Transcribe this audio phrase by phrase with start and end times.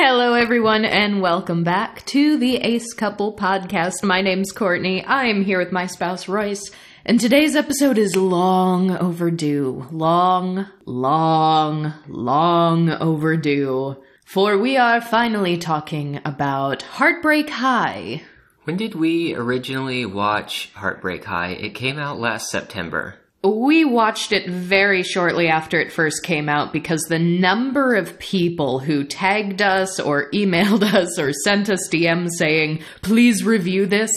[0.00, 4.04] Hello, everyone, and welcome back to the Ace Couple podcast.
[4.04, 5.04] My name's Courtney.
[5.04, 6.70] I am here with my spouse, Royce,
[7.04, 9.88] and today's episode is long overdue.
[9.90, 13.96] Long, long, long overdue.
[14.24, 18.22] For we are finally talking about Heartbreak High.
[18.62, 21.54] When did we originally watch Heartbreak High?
[21.54, 23.16] It came out last September.
[23.42, 28.80] We watched it very shortly after it first came out because the number of people
[28.80, 34.10] who tagged us or emailed us or sent us DMs saying, please review this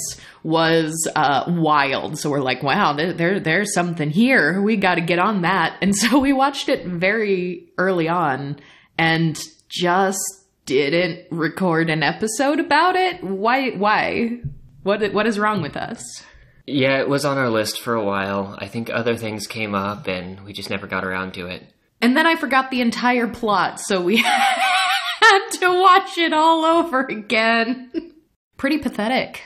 [0.44, 2.18] was uh, wild.
[2.18, 4.60] So we're like, wow, there, there there's something here.
[4.62, 5.77] We got to get on that.
[5.82, 8.60] And so we watched it very early on
[8.98, 10.20] and just
[10.66, 13.24] didn't record an episode about it.
[13.24, 13.72] Why?
[13.72, 14.40] Why?
[14.84, 15.13] What?
[15.13, 16.24] What is wrong with us?
[16.68, 18.56] Yeah, it was on our list for a while.
[18.60, 21.64] I think other things came up and we just never got around to it.
[22.02, 24.18] And then I forgot the entire plot, so we
[25.22, 27.92] had to watch it all over again.
[28.58, 29.42] Pretty pathetic.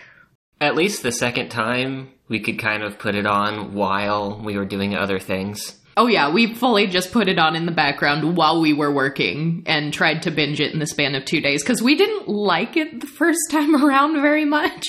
[0.61, 4.65] At least the second time, we could kind of put it on while we were
[4.65, 5.77] doing other things.
[5.97, 9.63] Oh, yeah, we fully just put it on in the background while we were working
[9.65, 12.75] and tried to binge it in the span of two days because we didn't like
[12.75, 14.85] it the first time around very much.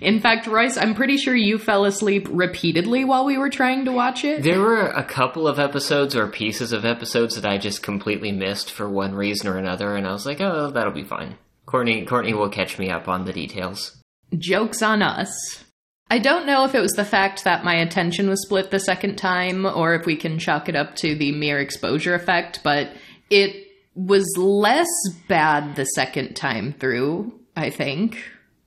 [0.00, 3.92] In fact, Royce, I'm pretty sure you fell asleep repeatedly while we were trying to
[3.92, 4.42] watch it.
[4.42, 8.70] There were a couple of episodes or pieces of episodes that I just completely missed
[8.70, 11.36] for one reason or another, and I was like, oh, that'll be fine.
[11.66, 13.96] Courtney, Courtney will catch me up on the details.
[14.36, 15.64] Joke's on us.
[16.08, 19.16] I don't know if it was the fact that my attention was split the second
[19.16, 22.90] time or if we can chalk it up to the mere exposure effect, but
[23.28, 24.88] it was less
[25.28, 28.18] bad the second time through, I think.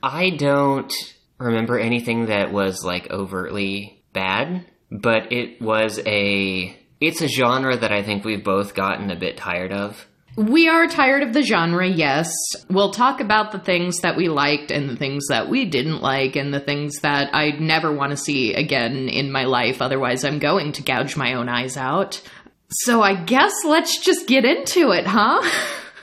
[0.02, 0.94] I don't
[1.38, 7.92] remember anything that was like overtly bad, but it was a it's a genre that
[7.92, 10.08] I think we've both gotten a bit tired of.
[10.36, 12.34] We are tired of the genre, yes.
[12.67, 16.36] We'll talk about the things that we liked and the things that we didn't like
[16.36, 19.80] and the things that I'd never want to see again in my life.
[19.80, 22.22] Otherwise, I'm going to gouge my own eyes out.
[22.70, 25.48] So I guess let's just get into it, huh?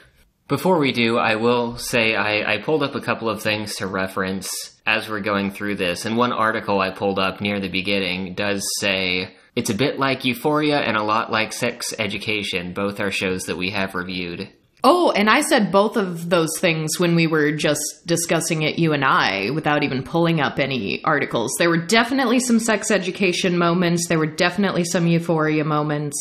[0.49, 3.89] Before we do, I will say I, I pulled up a couple of things to
[3.89, 8.35] reference as we're going through this, and one article I pulled up near the beginning
[8.35, 12.73] does say it's a bit like Euphoria and a lot like Sex Education.
[12.73, 14.49] Both are shows that we have reviewed.
[14.83, 18.95] Oh, and I said both of those things when we were just discussing it, you
[18.95, 21.53] and I, without even pulling up any articles.
[21.59, 26.17] There were definitely some sex education moments, there were definitely some euphoria moments.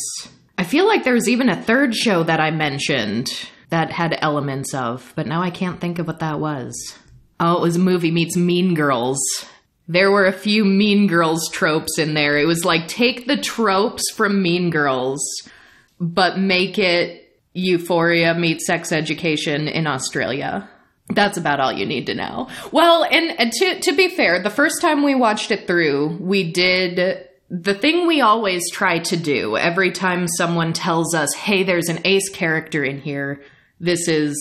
[0.58, 3.30] I feel like there was even a third show that I mentioned
[3.70, 6.98] that had elements of, but now I can't think of what that was.
[7.40, 9.18] Oh, it was a movie meets Mean Girls.
[9.88, 12.38] There were a few Mean Girls tropes in there.
[12.38, 15.20] It was like take the tropes from Mean Girls,
[15.98, 20.68] but make it Euphoria meets Sex Education in Australia.
[21.08, 22.48] That's about all you need to know.
[22.70, 26.52] Well, and, and to to be fair, the first time we watched it through, we
[26.52, 31.88] did the thing we always try to do every time someone tells us, "Hey, there's
[31.88, 33.42] an ace character in here."
[33.80, 34.36] This is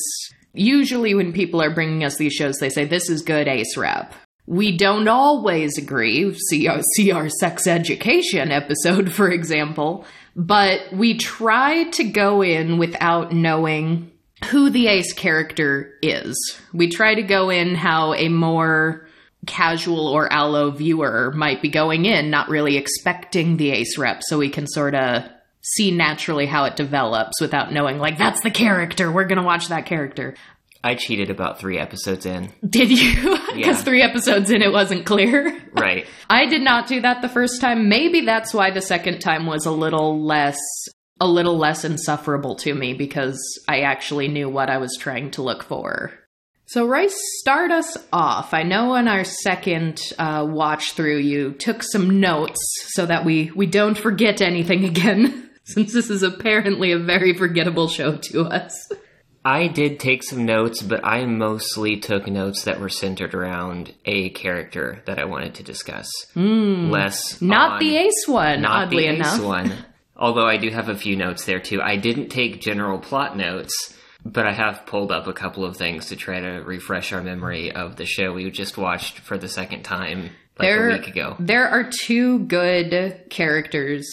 [0.54, 4.14] Usually, when people are bringing us these shows, they say, This is good ace rep.
[4.46, 6.34] We don't always agree.
[6.50, 10.06] See our, see our sex education episode, for example.
[10.36, 14.12] But we try to go in without knowing
[14.50, 16.36] who the ace character is.
[16.74, 19.08] We try to go in how a more
[19.46, 24.38] casual or allo viewer might be going in, not really expecting the ace rep, so
[24.38, 25.24] we can sort of
[25.62, 29.12] see naturally how it develops without knowing, like, that's the character.
[29.12, 30.36] We're going to watch that character.
[30.84, 32.52] I cheated about three episodes in.
[32.68, 33.38] Did you?
[33.50, 33.84] Because yeah.
[33.84, 35.58] three episodes in, it wasn't clear.
[35.74, 36.08] Right.
[36.30, 37.90] I did not do that the first time.
[37.90, 40.58] Maybe that's why the second time was a little less.
[41.20, 45.42] A little less insufferable to me because I actually knew what I was trying to
[45.42, 46.14] look for.
[46.68, 48.54] So, Royce, start us off.
[48.54, 52.60] I know in our second uh, watch through, you took some notes
[52.90, 55.49] so that we, we don't forget anything again.
[55.74, 58.92] Since this is apparently a very forgettable show to us.
[59.46, 64.30] I did take some notes, but I mostly took notes that were centered around a
[64.32, 66.10] character that I wanted to discuss.
[66.36, 69.36] Mm, Less not on, the ace one, not oddly the enough.
[69.36, 69.74] ace one.
[70.18, 71.82] Although I do have a few notes there too.
[71.82, 73.96] I didn't take general plot notes,
[74.26, 77.72] but I have pulled up a couple of things to try to refresh our memory
[77.72, 81.38] of the show we just watched for the second time like there, a week ago.
[81.40, 84.06] There are two good characters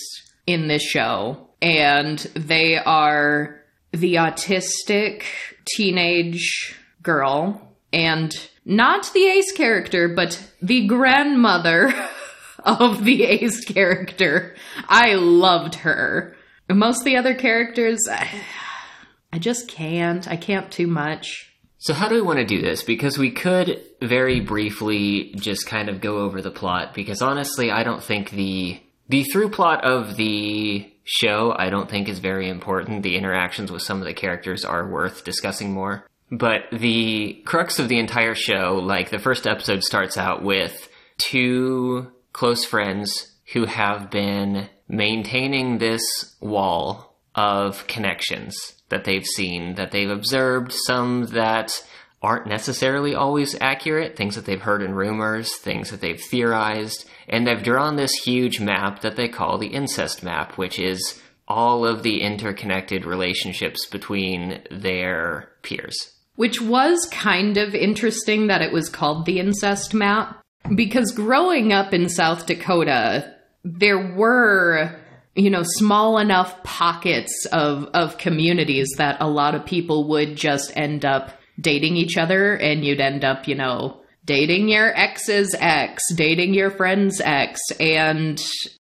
[0.47, 3.61] in this show and they are
[3.93, 5.23] the autistic
[5.67, 8.33] teenage girl and
[8.65, 11.95] not the ace character, but the grandmother
[12.65, 14.57] of the ace character.
[14.89, 16.37] I loved her.
[16.69, 18.01] Most of the other characters,
[19.33, 20.27] I just can't.
[20.29, 21.53] I can't too much.
[21.79, 22.83] So, how do we want to do this?
[22.83, 26.95] Because we could very briefly just kind of go over the plot.
[26.95, 32.09] Because honestly, I don't think the the through plot of the show I don't think
[32.09, 33.03] is very important.
[33.03, 36.07] The interactions with some of the characters are worth discussing more.
[36.31, 40.89] But the crux of the entire show, like the first episode, starts out with
[41.19, 46.03] two close friends who have been maintaining this
[46.41, 48.57] wall of connections
[48.89, 51.85] that they've seen, that they've observed, some that
[52.23, 57.47] aren't necessarily always accurate, things that they've heard in rumors, things that they've theorized, and
[57.47, 62.03] they've drawn this huge map that they call the incest map, which is all of
[62.03, 65.97] the interconnected relationships between their peers.
[66.35, 70.43] Which was kind of interesting that it was called the incest map,
[70.75, 73.35] because growing up in South Dakota,
[73.65, 74.95] there were
[75.35, 80.73] you know small enough pockets of of communities that a lot of people would just
[80.77, 81.31] end up
[81.61, 86.71] dating each other and you'd end up you know dating your ex's ex dating your
[86.71, 88.43] friend's ex and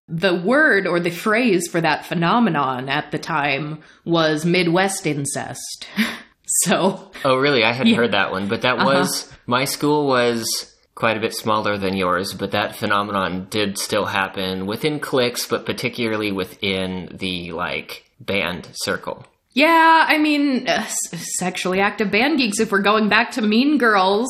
[0.07, 5.87] the word or the phrase for that phenomenon at the time was midwest incest
[6.45, 7.97] so oh really i hadn't yeah.
[7.97, 8.85] heard that one but that uh-huh.
[8.85, 10.69] was my school was
[10.99, 15.65] quite a bit smaller than yours, but that phenomenon did still happen within cliques, but
[15.65, 19.25] particularly within the like band circle.
[19.53, 24.29] Yeah, I mean, uh, sexually active band geeks, if we're going back to Mean Girls,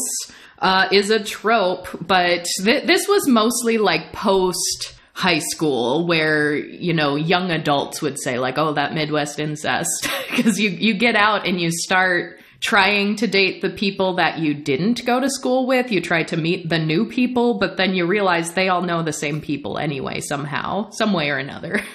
[0.60, 6.94] uh, is a trope, but th- this was mostly like post high school where you
[6.94, 11.46] know young adults would say like oh that midwest incest because you you get out
[11.46, 15.92] and you start trying to date the people that you didn't go to school with.
[15.92, 19.14] You try to meet the new people, but then you realize they all know the
[19.14, 21.82] same people anyway, somehow, some way or another.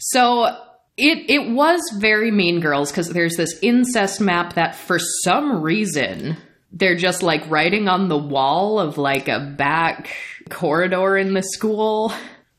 [0.00, 0.44] So
[0.96, 6.36] it it was very Mean Girls because there's this incest map that for some reason
[6.72, 10.10] they're just like writing on the wall of like a back
[10.50, 12.12] corridor in the school.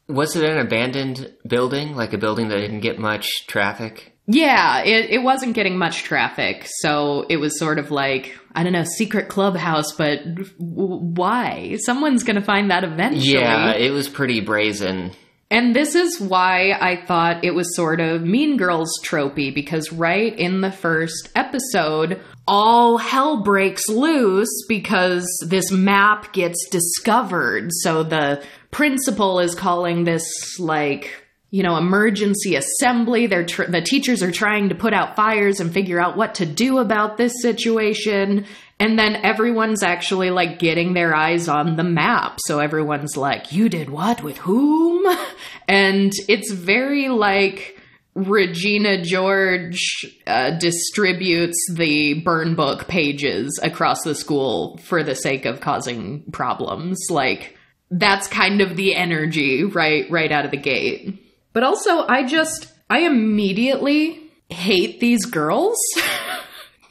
[0.08, 4.16] Was it an abandoned building, like a building that didn't get much traffic?
[4.26, 8.74] Yeah, it, it wasn't getting much traffic, so it was sort of like I don't
[8.74, 11.78] know, secret clubhouse, but w- why?
[11.86, 13.34] Someone's going to find that eventually.
[13.34, 15.12] Yeah, it was pretty brazen.
[15.52, 20.38] And this is why I thought it was sort of Mean Girls tropey because right
[20.38, 27.70] in the first episode, all hell breaks loose because this map gets discovered.
[27.82, 31.12] So the principal is calling this like
[31.52, 33.26] you know, emergency assembly.
[33.26, 36.46] They're tr- the teachers are trying to put out fires and figure out what to
[36.46, 38.46] do about this situation.
[38.80, 42.40] And then everyone's actually like getting their eyes on the map.
[42.46, 45.06] So everyone's like, you did what with whom?
[45.68, 47.80] And it's very like
[48.16, 55.62] Regina George uh, distributes the burn book pages across the school for the sake of
[55.62, 56.98] causing problems.
[57.12, 57.56] Like,
[57.92, 61.24] that's kind of the energy right right out of the gate.
[61.54, 65.78] But also, I just, I immediately hate these girls.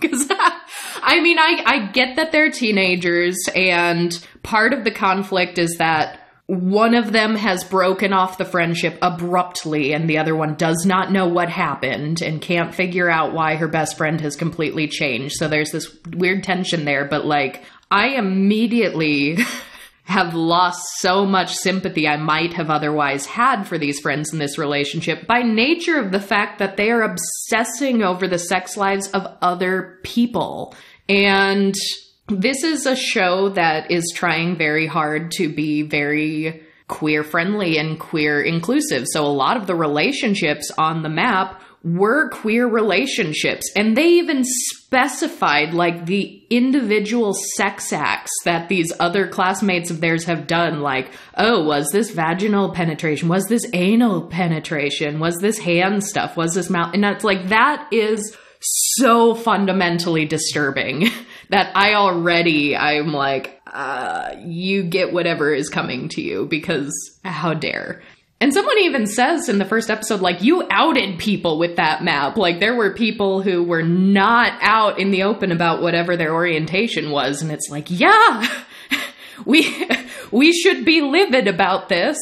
[0.00, 0.31] Because,
[1.02, 4.12] I mean, I, I get that they're teenagers, and
[4.42, 9.92] part of the conflict is that one of them has broken off the friendship abruptly,
[9.92, 13.68] and the other one does not know what happened and can't figure out why her
[13.68, 15.34] best friend has completely changed.
[15.34, 19.36] So there's this weird tension there, but like, I immediately
[20.05, 24.56] have lost so much sympathy I might have otherwise had for these friends in this
[24.56, 29.26] relationship by nature of the fact that they are obsessing over the sex lives of
[29.43, 30.74] other people.
[31.08, 31.74] And
[32.29, 37.98] this is a show that is trying very hard to be very queer friendly and
[37.98, 39.06] queer inclusive.
[39.06, 43.70] So a lot of the relationships on the map were queer relationships.
[43.77, 50.24] And they even specified like the individual sex acts that these other classmates of theirs
[50.24, 50.81] have done.
[50.81, 53.29] Like, oh, was this vaginal penetration?
[53.29, 55.20] Was this anal penetration?
[55.20, 56.36] Was this hand stuff?
[56.36, 56.94] Was this mouth?
[56.94, 61.08] And it's like, that is so fundamentally disturbing
[61.50, 66.93] that I already, I'm like, uh, you get whatever is coming to you because
[67.24, 68.03] how dare.
[68.41, 72.36] And someone even says in the first episode, like, you outed people with that map.
[72.36, 77.10] Like, there were people who were not out in the open about whatever their orientation
[77.10, 77.43] was.
[77.43, 78.48] And it's like, yeah,
[79.44, 79.88] we,
[80.31, 82.17] we should be livid about this.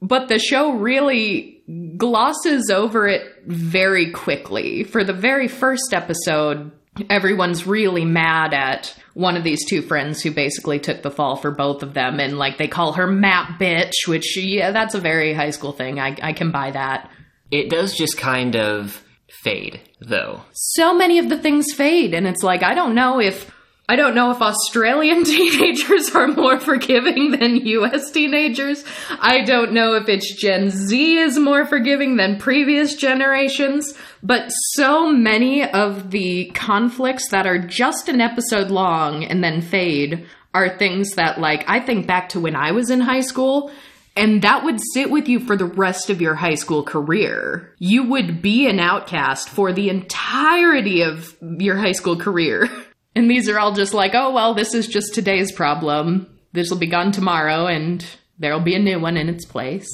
[0.00, 1.53] But the show really
[1.96, 4.84] glosses over it very quickly.
[4.84, 6.72] For the very first episode,
[7.10, 11.50] everyone's really mad at one of these two friends who basically took the fall for
[11.50, 15.34] both of them and like they call her map bitch which yeah that's a very
[15.34, 17.10] high school thing i, I can buy that
[17.50, 19.04] it does just kind of
[19.44, 20.42] fade though.
[20.52, 23.53] So many of the things fade, and it's like, I don't know if.
[23.86, 28.82] I don't know if Australian teenagers are more forgiving than US teenagers.
[29.20, 33.92] I don't know if it's Gen Z is more forgiving than previous generations.
[34.22, 40.26] But so many of the conflicts that are just an episode long and then fade
[40.54, 43.70] are things that, like, I think back to when I was in high school
[44.16, 47.74] and that would sit with you for the rest of your high school career.
[47.78, 52.70] You would be an outcast for the entirety of your high school career.
[53.16, 56.26] And these are all just like, oh, well, this is just today's problem.
[56.52, 58.04] This will be gone tomorrow, and
[58.38, 59.88] there'll be a new one in its place.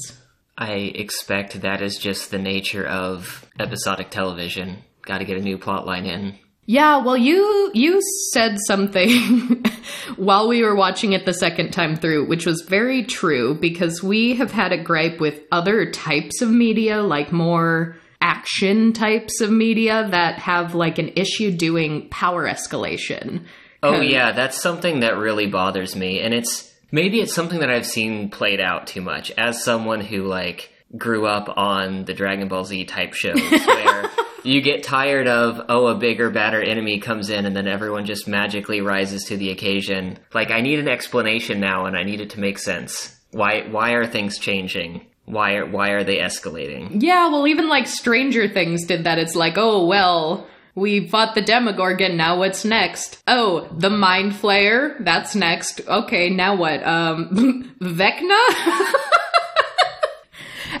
[0.57, 4.83] I expect that is just the nature of episodic television.
[5.03, 6.37] Got to get a new plot line in.
[6.65, 7.99] Yeah, well, you you
[8.31, 9.65] said something
[10.15, 14.35] while we were watching it the second time through, which was very true because we
[14.35, 20.07] have had a gripe with other types of media, like more action types of media
[20.11, 23.45] that have like an issue doing power escalation.
[23.83, 27.85] Oh yeah, that's something that really bothers me, and it's maybe it's something that I've
[27.85, 32.65] seen played out too much as someone who like grew up on the Dragon Ball
[32.65, 34.09] Z type shows where
[34.43, 38.27] you get tired of oh a bigger badder enemy comes in and then everyone just
[38.27, 40.19] magically rises to the occasion.
[40.33, 43.17] Like I need an explanation now and I need it to make sense.
[43.31, 45.05] Why why are things changing?
[45.25, 47.01] Why are why are they escalating?
[47.01, 49.17] Yeah, well, even like Stranger Things did that.
[49.17, 52.17] It's like, oh well, we fought the Demogorgon.
[52.17, 53.21] Now what's next?
[53.27, 54.95] Oh, the Mind Flayer.
[55.03, 55.81] That's next.
[55.87, 56.83] Okay, now what?
[56.85, 58.37] Um, Vecna.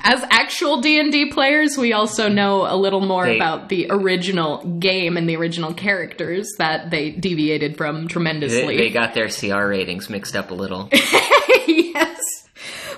[0.03, 3.87] As actual D and D players, we also know a little more They- about the
[3.89, 8.77] original game and the original characters that they deviated from They, tremendously.
[8.77, 10.87] they got their CR ratings mixed up a little.
[11.67, 12.19] yes.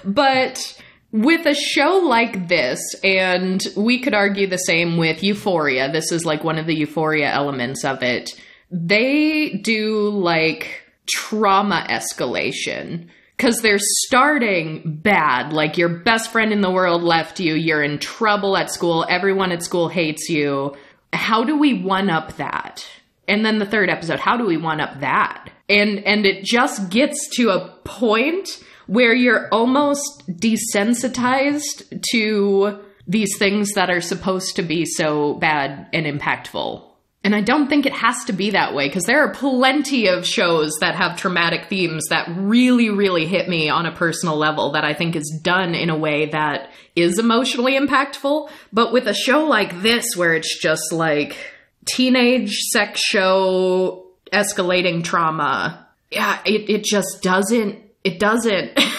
[0.06, 0.80] But
[1.14, 6.26] with a show like this, and we could argue the same with Euphoria, this is
[6.26, 8.32] like one of the Euphoria elements of it.
[8.72, 15.54] They do like trauma escalation because they're starting bad.
[15.54, 19.52] Like your best friend in the world left you, you're in trouble at school, everyone
[19.52, 20.76] at school hates you.
[21.14, 22.84] How do we one up that?
[23.28, 25.52] And then the third episode, how do we one up that?
[25.70, 28.50] And and it just gets to a point
[28.88, 36.06] where you're almost desensitized to these things that are supposed to be so bad and
[36.06, 36.90] impactful.
[37.26, 40.28] And I don't think it has to be that way because there are plenty of
[40.28, 44.84] shows that have traumatic themes that really, really hit me on a personal level that
[44.84, 48.50] I think is done in a way that is emotionally impactful.
[48.74, 51.38] But with a show like this, where it's just like
[51.86, 58.80] teenage sex show escalating trauma, yeah, it, it just doesn't, it doesn't.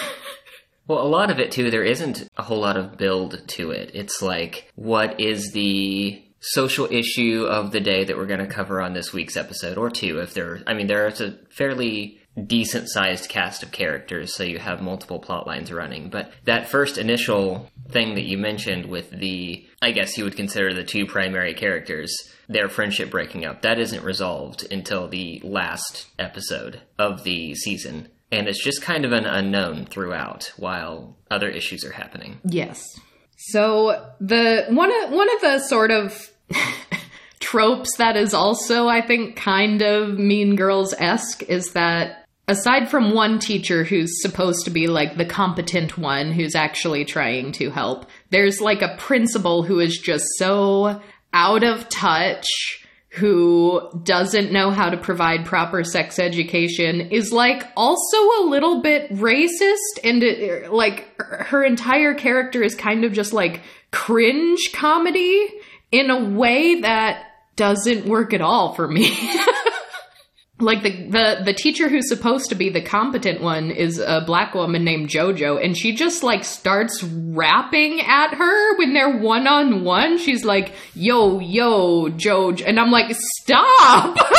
[0.87, 3.89] Well, a lot of it too, there isn't a whole lot of build to it.
[3.95, 8.81] It's like, what is the social issue of the day that we're going to cover
[8.81, 10.61] on this week's episode, or two, if there.
[10.67, 15.47] I mean, there's a fairly decent sized cast of characters, so you have multiple plot
[15.47, 16.09] lines running.
[16.09, 20.73] But that first initial thing that you mentioned with the, I guess you would consider
[20.73, 22.13] the two primary characters,
[22.47, 28.09] their friendship breaking up, that isn't resolved until the last episode of the season.
[28.35, 32.39] And it's just kind of an unknown throughout while other issues are happening.
[32.43, 32.99] Yes.
[33.37, 36.31] So the one of one of the sort of
[37.39, 43.13] tropes that is also, I think, kind of Mean Girls esque is that aside from
[43.13, 48.07] one teacher who's supposed to be like the competent one who's actually trying to help,
[48.29, 51.01] there's like a principal who is just so
[51.33, 52.84] out of touch
[53.15, 59.09] who doesn't know how to provide proper sex education is like also a little bit
[59.13, 65.47] racist and it, like her entire character is kind of just like cringe comedy
[65.91, 67.23] in a way that
[67.55, 69.15] doesn't work at all for me.
[70.59, 74.53] like the, the the teacher who's supposed to be the competent one is a black
[74.53, 79.83] woman named Jojo and she just like starts rapping at her when they're one on
[79.83, 80.17] one.
[80.17, 84.15] She's like, "Yo, yo, Jojo." And I'm like, "Stop."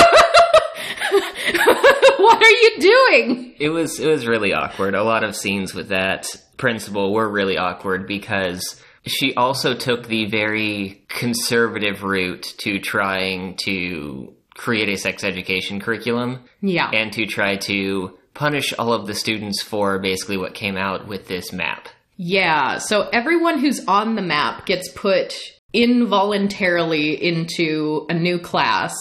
[2.19, 3.55] what are you doing?
[3.59, 4.95] It was it was really awkward.
[4.95, 10.27] A lot of scenes with that principal were really awkward because she also took the
[10.27, 16.91] very conservative route to trying to create a sex education curriculum Yeah.
[16.93, 21.29] and to try to punish all of the students for basically what came out with
[21.29, 21.89] this map.
[22.17, 25.35] Yeah, so everyone who's on the map gets put
[25.75, 28.95] involuntarily into a new class,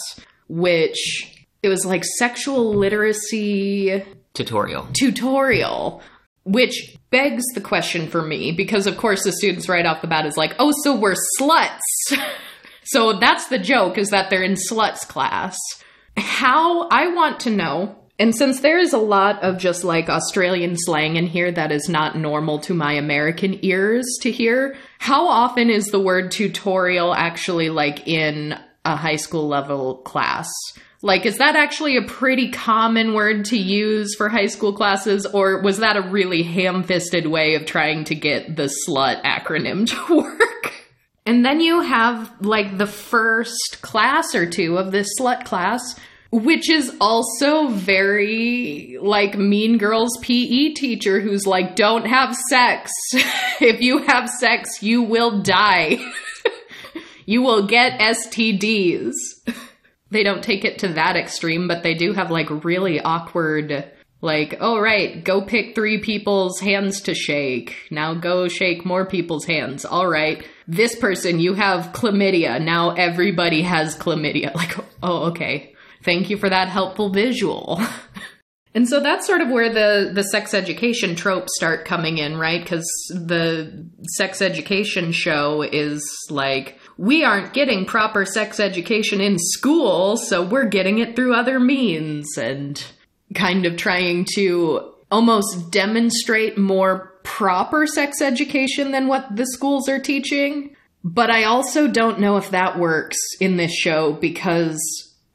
[0.50, 1.32] which
[1.64, 4.88] it was like sexual literacy Tutorial.
[5.00, 6.02] tutorial,
[6.44, 10.26] which begs the question for me because, of course, the students right off the bat
[10.26, 11.80] is like, oh, so we're sluts.
[12.86, 15.58] So that's the joke is that they're in sluts class.
[16.18, 20.76] How I want to know, and since there is a lot of just like Australian
[20.78, 25.70] slang in here that is not normal to my American ears to hear, how often
[25.70, 30.50] is the word tutorial actually like in a high school level class?
[31.02, 35.62] Like, is that actually a pretty common word to use for high school classes, or
[35.62, 40.16] was that a really ham fisted way of trying to get the slut acronym to
[40.16, 40.75] work?
[41.26, 45.82] And then you have like the first class or two of this slut class,
[46.32, 52.92] which is also very like Mean Girls PE teacher who's like, don't have sex.
[53.60, 55.98] if you have sex, you will die.
[57.26, 59.14] you will get STDs.
[60.12, 63.92] they don't take it to that extreme, but they do have like really awkward
[64.22, 67.76] like, oh, right, go pick three people's hands to shake.
[67.92, 69.86] Now go shake more people's hands.
[69.86, 72.62] All right, this person, you have chlamydia.
[72.62, 74.54] Now everybody has chlamydia.
[74.56, 75.74] Like, oh, okay.
[76.04, 77.82] Thank you for that helpful visual.
[78.74, 82.62] and so that's sort of where the, the sex education tropes start coming in, right?
[82.62, 90.16] Because the sex education show is like, we aren't getting proper sex education in school,
[90.16, 92.38] so we're getting it through other means.
[92.38, 92.84] And
[93.34, 100.00] kind of trying to almost demonstrate more proper sex education than what the schools are
[100.00, 100.76] teaching.
[101.04, 104.80] But I also don't know if that works in this show because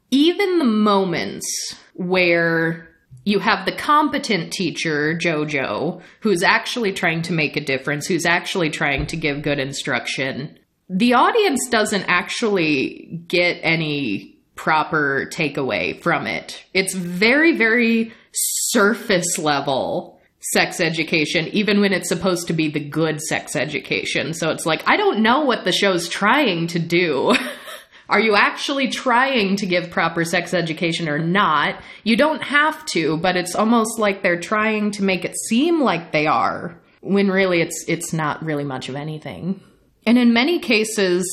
[0.09, 2.89] even the moments where
[3.23, 8.69] you have the competent teacher, JoJo, who's actually trying to make a difference, who's actually
[8.69, 10.57] trying to give good instruction,
[10.89, 16.63] the audience doesn't actually get any proper takeaway from it.
[16.71, 20.21] It's very, very surface level
[20.53, 24.35] sex education, even when it's supposed to be the good sex education.
[24.35, 27.33] So it's like, I don't know what the show's trying to do.
[28.09, 31.81] Are you actually trying to give proper sex education or not?
[32.03, 36.11] You don't have to, but it's almost like they're trying to make it seem like
[36.11, 39.59] they are, when really it's it's not really much of anything.
[40.05, 41.25] And in many cases,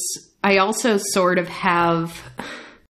[0.42, 2.22] I also sort of have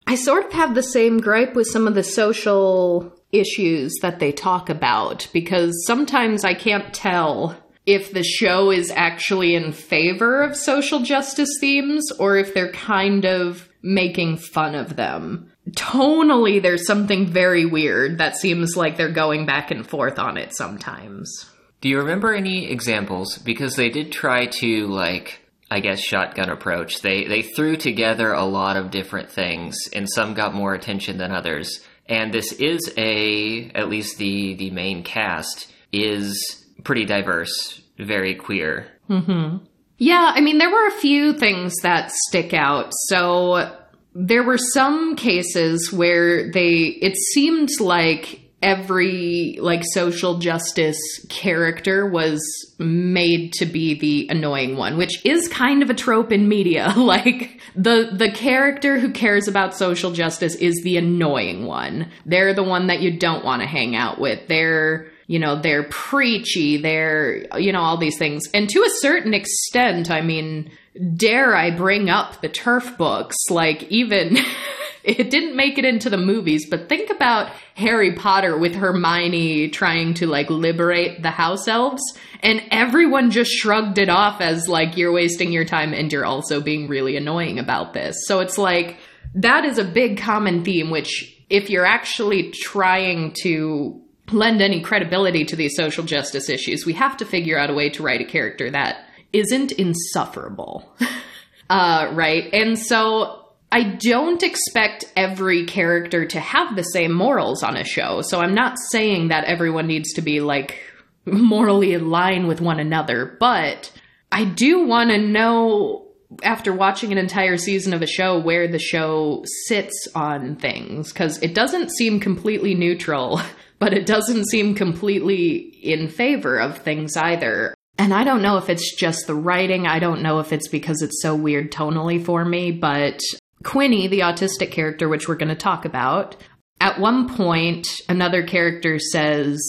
[0.07, 4.33] I sort of have the same gripe with some of the social issues that they
[4.33, 10.57] talk about because sometimes I can't tell if the show is actually in favor of
[10.57, 15.51] social justice themes or if they're kind of making fun of them.
[15.71, 20.55] Tonally, there's something very weird that seems like they're going back and forth on it
[20.55, 21.49] sometimes.
[21.81, 23.39] Do you remember any examples?
[23.39, 25.42] Because they did try to, like,
[25.73, 27.01] I guess shotgun approach.
[27.01, 31.33] They they threw together a lot of different things, and some got more attention than
[31.33, 31.81] others.
[32.07, 38.87] And this is a at least the the main cast is pretty diverse, very queer.
[39.09, 39.65] Mm-hmm.
[39.97, 42.93] Yeah, I mean there were a few things that stick out.
[43.09, 43.75] So
[44.15, 50.99] there were some cases where they it seemed like every like social justice
[51.29, 52.41] character was
[52.79, 56.95] made to be the annoying one which is kind of a trope in media.
[57.13, 62.11] Like the the character who cares about social justice is the annoying one.
[62.25, 64.47] They're the one that you don't want to hang out with.
[64.47, 66.79] They're you know they're preachy.
[66.81, 68.45] They're you know all these things.
[68.55, 70.71] And to a certain extent i mean
[71.17, 73.37] dare i bring up the TERF books?
[73.51, 74.39] Like even
[75.05, 80.15] It didn't make it into the movies, but think about Harry Potter with Hermione trying
[80.15, 82.03] to like liberate the house elves,
[82.41, 86.61] and everyone just shrugged it off as like you're wasting your time and you're also
[86.61, 88.17] being really annoying about this.
[88.27, 88.99] So it's like
[89.35, 95.45] that is a big common theme, which if you're actually trying to lend any credibility
[95.45, 98.25] to these social justice issues, we have to figure out a way to write a
[98.25, 100.91] character that isn't insufferable.
[101.71, 102.53] uh, right?
[102.53, 103.42] And so
[103.73, 108.21] I don't expect every character to have the same morals on a show.
[108.21, 110.79] So I'm not saying that everyone needs to be like
[111.25, 113.91] morally in line with one another, but
[114.31, 116.07] I do want to know
[116.43, 121.39] after watching an entire season of a show where the show sits on things because
[121.43, 123.41] it doesn't seem completely neutral,
[123.79, 127.75] but it doesn't seem completely in favor of things either.
[127.97, 129.87] And I don't know if it's just the writing.
[129.87, 133.21] I don't know if it's because it's so weird tonally for me, but
[133.63, 136.37] Quinni, the autistic character, which we're going to talk about,
[136.81, 139.61] at one point, another character says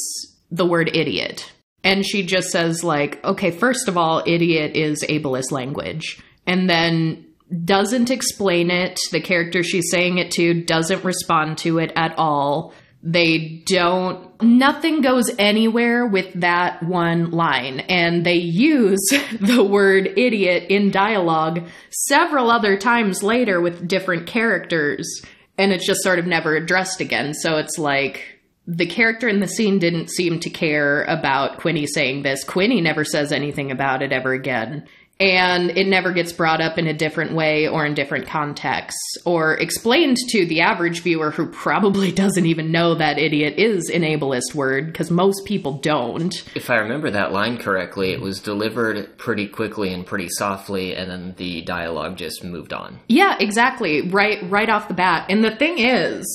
[0.50, 1.52] the word idiot.
[1.84, 6.22] And she just says, like, okay, first of all, idiot is ableist language.
[6.48, 7.26] And then
[7.66, 9.00] doesn't explain it.
[9.12, 12.74] The character she's saying it to doesn't respond to it at all.
[13.06, 17.82] They don't, nothing goes anywhere with that one line.
[17.82, 19.02] And they use
[19.42, 25.22] the word idiot in dialogue several other times later with different characters.
[25.58, 27.34] And it's just sort of never addressed again.
[27.34, 28.30] So it's like,
[28.66, 32.46] the character in the scene didn't seem to care about Quinni saying this.
[32.46, 34.88] Quinni never says anything about it ever again
[35.24, 39.54] and it never gets brought up in a different way or in different contexts or
[39.54, 44.54] explained to the average viewer who probably doesn't even know that idiot is an ableist
[44.54, 46.44] word because most people don't.
[46.56, 51.10] If I remember that line correctly, it was delivered pretty quickly and pretty softly and
[51.10, 53.00] then the dialogue just moved on.
[53.08, 54.10] Yeah, exactly.
[54.10, 55.28] Right right off the bat.
[55.30, 56.26] And the thing is,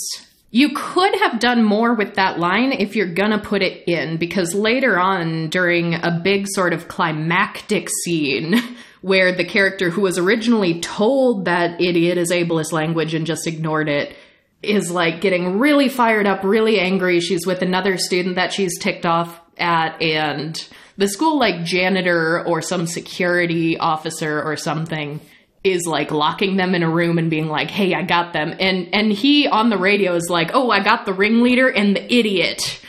[0.51, 4.55] you could have done more with that line if you're gonna put it in, because
[4.55, 8.55] later on, during a big sort of climactic scene,
[9.01, 13.89] where the character who was originally told that idiot is ableist language and just ignored
[13.89, 14.17] it
[14.63, 17.21] is like getting really fired up, really angry.
[17.21, 22.61] She's with another student that she's ticked off at, and the school, like janitor or
[22.61, 25.21] some security officer or something,
[25.65, 28.89] is like locking them in a room and being like, "Hey, I got them." And
[28.93, 32.81] and he on the radio is like, "Oh, I got the ringleader and the idiot."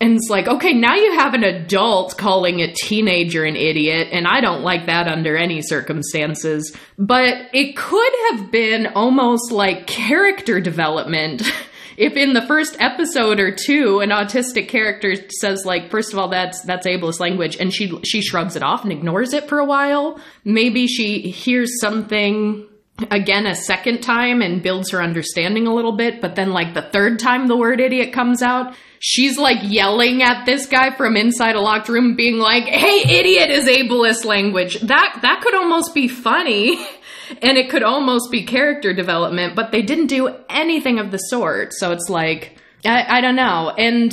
[0.00, 4.26] And it's like, "Okay, now you have an adult calling a teenager an idiot, and
[4.26, 10.60] I don't like that under any circumstances." But it could have been almost like character
[10.60, 11.42] development
[11.98, 16.28] if in the first episode or two an autistic character says like first of all
[16.28, 19.64] that's that's ableist language and she she shrugs it off and ignores it for a
[19.64, 22.66] while maybe she hears something
[23.10, 26.82] again a second time and builds her understanding a little bit but then like the
[26.82, 31.54] third time the word idiot comes out she's like yelling at this guy from inside
[31.54, 34.80] a locked room being like hey idiot is ableist language.
[34.80, 36.78] That that could almost be funny
[37.42, 41.72] and it could almost be character development, but they didn't do anything of the sort.
[41.74, 43.70] So it's like, I, I don't know.
[43.76, 44.12] And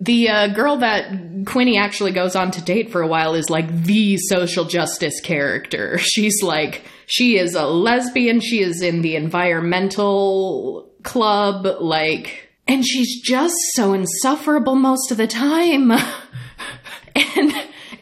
[0.00, 1.10] the uh, girl that
[1.44, 5.98] Quinni actually goes on to date for a while is like the social justice character.
[6.02, 13.20] She's like, she is a lesbian, she is in the environmental club, like, and she's
[13.20, 15.92] just so insufferable most of the time.
[17.14, 17.52] and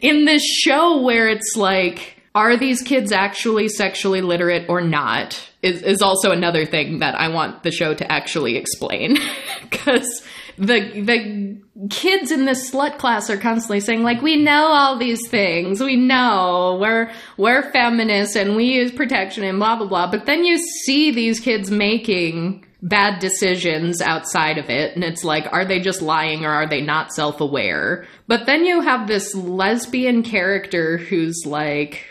[0.00, 5.82] in this show where it's like, are these kids actually sexually literate or not is,
[5.82, 9.18] is also another thing that I want the show to actually explain.
[9.62, 10.22] Because
[10.58, 15.26] the the kids in this slut class are constantly saying like we know all these
[15.28, 15.80] things.
[15.80, 16.78] We know.
[16.80, 20.10] We're we're feminists and we use protection and blah blah blah.
[20.10, 25.46] But then you see these kids making bad decisions outside of it and it's like
[25.52, 28.06] are they just lying or are they not self-aware?
[28.26, 32.04] But then you have this lesbian character who's like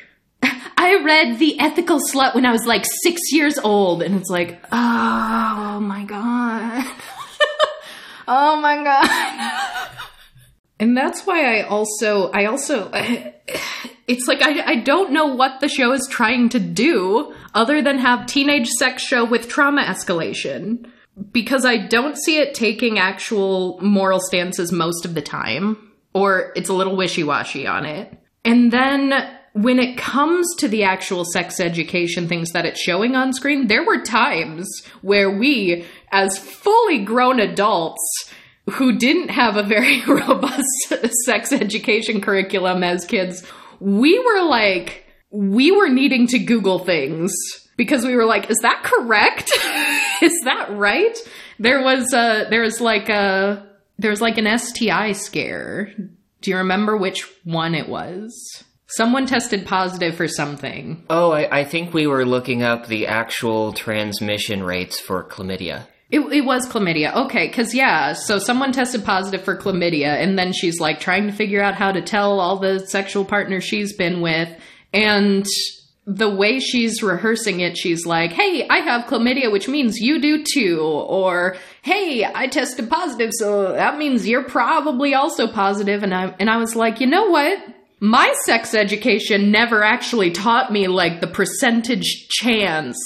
[0.44, 4.64] I read The Ethical Slut when I was like six years old, and it's like,
[4.72, 6.86] oh my god.
[8.28, 9.90] oh my god.
[10.80, 12.90] and that's why I also, I also,
[14.08, 18.00] it's like I, I don't know what the show is trying to do other than
[18.00, 20.90] have teenage sex show with trauma escalation.
[21.32, 26.70] Because I don't see it taking actual moral stances most of the time, or it's
[26.70, 28.18] a little wishy washy on it.
[28.44, 29.14] And then
[29.54, 33.86] when it comes to the actual sex education things that it's showing on screen, there
[33.86, 34.68] were times
[35.02, 38.02] where we, as fully grown adults,
[38.70, 40.94] who didn't have a very robust
[41.26, 43.44] sex education curriculum as kids,
[43.80, 47.34] we were like, we were needing to Google things
[47.78, 49.52] because we were like, is that correct?
[50.22, 51.18] is that right?
[51.60, 55.94] There was a, there was like a, there was like an STI scare.
[56.42, 58.64] Do you remember which one it was?
[58.92, 61.04] Someone tested positive for something.
[61.10, 65.88] Oh, I, I, think we were looking up the actual transmission rates for chlamydia.
[66.10, 67.16] It, it was chlamydia.
[67.16, 71.32] Okay, because yeah, so someone tested positive for chlamydia, and then she's like trying to
[71.32, 74.50] figure out how to tell all the sexual partners she's been with.
[74.92, 75.46] And
[76.06, 80.44] the way she's rehearsing it, she's like, hey, I have chlamydia, which means you do
[80.44, 80.82] too.
[80.82, 86.04] Or, hey, I tested positive, so that means you're probably also positive.
[86.04, 87.58] And I, and I was like, you know what?
[88.04, 92.98] My sex education never actually taught me like the percentage chance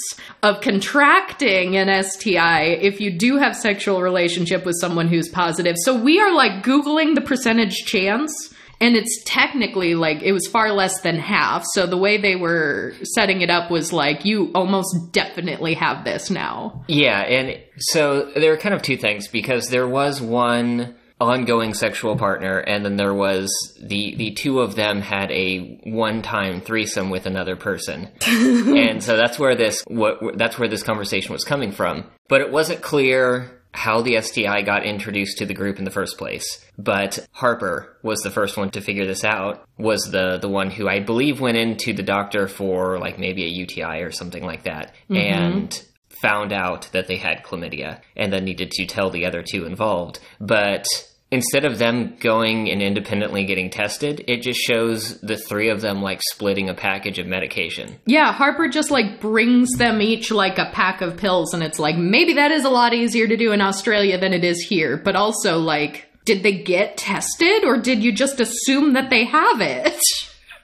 [0.42, 5.76] of contracting an STI if you do have sexual relationship with someone who's positive.
[5.84, 8.32] So we are like googling the percentage chance
[8.80, 11.64] and it's technically like it was far less than half.
[11.74, 16.30] So the way they were setting it up was like you almost definitely have this
[16.30, 16.84] now.
[16.88, 22.16] Yeah, and so there are kind of two things because there was one ongoing sexual
[22.16, 23.50] partner, and then there was
[23.80, 29.16] the the two of them had a one time threesome with another person, and so
[29.16, 32.04] that's where this what that's where this conversation was coming from.
[32.28, 36.16] But it wasn't clear how the STI got introduced to the group in the first
[36.16, 36.64] place.
[36.78, 39.66] But Harper was the first one to figure this out.
[39.78, 43.48] Was the the one who I believe went into the doctor for like maybe a
[43.48, 45.16] UTI or something like that, mm-hmm.
[45.16, 45.82] and
[46.20, 50.18] found out that they had chlamydia, and then needed to tell the other two involved.
[50.40, 50.86] But
[51.30, 56.02] instead of them going and independently getting tested, it just shows the three of them
[56.02, 57.96] like splitting a package of medication.
[58.06, 61.96] Yeah, Harper just like brings them each like a pack of pills, and it's like
[61.96, 64.96] maybe that is a lot easier to do in Australia than it is here.
[64.96, 69.60] But also, like, did they get tested or did you just assume that they have
[69.60, 70.00] it?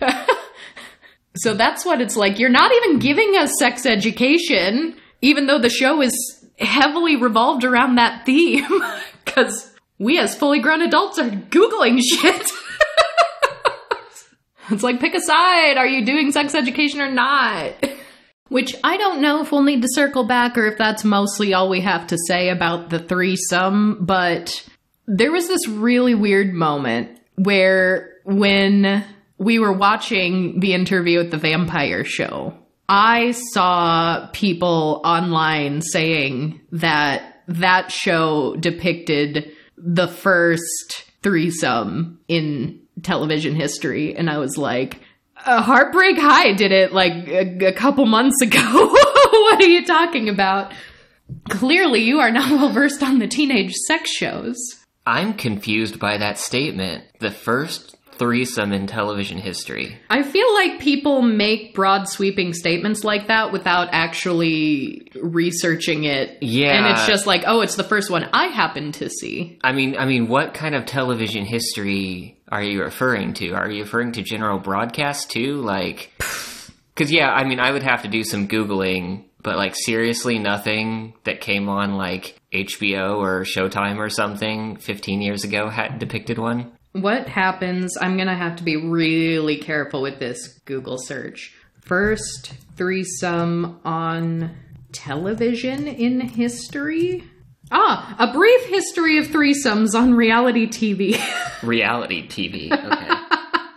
[1.37, 2.39] so that's what it's like.
[2.39, 6.13] You're not even giving us sex education, even though the show is
[6.59, 8.67] heavily revolved around that theme.
[9.25, 12.51] Because we as fully grown adults are Googling shit.
[14.71, 15.79] it's like, pick a side.
[15.79, 17.73] Are you doing sex education or not?
[18.49, 21.71] Which I don't know if we'll need to circle back or if that's mostly all
[21.71, 24.69] we have to say about the threesome, but
[25.07, 29.05] there was this really weird moment where when
[29.39, 32.55] we were watching the interview at the vampire show,
[32.89, 44.15] I saw people online saying that that show depicted the first threesome in television history.
[44.15, 45.01] And I was like,
[45.37, 48.61] Heartbreak High did it like a, a couple months ago.
[48.61, 50.73] what are you talking about?
[51.49, 54.57] Clearly, you are not well versed on the teenage sex shows.
[55.05, 57.05] I'm confused by that statement.
[57.19, 59.99] The first threesome in television history.
[60.11, 66.39] I feel like people make broad sweeping statements like that without actually researching it.
[66.43, 66.77] Yeah.
[66.77, 69.59] And it's just like, oh, it's the first one I happen to see.
[69.65, 73.53] I mean, I mean, what kind of television history are you referring to?
[73.53, 75.57] Are you referring to general broadcast too?
[75.57, 76.13] Like,
[76.95, 81.15] because yeah, I mean, I would have to do some googling, but like seriously, nothing
[81.25, 86.73] that came on like HBO or Showtime or something 15 years ago had depicted one.
[86.93, 87.97] What happens?
[88.01, 91.55] I'm gonna have to be really careful with this Google search.
[91.81, 94.55] First threesome on
[94.93, 97.25] television in history?
[97.71, 101.19] Ah, a brief history of threesomes on reality TV.
[101.63, 102.71] Reality TV.
[102.71, 103.15] Okay.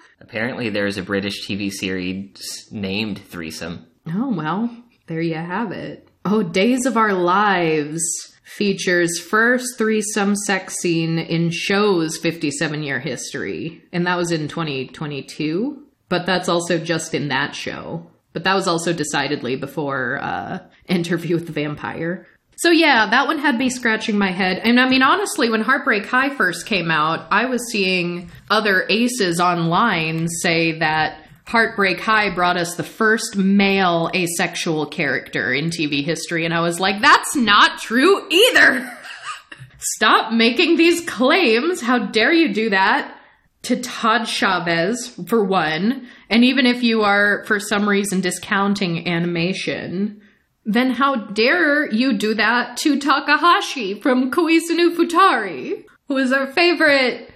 [0.19, 3.85] Apparently, there's a British TV series named Threesome.
[4.13, 4.69] oh, well,
[5.07, 6.09] there you have it.
[6.25, 13.83] Oh, Days of Our Lives features first threesome sex scene in show's 57 year history.
[13.91, 15.83] And that was in 2022.
[16.07, 18.05] But that's also just in that show.
[18.33, 22.27] But that was also decidedly before uh, Interview with the Vampire.
[22.57, 24.59] So yeah, that one had me scratching my head.
[24.59, 29.39] And I mean, honestly, when Heartbreak High first came out, I was seeing other aces
[29.39, 36.43] online say that Heartbreak High brought us the first male asexual character in TV history.
[36.43, 38.91] And I was like, that's not true either.
[39.77, 41.81] Stop making these claims.
[41.81, 43.15] How dare you do that?
[43.63, 46.07] To Todd Chavez, for one.
[46.29, 50.21] And even if you are, for some reason, discounting animation,
[50.65, 57.29] then how dare you do that to Takahashi from Koisenu Futari, who is our favorite,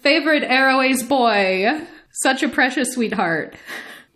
[0.00, 1.86] favorite aro boy.
[2.20, 3.54] Such a precious sweetheart.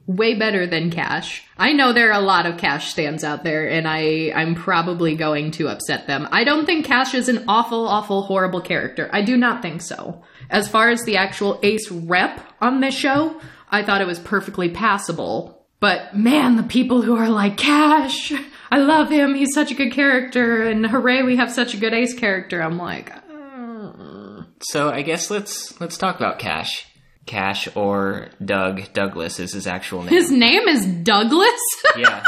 [0.09, 1.45] Way better than Cash.
[1.57, 5.15] I know there are a lot of Cash stands out there, and I, I'm probably
[5.15, 6.27] going to upset them.
[6.33, 9.09] I don't think Cash is an awful, awful, horrible character.
[9.12, 10.25] I do not think so.
[10.51, 14.69] As far as the actual Ace rep on this show, I thought it was perfectly
[14.69, 15.65] passable.
[15.79, 18.33] But man, the people who are like, Cash,
[18.73, 21.95] I love him, he's such a good character, and hooray, we have such a good
[21.95, 26.88] Ace character, I'm like, uh, So I guess let's let's talk about Cash.
[27.27, 30.11] Cash or Doug Douglas is his actual name.
[30.11, 31.61] his name is Douglas?
[31.97, 32.25] yeah.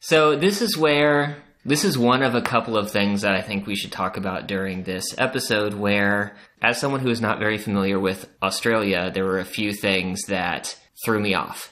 [0.00, 3.66] So this is where this is one of a couple of things that I think
[3.66, 8.00] we should talk about during this episode where as someone who is not very familiar
[8.00, 11.68] with Australia, there were a few things that threw me off.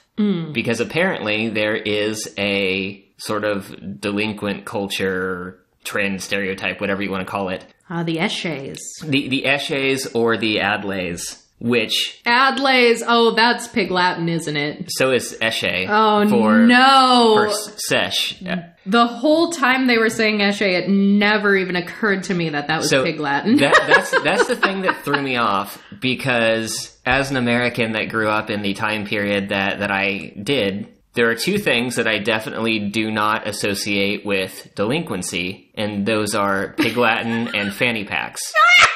[0.53, 7.31] Because apparently there is a sort of delinquent culture trend stereotype whatever you want to
[7.31, 7.65] call it.
[7.89, 8.77] Ah, the Eshays.
[9.03, 13.01] The the Eshays or the Adlays, which Adlays.
[13.07, 14.85] Oh, that's Pig Latin, isn't it?
[14.91, 17.35] so is Eshay Oh for no!
[17.37, 18.41] for sesh.
[18.85, 22.79] the whole time they were saying Eshay, it never even occurred to me that that
[22.79, 23.57] was So Pig Latin.
[23.57, 28.27] that, that's that's the thing that threw me off because as an American that grew
[28.27, 32.19] up in the time period that that I did, there are two things that I
[32.19, 38.41] definitely do not associate with delinquency, and those are pig Latin and fanny packs.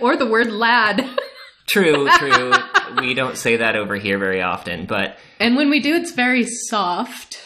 [0.00, 1.08] or the word lad.
[1.66, 2.52] True, true.
[3.00, 6.44] we don't say that over here very often, but and when we do, it's very
[6.46, 7.44] soft.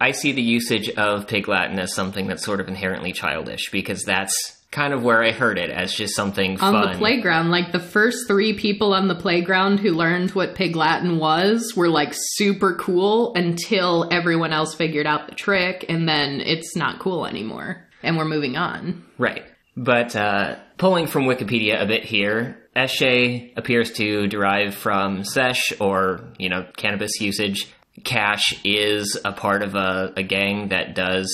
[0.00, 4.02] I see the usage of Pig Latin as something that's sort of inherently childish because
[4.02, 6.92] that's kind of where I heard it as just something on fun.
[6.92, 7.50] the playground.
[7.50, 11.88] Like the first three people on the playground who learned what Pig Latin was were
[11.88, 17.26] like super cool until everyone else figured out the trick, and then it's not cool
[17.26, 17.86] anymore.
[18.02, 19.02] And we're moving on.
[19.16, 19.44] Right.
[19.78, 26.20] But uh, pulling from Wikipedia a bit here, Eshay appears to derive from sesh or,
[26.38, 27.72] you know, cannabis usage.
[28.04, 31.28] Cash is a part of a, a gang that does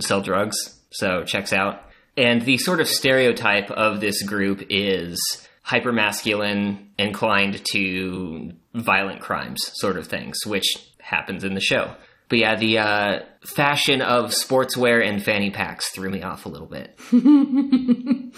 [0.00, 0.56] sell drugs,
[0.90, 1.82] so checks out.
[2.16, 5.20] And the sort of stereotype of this group is
[5.64, 10.66] hypermasculine, inclined to violent crimes, sort of things, which
[10.98, 11.94] happens in the show.
[12.28, 16.66] But yeah, the uh, fashion of sportswear and fanny packs threw me off a little
[16.66, 16.98] bit.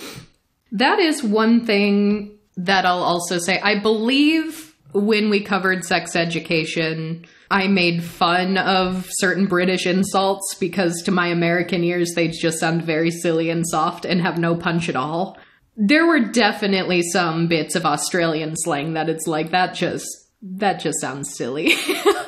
[0.73, 3.59] That is one thing that I'll also say.
[3.61, 11.03] I believe when we covered sex education, I made fun of certain British insults because
[11.05, 14.89] to my American ears, they just sound very silly and soft and have no punch
[14.89, 15.39] at all.
[15.77, 20.07] There were definitely some bits of Australian slang that it's like that just
[20.43, 21.75] that just sounds silly.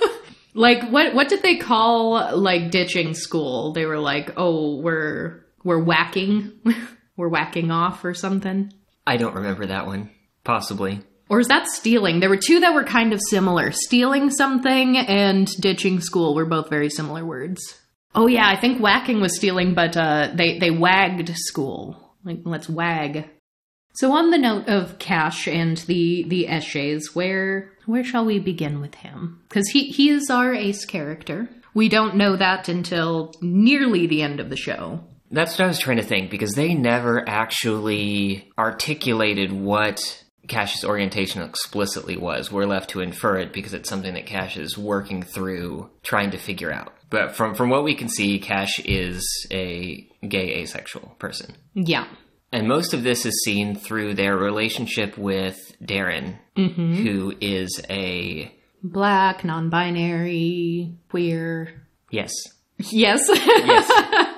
[0.55, 3.72] like what what did they call like ditching school?
[3.72, 6.52] They were like, "Oh, we're we're whacking.
[7.16, 8.72] we're whacking off or something."
[9.07, 10.11] I don't remember that one.
[10.44, 11.01] Possibly.
[11.29, 12.20] Or is that stealing?
[12.20, 13.72] There were two that were kind of similar.
[13.72, 17.62] Stealing something and ditching school were both very similar words.
[18.14, 22.16] Oh yeah, I think whacking was stealing, but uh, they they wagged school.
[22.25, 23.29] Like let's wag.
[23.94, 28.81] So on the note of Cash and the the Eshays, where where shall we begin
[28.81, 29.40] with him?
[29.48, 31.48] Because he he is our ace character.
[31.75, 35.01] We don't know that until nearly the end of the show.
[35.32, 41.42] That's what I was trying to think because they never actually articulated what Cash's orientation
[41.42, 42.52] explicitly was.
[42.52, 46.38] We're left to infer it because it's something that Cash is working through, trying to
[46.38, 46.92] figure out.
[47.10, 51.56] But from from what we can see, Cash is a gay asexual person.
[51.74, 52.06] Yeah.
[52.52, 56.94] And most of this is seen through their relationship with Darren, mm-hmm.
[56.96, 61.86] who is a Black, non-binary, queer.
[62.10, 62.32] yes.
[62.78, 63.22] Yes.
[63.28, 64.28] Yes.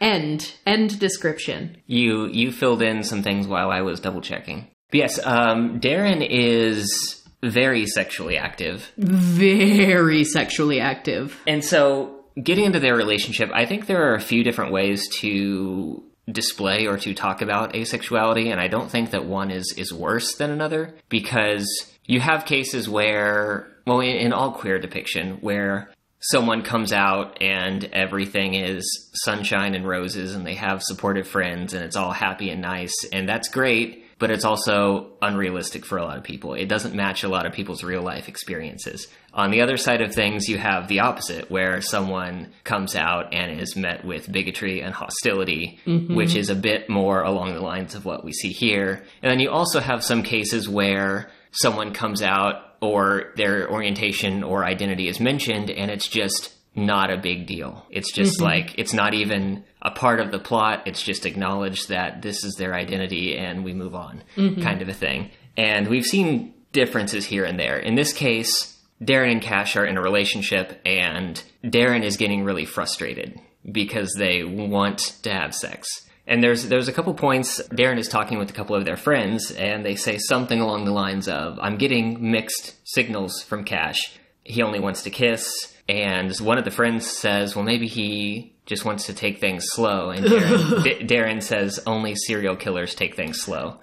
[0.00, 0.52] End.
[0.66, 1.76] End description.
[1.86, 4.68] you you filled in some things while I was double checking.
[4.90, 8.90] But yes, um, Darren is very sexually active.
[8.96, 11.40] Very sexually active.
[11.46, 16.02] And so, getting into their relationship, I think there are a few different ways to
[16.30, 20.34] display or to talk about asexuality, and I don't think that one is is worse
[20.36, 21.66] than another because
[22.06, 27.84] you have cases where, well, in, in all queer depiction, where someone comes out and
[27.92, 32.60] everything is sunshine and roses and they have supportive friends and it's all happy and
[32.60, 36.52] nice and that's great but it's also unrealistic for a lot of people.
[36.52, 39.08] It doesn't match a lot of people's real life experiences.
[39.32, 43.58] On the other side of things you have the opposite where someone comes out and
[43.58, 46.14] is met with bigotry and hostility mm-hmm.
[46.14, 49.02] which is a bit more along the lines of what we see here.
[49.22, 54.64] And then you also have some cases where someone comes out or their orientation or
[54.64, 57.84] identity is mentioned and it's just not a big deal.
[57.90, 58.46] It's just mm-hmm.
[58.46, 60.84] like it's not even a part of the plot.
[60.86, 64.62] It's just acknowledged that this is their identity and we move on, mm-hmm.
[64.62, 65.30] kind of a thing.
[65.56, 67.78] And we've seen differences here and there.
[67.78, 72.64] In this case, Darren and Cash are in a relationship and Darren is getting really
[72.64, 73.40] frustrated
[73.70, 75.88] because they want to have sex.
[76.30, 77.60] And there's there's a couple points.
[77.70, 80.92] Darren is talking with a couple of their friends, and they say something along the
[80.92, 83.98] lines of, "I'm getting mixed signals from Cash.
[84.44, 85.52] He only wants to kiss."
[85.88, 90.10] And one of the friends says, "Well, maybe he just wants to take things slow."
[90.10, 93.78] And Darren, D- Darren says, "Only serial killers take things slow."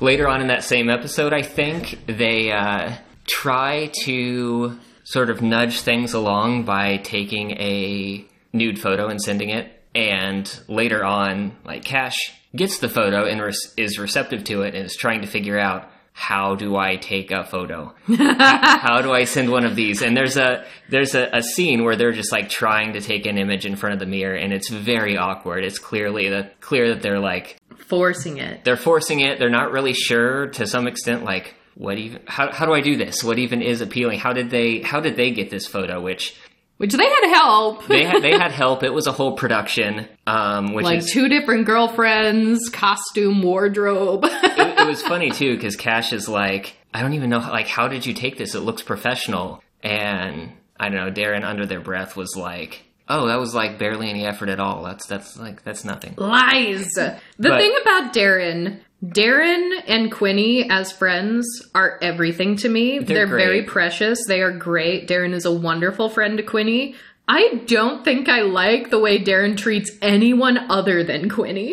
[0.00, 2.92] Later on in that same episode, I think they uh,
[3.26, 9.82] try to sort of nudge things along by taking a nude photo and sending it.
[9.94, 12.16] And later on, like Cash
[12.56, 15.88] gets the photo and res- is receptive to it and is trying to figure out
[16.16, 17.92] how do I take a photo?
[18.06, 20.00] how do I send one of these?
[20.00, 23.36] And there's a there's a, a scene where they're just like trying to take an
[23.36, 25.64] image in front of the mirror, and it's very awkward.
[25.64, 27.56] It's clearly that clear that they're like
[27.88, 28.64] Forcing it.
[28.64, 29.38] they're forcing it.
[29.38, 32.96] They're not really sure to some extent, like what even how how do I do
[32.96, 33.24] this?
[33.24, 34.20] What even is appealing?
[34.20, 36.00] How did they how did they get this photo?
[36.00, 36.34] Which
[36.76, 37.86] Which they had help.
[37.86, 38.82] they had they had help.
[38.82, 44.24] It was a whole production, um, which like is two different girlfriends, costume, wardrobe.
[44.26, 47.86] it, it was funny too because Cash is like, I don't even know, like, how
[47.88, 48.54] did you take this?
[48.54, 49.62] It looks professional.
[49.82, 54.10] And I don't know, Darren under their breath was like, oh, that was like barely
[54.10, 54.82] any effort at all.
[54.82, 56.14] That's that's like that's nothing.
[56.16, 56.90] Lies.
[56.94, 62.98] The But- thing about Darren, Darren and Quinni as friends are everything to me.
[62.98, 63.44] They're, great.
[63.44, 64.18] very precious.
[64.26, 65.08] They are great.
[65.08, 66.94] Darren is a wonderful friend to Quinni.
[67.26, 71.72] I don't think I like the way Darren treats anyone other than Quinni.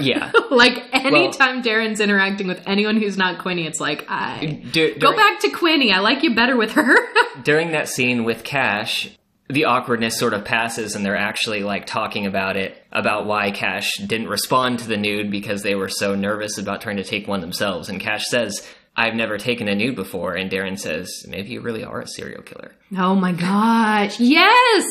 [0.00, 0.32] Yeah.
[0.50, 5.40] like anytime Darren's interacting with anyone who's not Quinni, it's like, I Dur- go back
[5.40, 5.92] to Quinni.
[5.92, 6.96] I like you better with her.
[7.42, 9.16] during that scene with Cash,
[9.48, 13.96] the awkwardness sort of passes, and they're actually like talking about it about why Cash
[13.98, 17.40] didn't respond to the nude because they were so nervous about trying to take one
[17.40, 17.88] themselves.
[17.88, 18.66] And Cash says,
[18.96, 22.42] "I've never taken a nude before," and Darren says, "Maybe you really are a serial
[22.42, 24.18] killer." Oh my gosh.
[24.18, 24.86] Yes.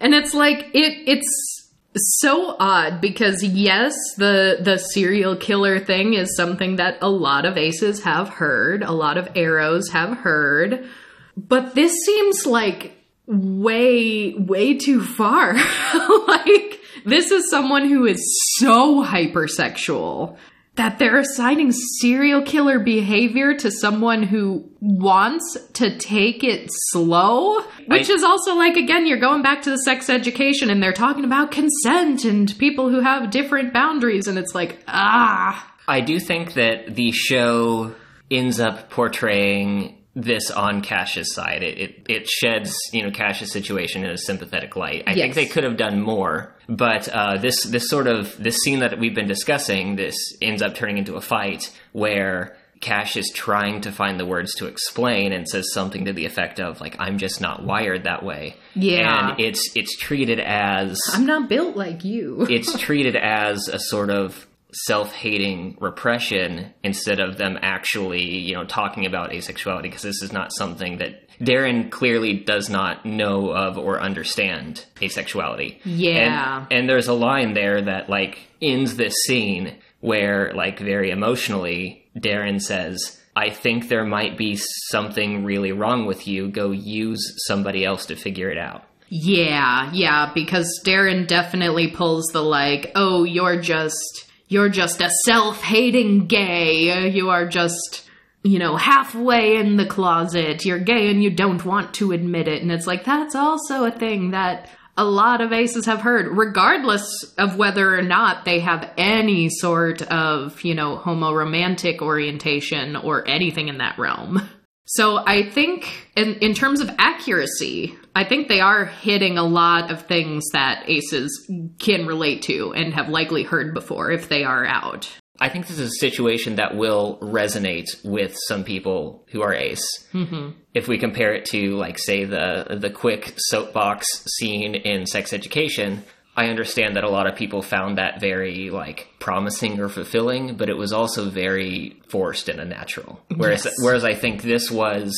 [0.00, 1.54] And it's like it it's
[1.96, 7.56] so odd because yes, the the serial killer thing is something that a lot of
[7.56, 10.88] aces have heard, a lot of aros have heard.
[11.36, 12.92] But this seems like
[13.26, 15.54] way way too far.
[16.28, 18.22] like this is someone who is
[18.58, 20.36] so hypersexual
[20.76, 27.60] that they're assigning serial killer behavior to someone who wants to take it slow.
[27.86, 30.92] Which I- is also like, again, you're going back to the sex education and they're
[30.92, 34.26] talking about consent and people who have different boundaries.
[34.26, 35.72] And it's like, ah.
[35.86, 37.94] I do think that the show
[38.30, 41.62] ends up portraying this on Cash's side.
[41.62, 45.04] It, it it sheds you know Cash's situation in a sympathetic light.
[45.06, 48.80] I think they could have done more, but uh, this this sort of this scene
[48.80, 52.56] that we've been discussing this ends up turning into a fight where.
[52.80, 56.60] Cash is trying to find the words to explain and says something to the effect
[56.60, 58.56] of like I'm just not wired that way.
[58.74, 59.30] Yeah.
[59.30, 62.46] And it's it's treated as I'm not built like you.
[62.50, 69.06] it's treated as a sort of self-hating repression instead of them actually, you know, talking
[69.06, 74.00] about asexuality because this is not something that Darren clearly does not know of or
[74.00, 75.78] understand asexuality.
[75.84, 76.62] Yeah.
[76.62, 82.06] And, and there's a line there that like ends this scene where like very emotionally
[82.16, 84.56] Darren says, I think there might be
[84.90, 86.48] something really wrong with you.
[86.48, 88.84] Go use somebody else to figure it out.
[89.08, 96.28] Yeah, yeah, because Darren definitely pulls the like, oh, you're just you're just a self-hating
[96.28, 97.08] gay.
[97.08, 98.08] You are just,
[98.44, 100.64] you know, halfway in the closet.
[100.64, 102.62] You're gay and you don't want to admit it.
[102.62, 107.34] And it's like that's also a thing that a lot of aces have heard, regardless
[107.36, 113.66] of whether or not they have any sort of, you know, homo-romantic orientation or anything
[113.66, 114.48] in that realm.
[114.86, 119.90] So I think in in terms of accuracy, I think they are hitting a lot
[119.90, 124.66] of things that aces can relate to and have likely heard before if they are
[124.66, 125.10] out.
[125.40, 129.84] I think this is a situation that will resonate with some people who are ace.
[130.12, 130.50] Mm-hmm.
[130.74, 134.06] If we compare it to, like, say, the the quick soapbox
[134.36, 136.04] scene in Sex Education,
[136.36, 140.68] I understand that a lot of people found that very like promising or fulfilling, but
[140.68, 143.20] it was also very forced and unnatural.
[143.36, 143.74] Whereas, Yes.
[143.80, 145.12] whereas I think this was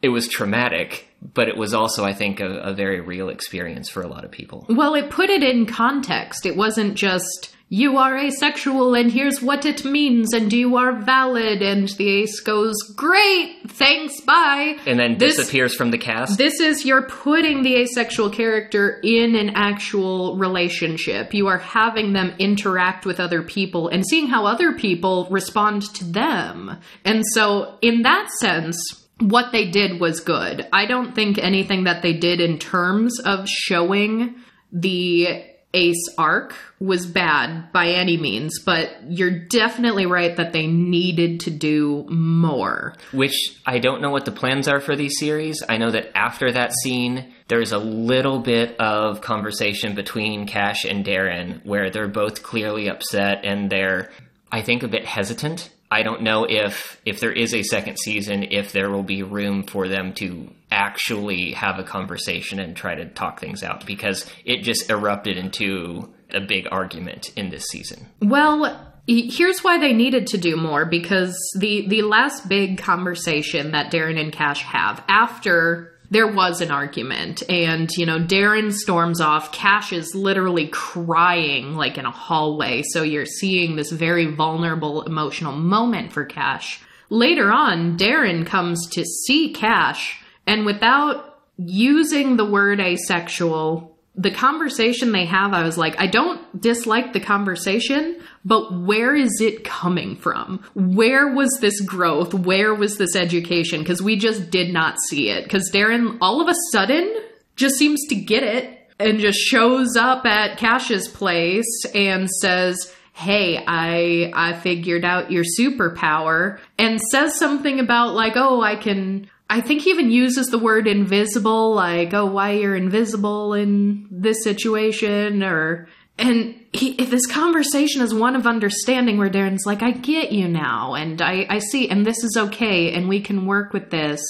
[0.00, 4.00] it was traumatic, but it was also, I think, a, a very real experience for
[4.02, 4.64] a lot of people.
[4.68, 6.46] Well, it put it in context.
[6.46, 11.60] It wasn't just you are asexual and here's what it means and you are valid
[11.60, 16.38] and the ace goes great thanks bye And then This- disappears from the cast.
[16.38, 21.34] This is you're putting the asexual character in an actual relationship.
[21.34, 26.04] You are having them interact with other people and seeing how other people respond to
[26.04, 26.78] them.
[27.04, 28.78] And so, in that sense,
[29.20, 30.66] what they did was good.
[30.72, 34.36] I don't think anything that they did in terms of showing
[34.72, 35.44] the
[35.74, 41.50] ace arc was bad by any means, but you're definitely right that they needed to
[41.50, 42.94] do more.
[43.12, 45.62] which I don't know what the plans are for these series.
[45.68, 51.04] I know that after that scene, there's a little bit of conversation between Cash and
[51.04, 54.10] Darren where they're both clearly upset and they're,
[54.50, 55.70] I think, a bit hesitant.
[55.90, 59.62] I don't know if if there is a second season, if there will be room
[59.62, 64.62] for them to actually have a conversation and try to talk things out because it
[64.62, 68.06] just erupted into a big argument in this season.
[68.20, 73.90] Well, here's why they needed to do more because the the last big conversation that
[73.90, 77.42] Darren and Cash have after there was an argument.
[77.48, 79.52] And you know Darren storms off.
[79.52, 82.82] Cash is literally crying like in a hallway.
[82.88, 86.80] So you're seeing this very vulnerable emotional moment for Cash.
[87.10, 90.20] Later on Darren comes to see Cash.
[90.46, 96.60] And without using the word asexual the conversation they have, I was like, I don't
[96.60, 100.64] dislike the conversation, but where is it coming from?
[100.74, 102.32] Where was this growth?
[102.32, 103.80] Where was this education?
[103.80, 105.44] Because we just did not see it.
[105.44, 107.14] Because Darren, all of a sudden,
[107.56, 108.74] just seems to get it.
[109.00, 115.44] and just shows up at Cash's place and says, "Hey, I I figured out your
[115.44, 120.58] superpower," and says something about like, "Oh, I can." I think he even uses the
[120.58, 125.86] word invisible, like, "Oh, why you're invisible in this situation," or
[126.18, 130.94] and he, this conversation is one of understanding where Darren's like, I get you now,
[130.94, 134.22] and I, I see, and this is okay, and we can work with this.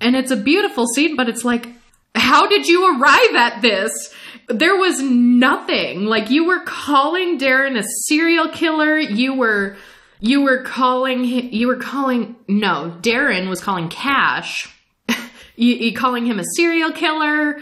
[0.00, 1.68] And it's a beautiful scene, but it's like,
[2.14, 3.92] how did you arrive at this?
[4.48, 6.04] There was nothing.
[6.04, 8.98] Like you were calling Darren a serial killer.
[8.98, 9.76] You were
[10.20, 14.72] you were calling you were calling no, Darren was calling Cash.
[15.56, 17.60] you, you calling him a serial killer,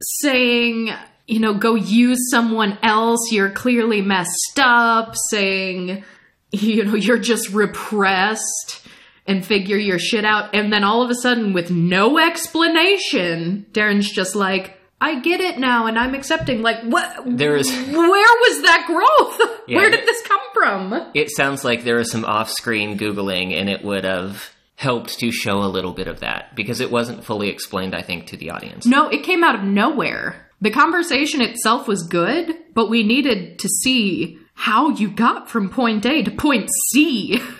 [0.00, 0.92] saying
[1.26, 3.30] you know, go use someone else.
[3.30, 6.04] You're clearly messed up, saying,
[6.50, 8.86] you know, you're just repressed
[9.26, 10.54] and figure your shit out.
[10.54, 15.58] And then all of a sudden, with no explanation, Darren's just like, I get it
[15.58, 16.62] now and I'm accepting.
[16.62, 17.22] Like, what?
[17.26, 17.68] There is.
[17.88, 19.58] Where was that growth?
[19.66, 21.10] Yeah, Where did this come from?
[21.14, 25.30] It sounds like there was some off screen Googling and it would have helped to
[25.32, 28.50] show a little bit of that because it wasn't fully explained, I think, to the
[28.50, 28.86] audience.
[28.86, 30.48] No, it came out of nowhere.
[30.62, 36.06] The conversation itself was good, but we needed to see how you got from point
[36.06, 37.42] A to point C.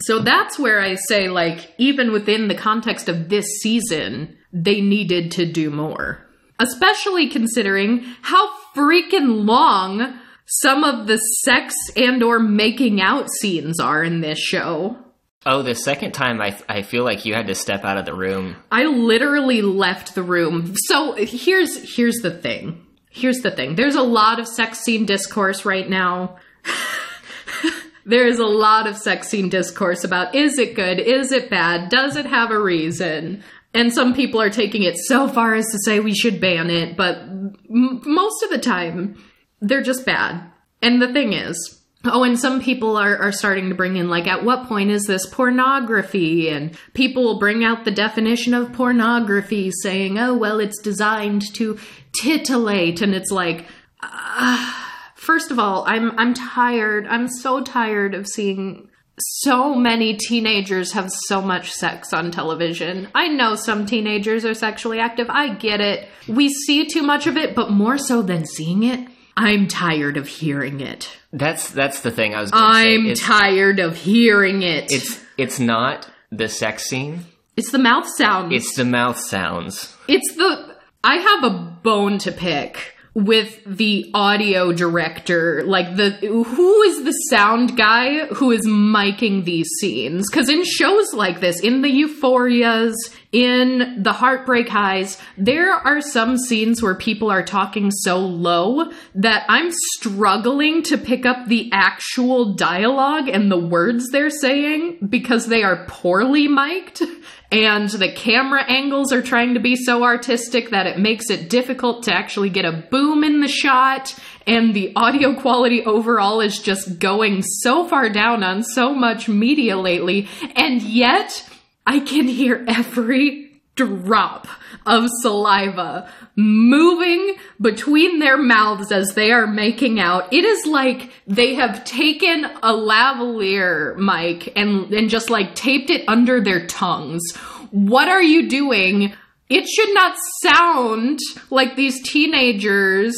[0.00, 5.30] So that's where I say, like, even within the context of this season, they needed
[5.32, 6.18] to do more.
[6.58, 14.02] Especially considering how freaking long some of the sex and or making out scenes are
[14.02, 14.98] in this show.
[15.46, 18.14] Oh, the second time I, I feel like you had to step out of the
[18.14, 18.56] room.
[18.72, 20.74] I literally left the room.
[20.86, 22.84] So here's here's the thing.
[23.10, 23.74] Here's the thing.
[23.76, 26.38] There's a lot of sex scene discourse right now.
[28.06, 31.00] There's a lot of sex scene discourse about is it good?
[31.00, 31.88] Is it bad?
[31.88, 33.42] Does it have a reason?
[33.72, 36.96] And some people are taking it so far as to say we should ban it,
[36.96, 39.16] but m- most of the time
[39.60, 40.42] they're just bad.
[40.82, 44.26] And the thing is, Oh, and some people are, are starting to bring in, like,
[44.26, 46.50] at what point is this pornography?
[46.50, 51.78] And people will bring out the definition of pornography, saying, oh, well, it's designed to
[52.20, 53.00] titillate.
[53.00, 53.66] And it's like,
[54.02, 54.72] uh,
[55.14, 57.06] first of all, I'm, I'm tired.
[57.06, 63.08] I'm so tired of seeing so many teenagers have so much sex on television.
[63.14, 65.28] I know some teenagers are sexually active.
[65.30, 66.08] I get it.
[66.26, 70.28] We see too much of it, but more so than seeing it, I'm tired of
[70.28, 71.10] hearing it.
[71.32, 72.50] That's that's the thing I was.
[72.50, 72.64] Gonna.
[72.64, 74.92] I'm tired of hearing it.
[74.92, 77.26] It's it's not the sex scene.
[77.56, 78.52] It's the mouth sounds.
[78.52, 79.96] It's the mouth sounds.
[80.08, 80.76] It's the.
[81.02, 85.62] I have a bone to pick with the audio director.
[85.64, 90.28] Like the who is the sound guy who is miking these scenes?
[90.28, 92.94] Because in shows like this, in the Euphorias,
[93.30, 99.44] in the Heartbreak Highs, there are some scenes where people are talking so low that
[99.48, 105.62] I'm struggling to pick up the actual dialogue and the words they're saying because they
[105.62, 107.02] are poorly mic'd
[107.54, 112.02] and the camera angles are trying to be so artistic that it makes it difficult
[112.02, 114.12] to actually get a boom in the shot.
[114.44, 119.76] And the audio quality overall is just going so far down on so much media
[119.76, 120.26] lately.
[120.56, 121.48] And yet
[121.86, 124.48] I can hear every drop
[124.86, 130.32] of saliva moving between their mouths as they are making out.
[130.32, 136.08] It is like they have taken a lavalier mic and, and just like taped it
[136.08, 137.22] under their tongues.
[137.70, 139.12] What are you doing?
[139.48, 141.18] It should not sound
[141.50, 143.16] like these teenagers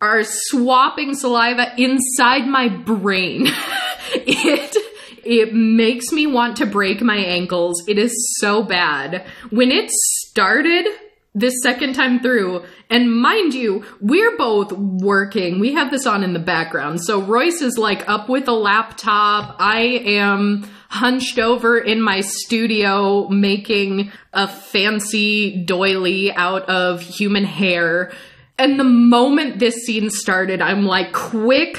[0.00, 3.46] are swapping saliva inside my brain.
[4.12, 4.76] it
[5.24, 7.82] it makes me want to break my ankles.
[7.86, 9.26] It is so bad.
[9.50, 10.86] When it started
[11.34, 15.60] this second time through, and mind you, we're both working.
[15.60, 17.00] We have this on in the background.
[17.02, 19.56] So Royce is like up with a laptop.
[19.58, 28.10] I am hunched over in my studio making a fancy doily out of human hair.
[28.58, 31.78] And the moment this scene started, I'm like, quick,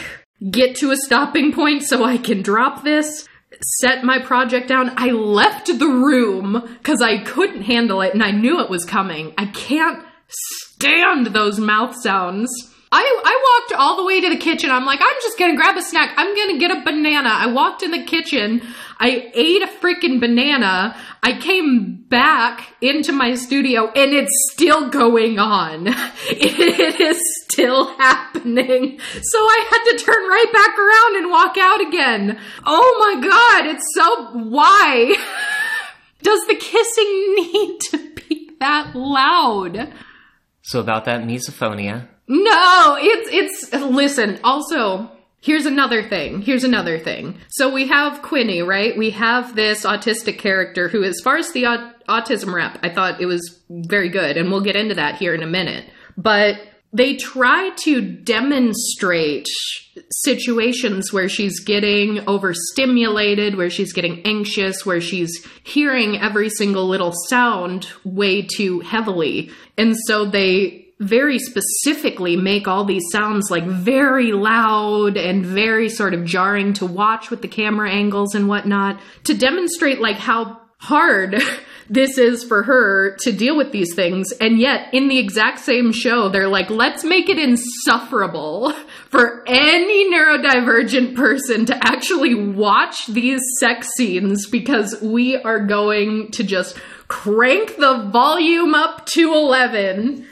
[0.50, 3.28] get to a stopping point so I can drop this,
[3.62, 4.91] set my project down.
[4.97, 9.34] I left the room because I couldn't handle it and I knew it was coming.
[9.38, 12.49] I can't stand those mouth sounds.
[12.92, 14.72] I, I walked all the way to the kitchen.
[14.72, 16.14] I'm like, I'm just gonna grab a snack.
[16.18, 17.30] I'm gonna get a banana.
[17.30, 18.62] I walked in the kitchen.
[19.00, 20.96] I ate a freaking banana.
[21.22, 25.88] I came back into my studio and it's still going on.
[26.32, 29.00] It is still happening.
[29.00, 32.40] So I had to turn right back around and walk out again.
[32.66, 34.40] Oh my god, it's so.
[34.50, 35.16] Why?
[36.22, 39.94] Does the kissing need to be that loud?
[40.62, 45.12] So about that misophonia, No, it's it's listen, also
[45.42, 46.42] Here's another thing.
[46.42, 47.38] Here's another thing.
[47.48, 48.98] So we have Quinni, right?
[48.98, 53.22] We have this autistic character who, as far as the aut- autism rep, I thought
[53.22, 55.86] it was very good, and we'll get into that here in a minute.
[56.18, 56.58] But
[56.92, 59.48] they try to demonstrate
[60.12, 65.32] situations where she's getting overstimulated, where she's getting anxious, where she's
[65.64, 69.52] hearing every single little sound way too heavily.
[69.78, 76.14] And so they very specifically make all these sounds like very loud and very sort
[76.14, 81.41] of jarring to watch with the camera angles and whatnot to demonstrate like how hard
[81.89, 84.32] this is for her to deal with these things.
[84.34, 88.72] And yet, in the exact same show, they're like, let's make it insufferable
[89.10, 96.43] for any neurodivergent person to actually watch these sex scenes because we are going to
[96.43, 96.78] just
[97.08, 100.28] crank the volume up to 11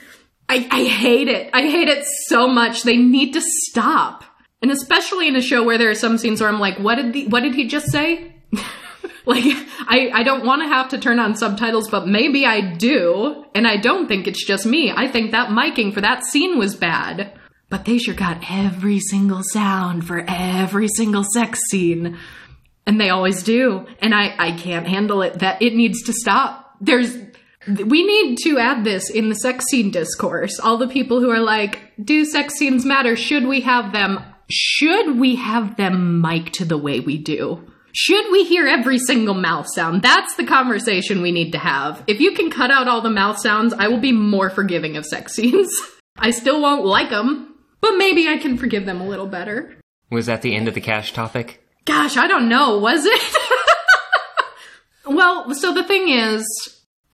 [0.49, 1.49] I, I hate it.
[1.53, 2.83] I hate it so much.
[2.83, 4.23] They need to stop.
[4.61, 7.13] And especially in a show where there are some scenes where I'm like, what did
[7.13, 8.33] the, what did he just say?
[9.25, 13.45] like, I, I don't want to have to turn on subtitles, but maybe I do.
[13.53, 14.91] And I don't think it's just me.
[14.95, 17.37] I think that miking for that scene was bad.
[17.69, 22.17] But they sure got every single sound for every single sex scene.
[22.85, 23.85] And they always do.
[23.99, 25.39] And I, I can't handle it.
[25.39, 26.75] That it needs to stop.
[26.79, 27.13] There's
[27.67, 30.59] we need to add this in the sex scene discourse.
[30.59, 33.15] All the people who are like, do sex scenes matter?
[33.15, 34.19] Should we have them?
[34.49, 37.71] Should we have them mic'd the way we do?
[37.93, 40.01] Should we hear every single mouth sound?
[40.01, 42.03] That's the conversation we need to have.
[42.07, 45.05] If you can cut out all the mouth sounds, I will be more forgiving of
[45.05, 45.69] sex scenes.
[46.17, 49.75] I still won't like them, but maybe I can forgive them a little better.
[50.09, 51.63] Was that the end of the cash topic?
[51.85, 52.77] Gosh, I don't know.
[52.79, 53.35] Was it?
[55.05, 56.45] well, so the thing is,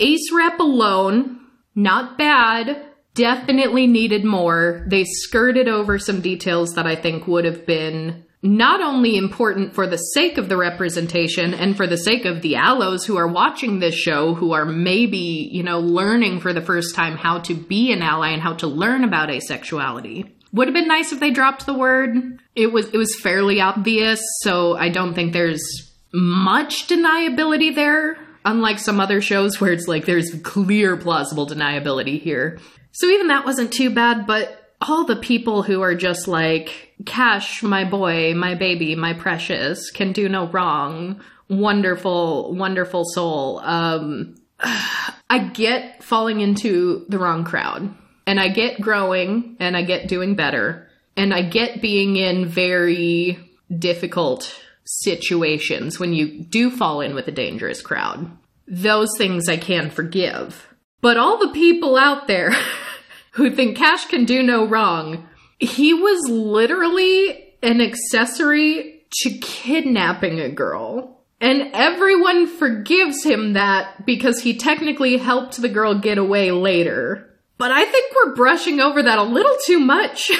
[0.03, 1.39] Ace rep alone,
[1.75, 2.87] not bad.
[3.13, 4.85] Definitely needed more.
[4.89, 9.87] They skirted over some details that I think would have been not only important for
[9.87, 13.79] the sake of the representation and for the sake of the allos who are watching
[13.79, 17.93] this show, who are maybe, you know, learning for the first time how to be
[17.93, 20.29] an ally and how to learn about asexuality.
[20.51, 22.41] Would have been nice if they dropped the word.
[22.55, 25.63] It was it was fairly obvious, so I don't think there's
[26.11, 32.59] much deniability there unlike some other shows where it's like there's clear plausible deniability here.
[32.91, 37.63] So even that wasn't too bad, but all the people who are just like, Cash,
[37.63, 41.21] my boy, my baby, my precious, can do no wrong.
[41.49, 43.59] Wonderful, wonderful soul.
[43.59, 47.93] Um, I get falling into the wrong crowd.
[48.25, 50.87] And I get growing and I get doing better.
[51.17, 53.37] And I get being in very
[53.77, 54.55] difficult
[54.85, 58.29] situations when you do fall in with a dangerous crowd.
[58.67, 60.67] Those things I can forgive.
[61.01, 62.53] But all the people out there
[63.31, 65.27] who think Cash can do no wrong,
[65.59, 71.21] he was literally an accessory to kidnapping a girl.
[71.39, 77.29] And everyone forgives him that because he technically helped the girl get away later.
[77.57, 80.31] But I think we're brushing over that a little too much.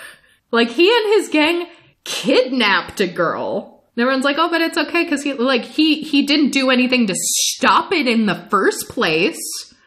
[0.52, 1.66] like, he and his gang
[2.04, 3.71] kidnapped a girl.
[3.98, 7.14] Everyone's like, oh, but it's okay because he like he he didn't do anything to
[7.14, 9.38] stop it in the first place.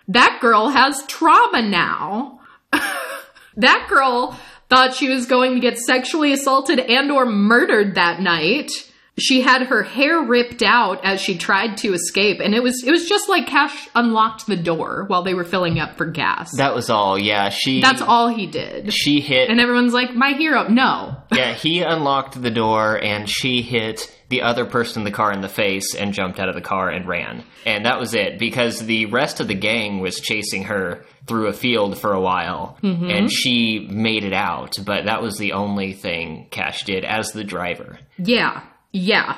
[0.08, 2.40] That girl has trauma now.
[3.56, 4.40] that girl
[4.70, 8.72] thought she was going to get sexually assaulted and or murdered that night
[9.18, 12.92] she had her hair ripped out as she tried to escape and it was it
[12.92, 16.56] was just like cash unlocked the door while they were filling up for gas.
[16.58, 18.94] That was all yeah she that's all he did.
[18.94, 21.18] She hit and everyone's like my hero no.
[21.32, 25.42] Yeah he unlocked the door and she hit the other person in the car in
[25.42, 27.44] the face and jumped out of the car and ran.
[27.66, 31.54] And that was it because the rest of the gang was chasing her through a
[31.54, 32.78] field for a while.
[32.84, 33.10] Mm-hmm.
[33.10, 37.44] and she made it out but that was the only thing cash did as the
[37.44, 37.98] driver.
[38.18, 38.64] Yeah
[38.96, 39.38] yeah.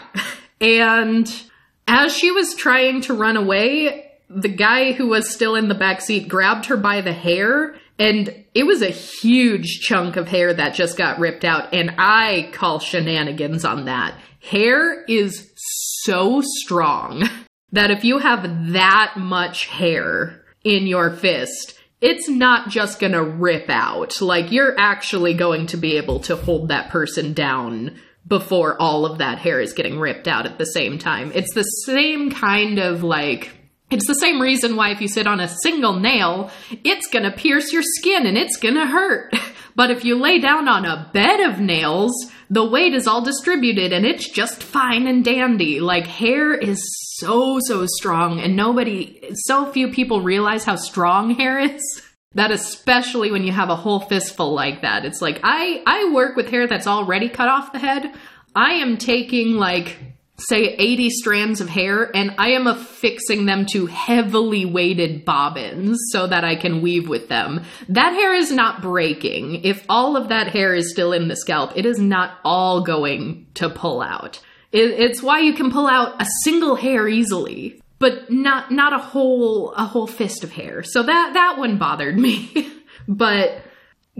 [0.61, 1.27] And
[1.87, 6.01] as she was trying to run away, the guy who was still in the back
[6.01, 10.75] seat grabbed her by the hair and it was a huge chunk of hair that
[10.75, 14.13] just got ripped out and I call shenanigans on that.
[14.41, 15.51] Hair is
[16.03, 17.27] so strong
[17.71, 23.71] that if you have that much hair in your fist, it's not just gonna rip
[23.71, 24.21] out.
[24.21, 29.19] Like, you're actually going to be able to hold that person down before all of
[29.19, 31.31] that hair is getting ripped out at the same time.
[31.33, 33.51] It's the same kind of like
[33.89, 36.51] it's the same reason why if you sit on a single nail,
[36.83, 39.33] it's gonna pierce your skin and it's gonna hurt.
[39.77, 42.11] But if you lay down on a bed of nails,
[42.49, 45.79] the weight is all distributed and it's just fine and dandy.
[45.79, 46.81] Like hair is
[47.19, 52.01] so, so strong and nobody, so few people realize how strong hair is
[52.37, 55.05] That especially when you have a whole fistful like that.
[55.05, 58.13] It's like I I work with hair that's already cut off the head.
[58.55, 59.97] I am taking like
[60.37, 66.27] say 80 strands of hair and I am affixing them to heavily weighted bobbins so
[66.27, 67.63] that I can weave with them.
[67.89, 69.63] That hair is not breaking.
[69.63, 73.47] If all of that hair is still in the scalp, it is not all going
[73.55, 74.39] to pull out.
[74.71, 78.99] It, it's why you can pull out a single hair easily, but not not a
[78.99, 80.83] whole a whole fist of hair.
[80.83, 82.71] So that that one bothered me.
[83.07, 83.61] but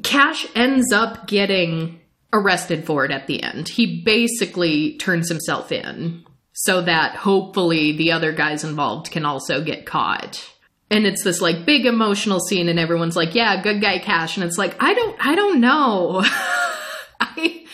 [0.04, 2.00] Cash ends up getting
[2.34, 3.70] arrested for it at the end.
[3.70, 9.86] He basically turns himself in so that hopefully the other guys involved can also get
[9.86, 10.44] caught.
[10.90, 14.46] And it's this like big emotional scene and everyone's like, "Yeah, good guy Cash." And
[14.46, 16.24] it's like, "I don't I don't know."
[17.20, 17.66] I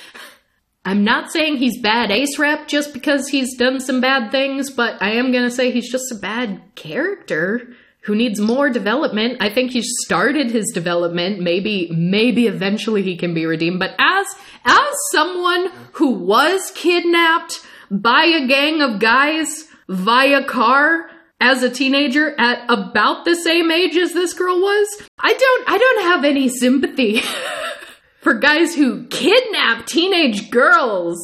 [0.85, 5.01] I'm not saying he's bad ace rep just because he's done some bad things, but
[5.01, 9.37] I am going to say he's just a bad character who needs more development.
[9.39, 11.39] I think he's started his development.
[11.39, 13.79] Maybe, maybe eventually he can be redeemed.
[13.79, 14.27] But as,
[14.65, 21.09] as someone who was kidnapped by a gang of guys via car
[21.39, 25.77] as a teenager at about the same age as this girl was, I don't, I
[25.77, 27.21] don't have any sympathy
[28.23, 31.19] for guys who kidnap teenage girls.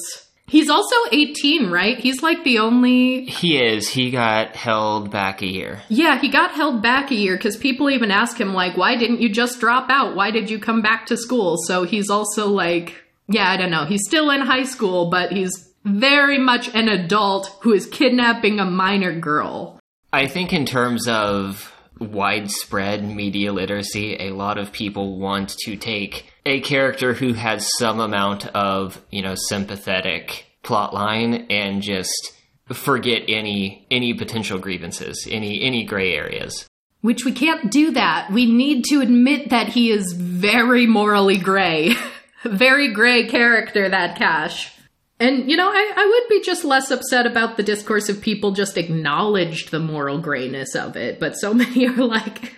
[0.47, 1.97] He's also 18, right?
[1.99, 3.25] He's like the only.
[3.25, 3.87] He is.
[3.87, 5.81] He got held back a year.
[5.89, 9.21] Yeah, he got held back a year because people even ask him, like, why didn't
[9.21, 10.15] you just drop out?
[10.15, 11.57] Why did you come back to school?
[11.65, 12.95] So he's also like,
[13.27, 13.85] yeah, I don't know.
[13.85, 18.65] He's still in high school, but he's very much an adult who is kidnapping a
[18.65, 19.79] minor girl.
[20.11, 26.25] I think, in terms of widespread media literacy, a lot of people want to take
[26.49, 32.33] a character who has some amount of, you know, sympathetic plotline and just
[32.67, 36.67] forget any any potential grievances, any any gray areas.
[37.01, 38.29] Which we can't do that.
[38.31, 41.93] We need to admit that he is very morally gray.
[42.43, 44.73] very gray character, that Cash.
[45.19, 48.51] And, you know, I, I would be just less upset about the discourse if people
[48.51, 52.55] just acknowledged the moral grayness of it, but so many are like,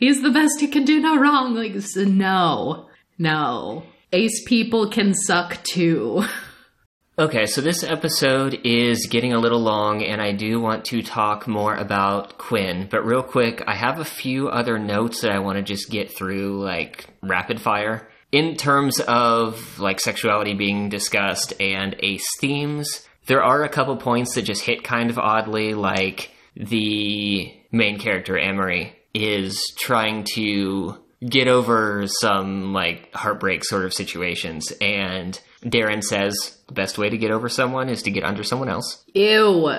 [0.00, 1.54] he's the best he can do no wrong.
[1.54, 3.84] Like, no, no.
[4.12, 6.24] Ace people can suck too.
[7.18, 11.46] Okay, so this episode is getting a little long, and I do want to talk
[11.46, 12.88] more about Quinn.
[12.90, 16.16] But real quick, I have a few other notes that I want to just get
[16.16, 23.42] through, like rapid fire in terms of like sexuality being discussed and ace themes, there
[23.42, 28.92] are a couple points that just hit kind of oddly, like the main character, Amerie,
[29.14, 30.96] is trying to
[31.28, 37.18] get over some like heartbreak sort of situations and Darren says the best way to
[37.18, 39.04] get over someone is to get under someone else.
[39.14, 39.70] Ew.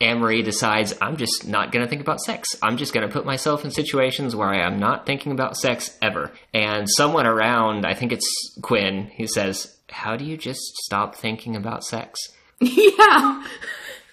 [0.00, 2.48] Amerie decides I'm just not going to think about sex.
[2.62, 5.96] I'm just going to put myself in situations where I am not thinking about sex
[6.02, 6.32] ever.
[6.52, 11.56] And someone around, I think it's Quinn, he says, How do you just stop thinking
[11.56, 12.20] about sex?
[12.60, 13.44] yeah.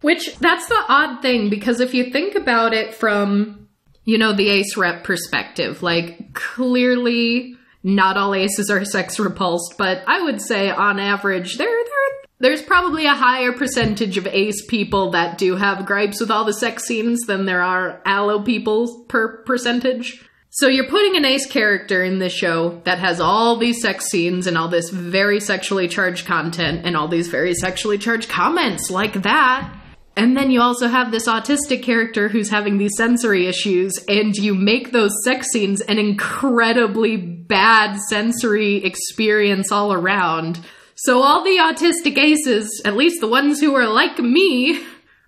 [0.01, 3.62] Which, that's the odd thing, because if you think about it from,
[4.05, 10.03] you know, the ace rep perspective, like, clearly not all aces are sex repulsed, but
[10.07, 15.11] I would say on average, they're, they're there's probably a higher percentage of ace people
[15.11, 19.37] that do have gripes with all the sex scenes than there are allo people per
[19.43, 20.21] percentage.
[20.49, 24.45] So you're putting an ace character in this show that has all these sex scenes
[24.45, 29.23] and all this very sexually charged content and all these very sexually charged comments like
[29.23, 29.73] that.
[30.15, 34.53] And then you also have this autistic character who's having these sensory issues, and you
[34.53, 40.59] make those sex scenes an incredibly bad sensory experience all around.
[40.95, 44.83] So all the autistic aces, at least the ones who are like me,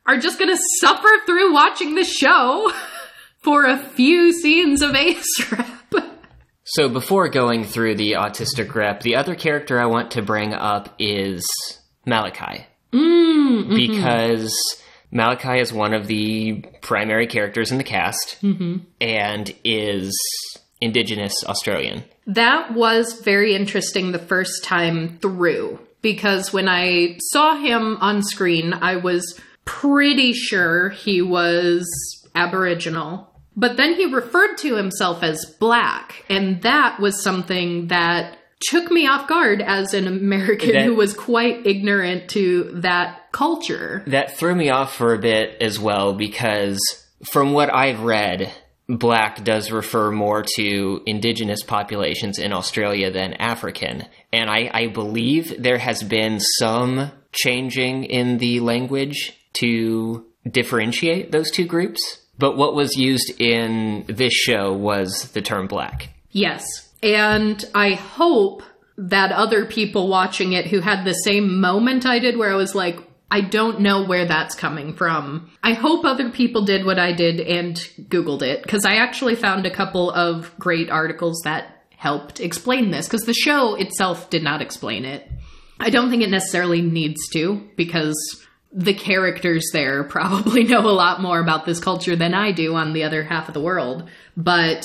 [0.05, 2.71] are just gonna suffer through watching the show
[3.43, 5.69] for a few scenes of ace rep.
[6.63, 10.93] So before going through the autistic rep, the other character I want to bring up
[10.97, 11.43] is
[12.05, 12.65] Malachi.
[12.95, 13.75] Mm, mm-hmm.
[13.75, 14.55] Because
[15.11, 18.77] Malachi is one of the primary characters in the cast mm-hmm.
[19.01, 20.17] and is
[20.81, 22.03] Indigenous Australian.
[22.27, 28.73] That was very interesting the first time through because when I saw him on screen,
[28.73, 31.85] I was pretty sure he was
[32.35, 33.31] Aboriginal.
[33.55, 38.37] But then he referred to himself as black, and that was something that
[38.69, 44.03] took me off guard as an American that, who was quite ignorant to that culture.
[44.07, 46.79] That threw me off for a bit as well because
[47.31, 48.51] from what I've read,
[48.87, 54.05] black does refer more to indigenous populations in Australia than African.
[54.31, 61.49] And I, I, believe there has been some changing in the language to differentiate those
[61.51, 62.19] two groups.
[62.37, 66.09] But what was used in this show was the term black.
[66.31, 66.84] Yes.
[67.03, 68.63] And I hope
[68.97, 72.73] that other people watching it who had the same moment I did where I was
[72.73, 75.51] like, I don't know where that's coming from.
[75.63, 79.65] I hope other people did what I did and Googled it because I actually found
[79.65, 84.61] a couple of great articles that helped explain this because the show itself did not
[84.61, 85.29] explain it.
[85.79, 88.15] I don't think it necessarily needs to because
[88.71, 92.93] the characters there probably know a lot more about this culture than I do on
[92.93, 94.07] the other half of the world.
[94.37, 94.83] But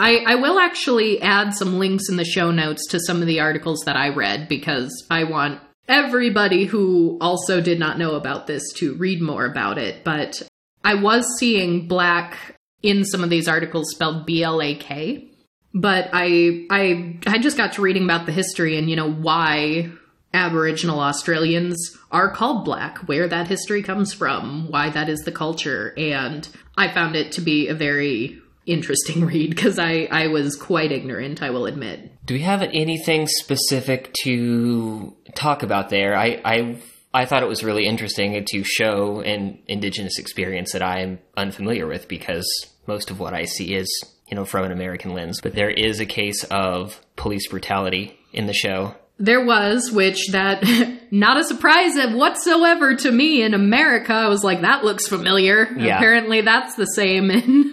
[0.00, 3.40] I, I will actually add some links in the show notes to some of the
[3.40, 8.62] articles that I read because I want everybody who also did not know about this
[8.76, 10.02] to read more about it.
[10.02, 10.40] But
[10.82, 15.28] I was seeing black in some of these articles spelled B L A K.
[15.74, 19.92] But I I I just got to reading about the history and you know why
[20.32, 21.76] Aboriginal Australians
[22.10, 26.48] are called black, where that history comes from, why that is the culture, and
[26.78, 28.40] I found it to be a very
[28.70, 32.26] interesting read because I, I was quite ignorant, I will admit.
[32.26, 36.16] Do we have anything specific to talk about there?
[36.16, 36.78] I, I
[37.12, 41.86] I thought it was really interesting to show an indigenous experience that I am unfamiliar
[41.86, 42.46] with because
[42.86, 43.88] most of what I see is,
[44.28, 45.40] you know, from an American lens.
[45.40, 48.94] But there is a case of police brutality in the show.
[49.18, 50.62] There was, which that
[51.10, 54.14] not a surprise whatsoever to me in America.
[54.14, 55.68] I was like, that looks familiar.
[55.76, 55.96] Yeah.
[55.96, 57.72] Apparently that's the same in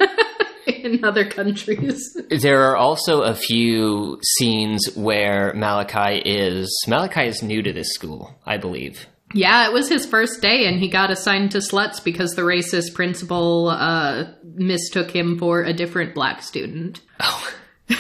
[0.93, 2.17] in other countries.
[2.29, 8.35] There are also a few scenes where Malachi is Malachi is new to this school,
[8.45, 9.07] I believe.
[9.33, 12.93] Yeah, it was his first day, and he got assigned to sluts because the racist
[12.93, 17.01] principal uh, mistook him for a different black student.
[17.19, 17.53] Oh.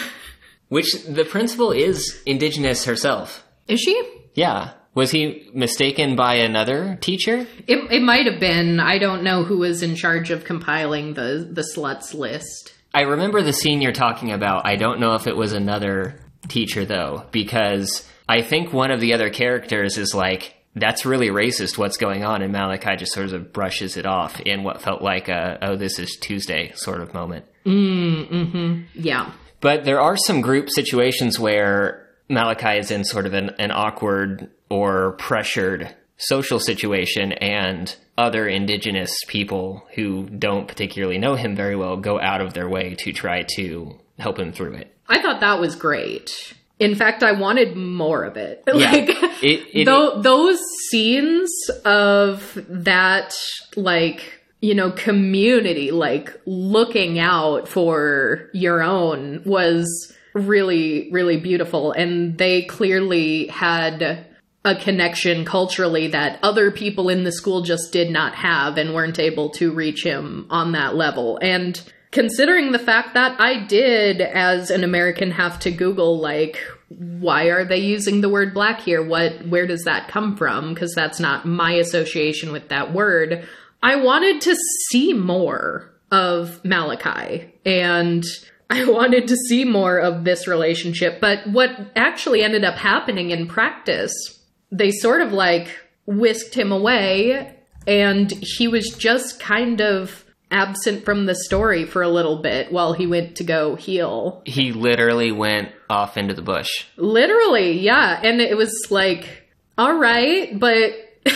[0.69, 3.45] Which the principal is indigenous herself.
[3.67, 4.01] Is she?
[4.35, 4.71] Yeah.
[4.93, 7.45] Was he mistaken by another teacher?
[7.67, 8.79] It, it might have been.
[8.79, 12.73] I don't know who was in charge of compiling the the sluts list.
[12.97, 14.65] I remember the scene you're talking about.
[14.65, 19.13] I don't know if it was another teacher though, because I think one of the
[19.13, 21.77] other characters is like, "That's really racist.
[21.77, 25.27] What's going on?" And Malachi just sort of brushes it off in what felt like
[25.29, 27.45] a "Oh, this is Tuesday" sort of moment.
[27.67, 28.81] Mm, mm-hmm.
[28.95, 29.31] Yeah.
[29.61, 34.49] But there are some group situations where Malachi is in sort of an, an awkward
[34.71, 41.97] or pressured social situation, and other indigenous people who don't particularly know him very well
[41.97, 44.93] go out of their way to try to help him through it.
[45.07, 46.31] I thought that was great.
[46.79, 48.63] In fact, I wanted more of it.
[48.73, 48.91] Yeah.
[48.91, 49.09] Like
[49.43, 50.59] It- it- tho- those
[50.89, 51.51] scenes
[51.85, 53.33] of that,
[53.75, 59.85] like you know, community, like looking out for your own, was
[60.33, 64.25] really, really beautiful, and they clearly had
[64.65, 69.19] a connection culturally that other people in the school just did not have and weren't
[69.19, 71.39] able to reach him on that level.
[71.41, 71.81] And
[72.11, 76.57] considering the fact that I did, as an American, have to Google, like,
[76.89, 79.05] why are they using the word black here?
[79.05, 80.73] What, where does that come from?
[80.73, 83.47] Because that's not my association with that word.
[83.81, 84.55] I wanted to
[84.89, 88.23] see more of Malachi and
[88.69, 91.19] I wanted to see more of this relationship.
[91.21, 94.36] But what actually ended up happening in practice
[94.71, 95.69] they sort of like
[96.05, 97.55] whisked him away
[97.85, 102.93] and he was just kind of absent from the story for a little bit while
[102.93, 104.41] he went to go heal.
[104.45, 106.85] He literally went off into the bush.
[106.95, 108.19] Literally, yeah.
[108.23, 109.45] And it was like,
[109.77, 110.93] all right, but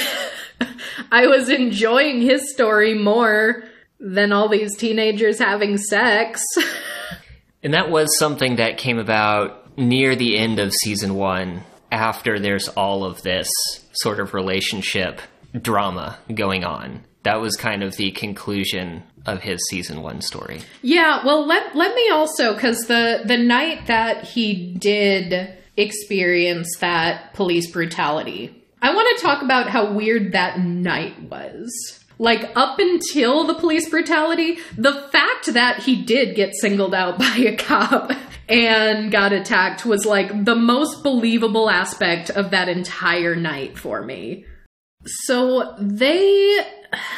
[1.12, 3.64] I was enjoying his story more
[4.00, 6.42] than all these teenagers having sex.
[7.64, 11.62] And that was something that came about near the end of season one,
[11.92, 13.50] after there's all of this
[13.92, 15.22] sort of relationship
[15.60, 17.02] drama going on.
[17.24, 20.62] That was kind of the conclusion of his season one story.
[20.82, 27.34] Yeah, well let let me also cuz the the night that he did experience that
[27.34, 28.56] police brutality.
[28.82, 32.00] I want to talk about how weird that night was.
[32.18, 37.36] Like up until the police brutality, the fact that he did get singled out by
[37.38, 38.12] a cop
[38.52, 44.46] and got attacked was like the most believable aspect of that entire night for me.
[45.06, 46.60] So they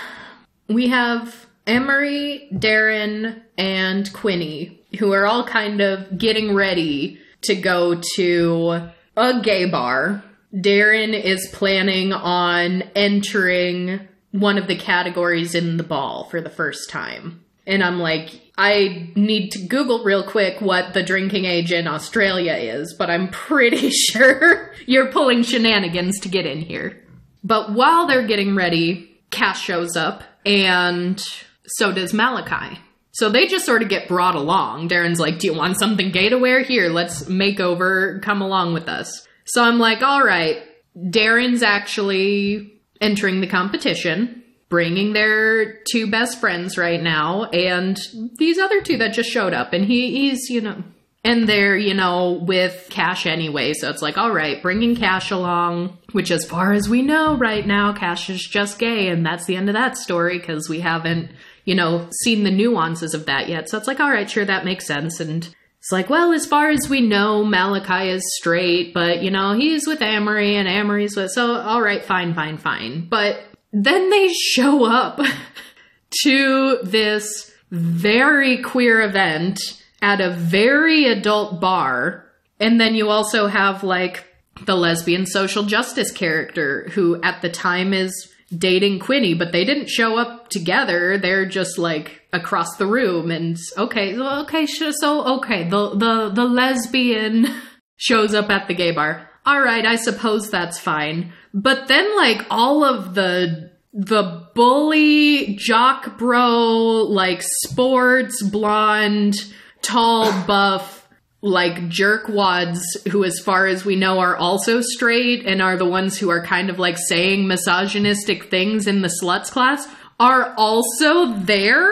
[0.70, 8.00] we have Amerie, Darren, and Quinni, who are all kind of getting ready to go
[8.16, 10.24] to a gay bar.
[10.54, 16.90] Darren is planning on entering one of the categories in the ball for the first
[16.90, 17.44] time.
[17.66, 22.54] And I'm like, I need to Google real quick what the drinking age in Australia
[22.54, 27.02] is, but I'm pretty sure you're pulling shenanigans to get in here.
[27.44, 31.22] But while they're getting ready, Cash shows up and
[31.66, 32.80] So does Malachi.
[33.14, 34.90] So they just sort of get brought along.
[34.90, 36.62] Darren's like, Do you want something gay to wear?
[36.62, 39.28] Here, let's make over, come along with us.
[39.46, 40.64] So I'm like, All right,
[40.98, 44.43] Darren's actually entering the competition,
[44.74, 47.96] bringing their two best friends right now, and
[48.38, 49.72] these other two that just showed up.
[49.72, 50.84] And he, he's, you know,
[51.24, 53.74] and they're, you know, with Cash anyway.
[53.74, 57.68] So it's like, all right, bringing Cash along, which as far as we know right
[57.68, 59.10] now, Cash is just gay.
[59.10, 61.30] And that's the end of that story because we haven't
[61.66, 63.70] you know, seen the nuances of that yet.
[63.70, 65.20] So it's like, all right, sure, that makes sense.
[65.20, 65.48] And
[65.80, 69.88] it's like, well, as far as we know, Malachi is straight, but you know, he's
[69.88, 73.08] with Amerie and Amerie's with, so all right, fine, fine, fine.
[73.10, 73.44] But
[73.74, 75.20] then they show up
[76.24, 79.60] to this very queer event
[80.02, 82.26] at a very adult bar.
[82.60, 84.26] And then you also have like
[84.66, 89.90] the lesbian social justice character who at the time is dating Quinni, but they didn't
[89.90, 91.18] show up together.
[91.18, 97.48] They're just like across the room and okay, okay, so okay, the the the lesbian
[97.98, 99.30] shows up at the gay bar.
[99.46, 101.34] All right, I suppose that's fine.
[101.54, 109.36] But then like all of the the bully jock bro like sports blonde
[109.84, 111.08] tall buff
[111.44, 112.82] like jerkwads
[113.12, 116.44] who as far as we know are also straight and are the ones who are
[116.44, 119.88] kind of like saying misogynistic things in the sluts class
[120.20, 121.88] are also there?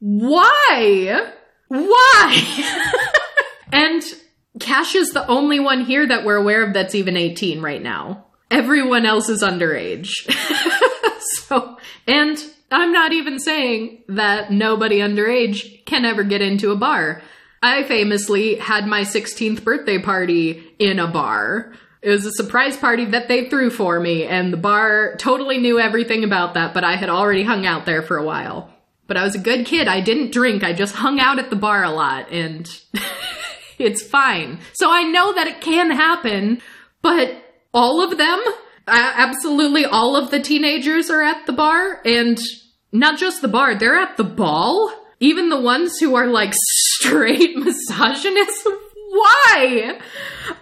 [0.00, 1.32] Why?
[1.68, 2.84] Why?
[3.70, 4.02] And
[4.60, 8.27] Cash is the only one here that we're aware of that's even 18 right now
[8.50, 10.10] everyone else is underage
[11.20, 11.76] so
[12.06, 12.38] and
[12.70, 17.22] i'm not even saying that nobody underage can ever get into a bar
[17.62, 21.72] I famously had my 16th birthday party in a bar.
[22.02, 25.80] It was a surprise party that they threw for me, and the bar totally knew
[25.80, 28.72] everything about that, but I had already hung out there for a while.
[29.08, 29.88] But I was a good kid.
[29.88, 30.62] I didn't drink.
[30.62, 32.68] I just hung out at the bar a lot, and
[33.78, 34.60] it's fine.
[34.74, 36.62] So I know that it can happen,
[37.02, 37.42] but
[37.78, 38.40] all of them,
[38.88, 42.36] absolutely all of the teenagers are at the bar, and
[42.90, 44.92] not just the bar, they're at the ball.
[45.20, 48.66] Even the ones who are like straight misogynists.
[49.10, 50.00] Why?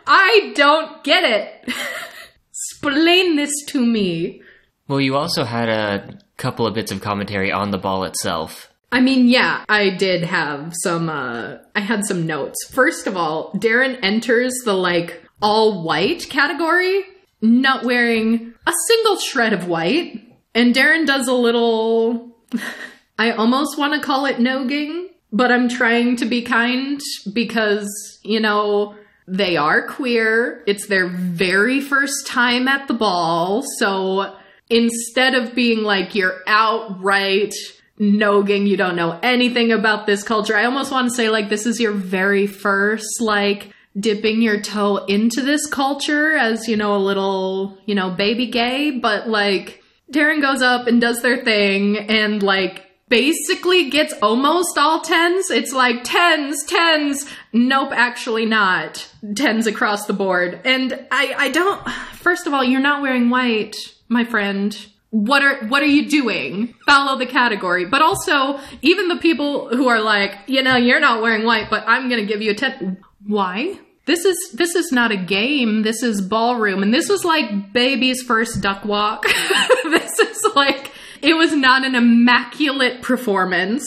[0.06, 1.74] I don't get it.
[2.50, 4.42] Explain this to me.
[4.86, 8.70] Well, you also had a couple of bits of commentary on the ball itself.
[8.92, 12.56] I mean, yeah, I did have some, uh, I had some notes.
[12.70, 17.04] First of all, Darren enters the like all white category,
[17.40, 20.22] not wearing a single shred of white.
[20.54, 22.36] And Darren does a little,
[23.18, 27.00] I almost want to call it nogging, but I'm trying to be kind
[27.32, 27.88] because,
[28.22, 28.96] you know,
[29.28, 30.62] they are queer.
[30.66, 33.64] It's their very first time at the ball.
[33.78, 34.36] So
[34.70, 37.54] instead of being like you're outright
[37.98, 41.66] nogging, you don't know anything about this culture, I almost want to say like this
[41.66, 46.98] is your very first, like, dipping your toe into this culture as, you know, a
[46.98, 49.82] little, you know, baby gay, but like,
[50.12, 55.50] Darren goes up and does their thing and like basically gets almost all tens.
[55.50, 57.26] It's like tens, tens.
[57.52, 59.08] Nope, actually not.
[59.34, 60.60] Tens across the board.
[60.64, 63.76] And I, I don't, first of all, you're not wearing white,
[64.08, 64.76] my friend.
[65.10, 66.74] What are, what are you doing?
[66.84, 67.84] Follow the category.
[67.86, 71.84] But also, even the people who are like, you know, you're not wearing white, but
[71.86, 72.98] I'm gonna give you a ten.
[73.24, 73.78] Why?
[74.06, 75.82] This is this is not a game.
[75.82, 79.24] This is ballroom, and this was like baby's first duck walk.
[79.84, 80.92] this is like
[81.22, 83.84] it was not an immaculate performance.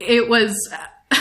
[0.00, 0.54] It was.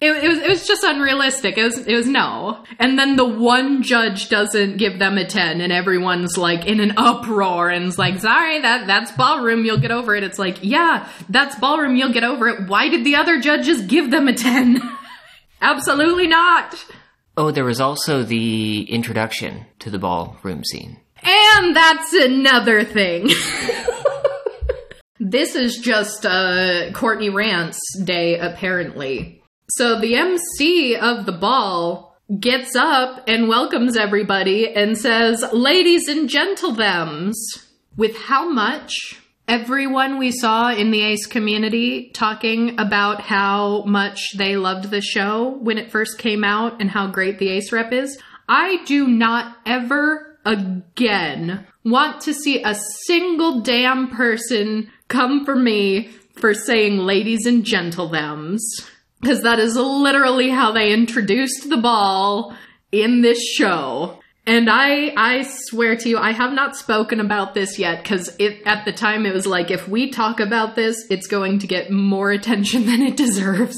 [0.00, 1.58] It, it, was it was just unrealistic.
[1.58, 2.62] It was it was no.
[2.78, 6.92] And then the one judge doesn't give them a ten, and everyone's like in an
[6.96, 9.64] uproar and is like, "Sorry, that that's ballroom.
[9.64, 11.96] You'll get over it." It's like, yeah, that's ballroom.
[11.96, 12.68] You'll get over it.
[12.68, 14.80] Why did the other judges give them a ten?
[15.60, 16.76] Absolutely not.
[17.38, 20.98] Oh, there was also the introduction to the ballroom scene.
[21.22, 23.30] And that's another thing.
[25.20, 29.42] This is just uh, Courtney Rance Day, apparently.
[29.68, 36.28] So the MC of the ball gets up and welcomes everybody and says, Ladies and
[36.30, 37.34] gentlethems,
[37.96, 44.56] with how much everyone we saw in the Ace community talking about how much they
[44.56, 48.18] loved the show when it first came out and how great the Ace rep is,
[48.46, 52.74] I do not ever again want to see a
[53.06, 58.60] single damn person come for me for saying ladies and gentlethems.
[59.20, 62.54] Because that is literally how they introduced the ball
[62.92, 64.20] in this show.
[64.48, 68.30] And I I swear to you, I have not spoken about this yet because
[68.64, 71.90] at the time it was like if we talk about this, it's going to get
[71.90, 73.76] more attention than it deserves.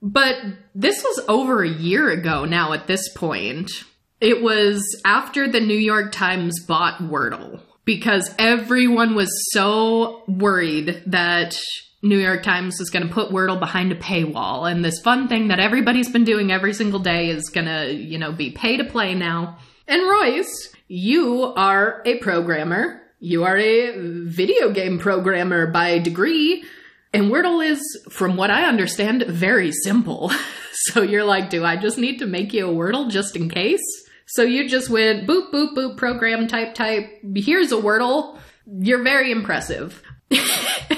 [0.00, 0.36] But
[0.72, 3.72] this was over a year ago now at this point.
[4.20, 11.58] It was after the New York Times bought Wordle because everyone was so worried that
[12.02, 15.48] New York Times is going to put Wordle behind a paywall and this fun thing
[15.48, 18.84] that everybody's been doing every single day is going to, you know, be pay to
[18.84, 19.58] play now.
[19.86, 23.02] And Royce, you are a programmer.
[23.20, 26.64] You are a video game programmer by degree.
[27.12, 27.80] And Wordle is,
[28.10, 30.32] from what I understand, very simple.
[30.72, 33.84] so you're like, do I just need to make you a Wordle just in case?
[34.26, 37.20] So you just went boop, boop, boop, program, type, type.
[37.36, 38.38] Here's a Wordle.
[38.66, 40.02] You're very impressive.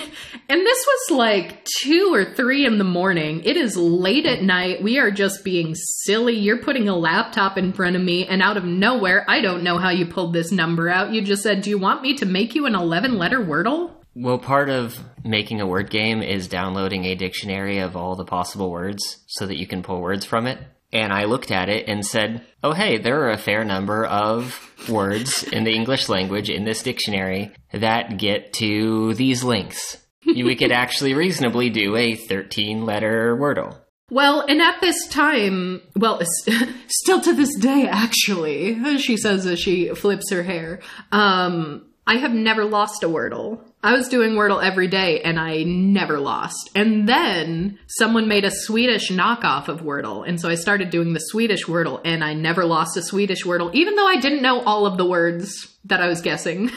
[0.48, 3.42] And this was like two or three in the morning.
[3.44, 4.82] It is late at night.
[4.82, 6.38] We are just being silly.
[6.38, 9.78] You're putting a laptop in front of me, and out of nowhere, I don't know
[9.78, 11.12] how you pulled this number out.
[11.12, 13.90] You just said, Do you want me to make you an 11 letter Wordle?
[14.14, 18.70] Well, part of making a word game is downloading a dictionary of all the possible
[18.70, 20.58] words so that you can pull words from it.
[20.90, 24.58] And I looked at it and said, oh, hey, there are a fair number of
[24.88, 29.98] words in the English language in this dictionary that get to these lengths.
[30.44, 33.76] we could actually reasonably do a 13 letter Wordle.
[34.10, 36.20] Well, and at this time, well,
[36.86, 42.32] still to this day, actually, she says as she flips her hair, um, I have
[42.32, 43.58] never lost a Wordle.
[43.82, 46.70] I was doing Wordle every day and I never lost.
[46.74, 50.26] And then someone made a Swedish knockoff of Wordle.
[50.26, 53.74] And so I started doing the Swedish Wordle and I never lost a Swedish Wordle,
[53.74, 56.70] even though I didn't know all of the words that I was guessing.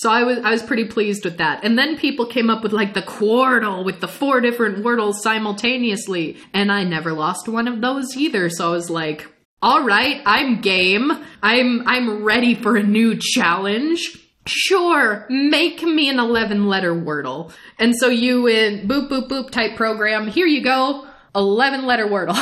[0.00, 1.62] So I was I was pretty pleased with that.
[1.62, 6.38] And then people came up with like the Quordle with the four different Wordles simultaneously,
[6.54, 8.48] and I never lost one of those either.
[8.48, 9.28] So I was like,
[9.60, 11.12] "All right, I'm game.
[11.42, 14.00] I'm I'm ready for a new challenge."
[14.46, 17.52] Sure, make me an 11 letter Wordle.
[17.78, 22.38] And so you in boop, boop, boop type program, here you go, 11 letter Wordle.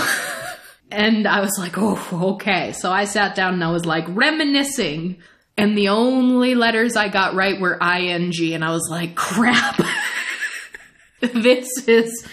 [0.92, 2.70] and I was like, oh, okay.
[2.70, 5.20] So I sat down and I was like reminiscing.
[5.58, 8.32] And the only letters I got right were ing.
[8.54, 9.80] And I was like, crap.
[11.20, 12.26] this is,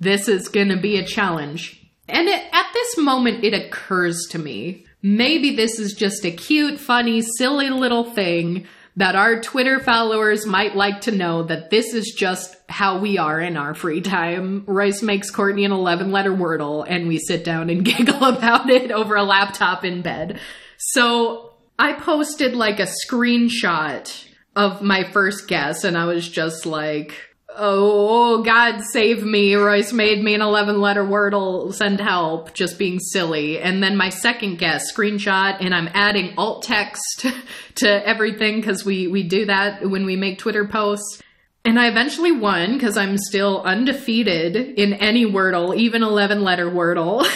[0.00, 1.76] this is gonna be a challenge.
[2.08, 6.78] And it, at this moment, it occurs to me maybe this is just a cute,
[6.78, 8.66] funny, silly little thing
[8.96, 13.40] that our Twitter followers might like to know that this is just how we are
[13.40, 14.64] in our free time.
[14.66, 18.90] Royce makes Courtney an 11 letter Wordle and we sit down and giggle about it
[18.90, 20.40] over a laptop in bed.
[20.76, 21.49] So
[21.80, 27.14] I posted like a screenshot of my first guess and I was just like,
[27.56, 29.54] Oh, God save me.
[29.54, 33.58] Royce made me an 11 letter Wordle, send help, just being silly.
[33.58, 37.24] And then my second guess, screenshot, and I'm adding alt text
[37.76, 41.22] to everything because we, we do that when we make Twitter posts.
[41.64, 47.26] And I eventually won because I'm still undefeated in any Wordle, even 11 letter Wordle.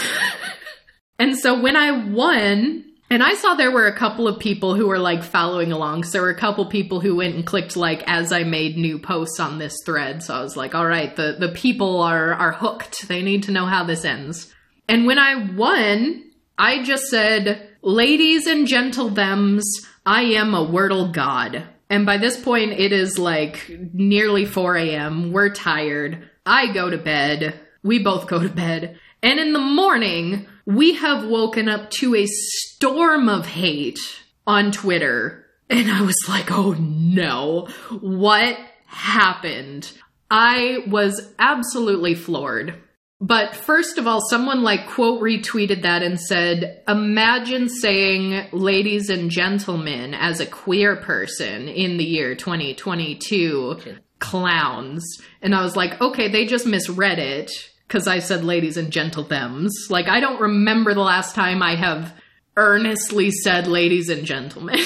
[1.19, 2.85] and so when I won,
[3.15, 6.03] and I saw there were a couple of people who were like following along.
[6.03, 8.99] So there were a couple people who went and clicked like as I made new
[8.99, 10.25] posts on this thread.
[10.25, 13.07] So I was like, all right, the, the people are, are hooked.
[13.07, 14.53] They need to know how this ends.
[14.89, 16.25] And when I won,
[16.59, 19.65] I just said, ladies and gentle thems,
[20.05, 21.63] I am a Wordle god.
[21.89, 25.31] And by this point, it is like nearly 4 a.m.
[25.31, 26.29] We're tired.
[26.45, 27.61] I go to bed.
[27.85, 28.99] We both go to bed.
[29.23, 33.99] And in the morning, we have woken up to a storm of hate
[34.47, 35.47] on Twitter.
[35.71, 37.69] And I was like, oh no,
[38.01, 38.57] what
[38.87, 39.91] happened?
[40.31, 42.81] I was absolutely floored.
[43.21, 49.31] But first of all, someone like quote retweeted that and said, Imagine saying ladies and
[49.31, 53.81] gentlemen as a queer person in the year 2022.
[54.19, 55.23] Clowns.
[55.41, 57.51] And I was like, okay, they just misread it
[57.87, 59.73] because I said ladies and gentle thems.
[59.91, 62.15] Like, I don't remember the last time I have
[62.57, 64.79] earnestly said ladies and gentlemen.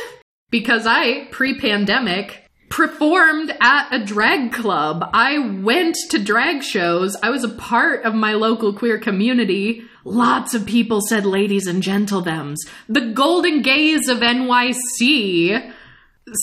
[0.50, 5.08] because I, pre pandemic, performed at a drag club.
[5.12, 7.16] I went to drag shows.
[7.22, 9.82] I was a part of my local queer community.
[10.04, 12.64] Lots of people said ladies and gentle thems.
[12.88, 15.72] The Golden Gays of NYC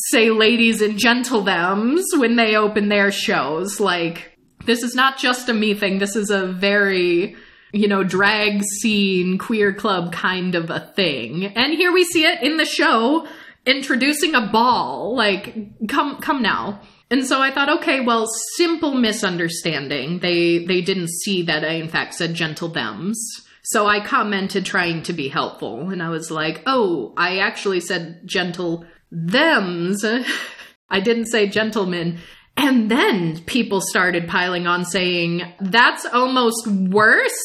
[0.09, 3.79] say ladies and gentle thems when they open their shows.
[3.79, 4.32] Like,
[4.65, 5.99] this is not just a me thing.
[5.99, 7.35] This is a very,
[7.71, 11.45] you know, drag scene, queer club kind of a thing.
[11.45, 13.27] And here we see it in the show
[13.65, 15.15] introducing a ball.
[15.15, 16.81] Like, come, come now.
[17.09, 20.19] And so I thought, okay, well, simple misunderstanding.
[20.19, 23.19] They they didn't see that I in fact said gentle thems.
[23.61, 28.21] So I commented trying to be helpful, and I was like, oh, I actually said
[28.25, 30.03] gentle thems.
[30.89, 32.19] I didn't say gentlemen.
[32.55, 37.41] And then people started piling on saying, that's almost worse.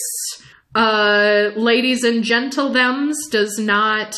[0.74, 4.16] Uh, ladies and gentle thems does not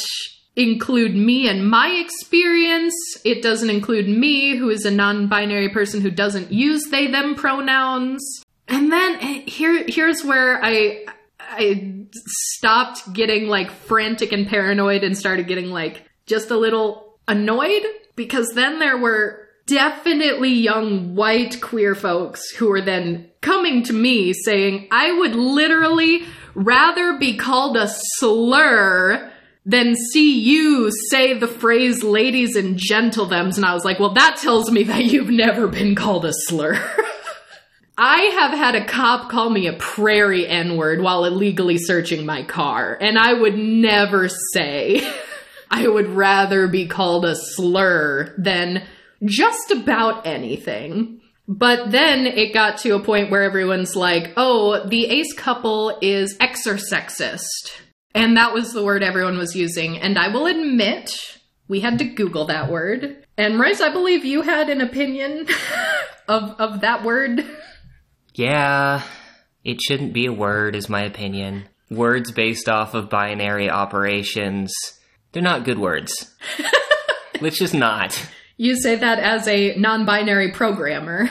[0.57, 2.95] include me and my experience.
[3.25, 7.35] It doesn't include me, who is a non binary person who doesn't use they them
[7.35, 8.43] pronouns.
[8.69, 11.07] And then eh, here, here's where I,
[11.39, 17.83] I stopped getting like frantic and paranoid and started getting like just a little annoyed
[18.17, 19.40] because then there were
[19.71, 26.25] definitely young white queer folks who are then coming to me saying, I would literally
[26.55, 29.31] rather be called a slur
[29.65, 33.57] than see you say the phrase ladies and gentlethems.
[33.57, 36.75] And I was like, well, that tells me that you've never been called a slur.
[38.03, 42.43] I have had a cop call me a prairie N word while illegally searching my
[42.45, 45.07] car, and I would never say
[45.71, 48.85] I would rather be called a slur than
[49.25, 51.21] just about anything.
[51.47, 56.39] But then it got to a point where everyone's like, oh, the ace couple is
[56.39, 57.73] exorsexist.
[58.15, 59.99] And that was the word everyone was using.
[59.99, 61.13] And I will admit,
[61.67, 63.27] we had to Google that word.
[63.37, 65.47] And Royce, I believe you had an opinion
[66.29, 67.45] of, of that word.
[68.35, 69.03] Yeah,
[69.65, 71.65] it shouldn't be a word, is my opinion.
[71.91, 74.73] Words based off of binary operations,
[75.33, 76.13] they're not good words.
[77.41, 78.29] Let's just not.
[78.61, 81.31] You say that as a non binary programmer.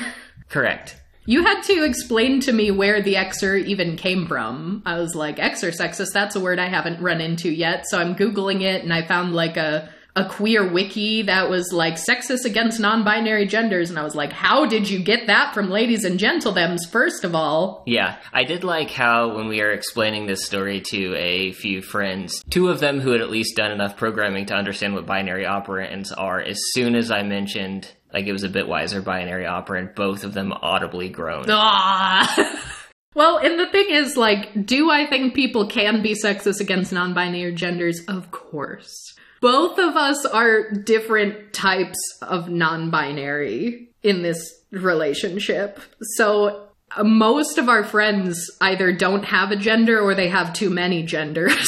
[0.49, 0.99] Correct.
[1.27, 4.81] You had to explain to me where the XOR even came from.
[4.83, 7.85] I was like, XOR sexist, that's a word I haven't run into yet.
[7.87, 11.95] So I'm Googling it and I found like a a queer wiki that was like
[11.95, 16.03] sexist against non-binary genders and i was like how did you get that from ladies
[16.03, 20.45] and gentlethems first of all yeah i did like how when we were explaining this
[20.45, 24.45] story to a few friends two of them who had at least done enough programming
[24.45, 28.49] to understand what binary operands are as soon as i mentioned like it was a
[28.49, 32.65] bitweiser binary operand both of them audibly groaned ah.
[33.15, 37.15] Well, and the thing is, like, do I think people can be sexist against non
[37.15, 38.01] binary genders?
[38.07, 45.79] Of course both of us are different types of non binary in this relationship.
[46.15, 50.69] So uh, most of our friends either don't have a gender or they have too
[50.69, 51.67] many genders.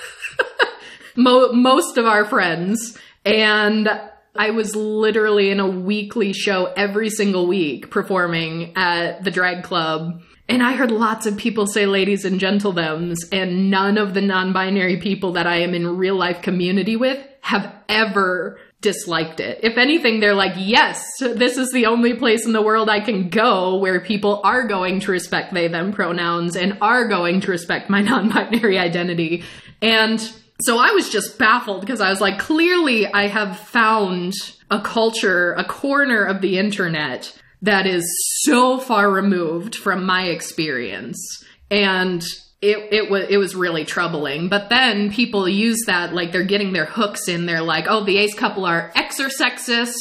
[1.16, 2.98] Mo- most of our friends.
[3.24, 3.88] And
[4.34, 10.22] I was literally in a weekly show every single week performing at the drag club
[10.48, 14.52] and I heard lots of people say ladies and gentlethems, and none of the non
[14.52, 19.60] binary people that I am in real life community with have ever disliked it.
[19.62, 23.28] If anything, they're like, yes, this is the only place in the world I can
[23.28, 27.90] go where people are going to respect they, them pronouns and are going to respect
[27.90, 29.42] my non binary identity.
[29.82, 30.20] And
[30.60, 34.32] so I was just baffled because I was like, clearly I have found
[34.70, 38.04] a culture, a corner of the internet that is
[38.42, 41.44] so far removed from my experience.
[41.70, 42.22] And
[42.62, 44.48] it, it was it was really troubling.
[44.48, 47.46] But then people use that like they're getting their hooks in.
[47.46, 49.94] They're like, oh, the ace couple are exorsexist.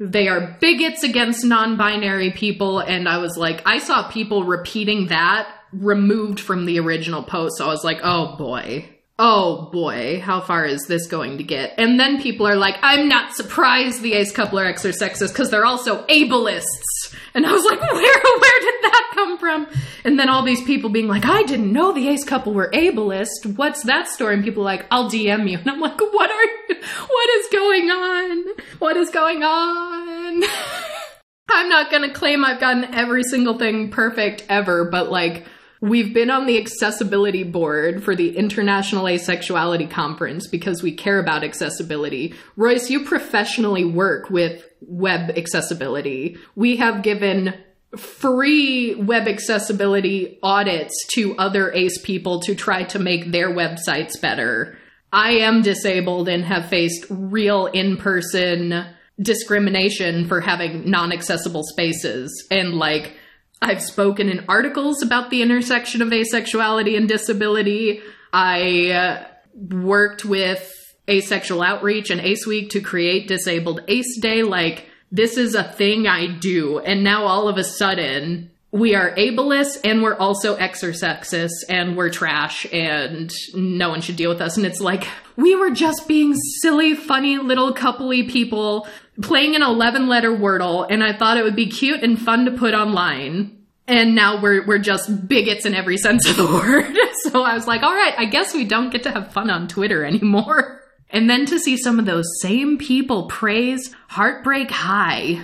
[0.00, 2.78] They are bigots against non-binary people.
[2.78, 7.58] And I was like, I saw people repeating that removed from the original post.
[7.58, 8.88] So I was like, oh boy
[9.18, 11.74] oh boy, how far is this going to get?
[11.76, 15.66] And then people are like, I'm not surprised the ace couple are exorsexist because they're
[15.66, 17.14] also ableists.
[17.34, 19.66] And I was like, where, where did that come from?
[20.04, 23.56] And then all these people being like, I didn't know the ace couple were ableist.
[23.56, 24.34] What's that story?
[24.34, 25.58] And people are like, I'll DM you.
[25.68, 26.76] And I'm like, what are you,
[27.08, 28.44] what is going on?
[28.78, 30.42] What is going on?
[31.50, 35.46] I'm not gonna claim I've gotten every single thing perfect ever, but like,
[35.80, 41.44] We've been on the accessibility board for the International Asexuality Conference because we care about
[41.44, 42.34] accessibility.
[42.56, 46.36] Royce, you professionally work with web accessibility.
[46.56, 47.54] We have given
[47.96, 54.76] free web accessibility audits to other ACE people to try to make their websites better.
[55.12, 58.84] I am disabled and have faced real in person
[59.20, 62.46] discrimination for having non accessible spaces.
[62.50, 63.16] And like,
[63.60, 68.00] I've spoken in articles about the intersection of asexuality and disability.
[68.32, 70.74] I uh, worked with
[71.08, 74.42] Asexual Outreach and Ace Week to create Disabled Ace Day.
[74.42, 76.78] Like, this is a thing I do.
[76.78, 82.10] And now all of a sudden, we are ableist and we're also exorsexist and we're
[82.10, 84.58] trash and no one should deal with us.
[84.58, 85.06] And it's like,
[85.36, 88.86] we were just being silly, funny little coupley people
[89.22, 92.50] playing an 11 letter Wordle and I thought it would be cute and fun to
[92.52, 93.56] put online.
[93.86, 96.96] and now we're we're just bigots in every sense of the word.
[97.22, 99.66] so I was like, all right, I guess we don't get to have fun on
[99.68, 100.82] Twitter anymore.
[101.10, 105.40] And then to see some of those same people praise Heartbreak High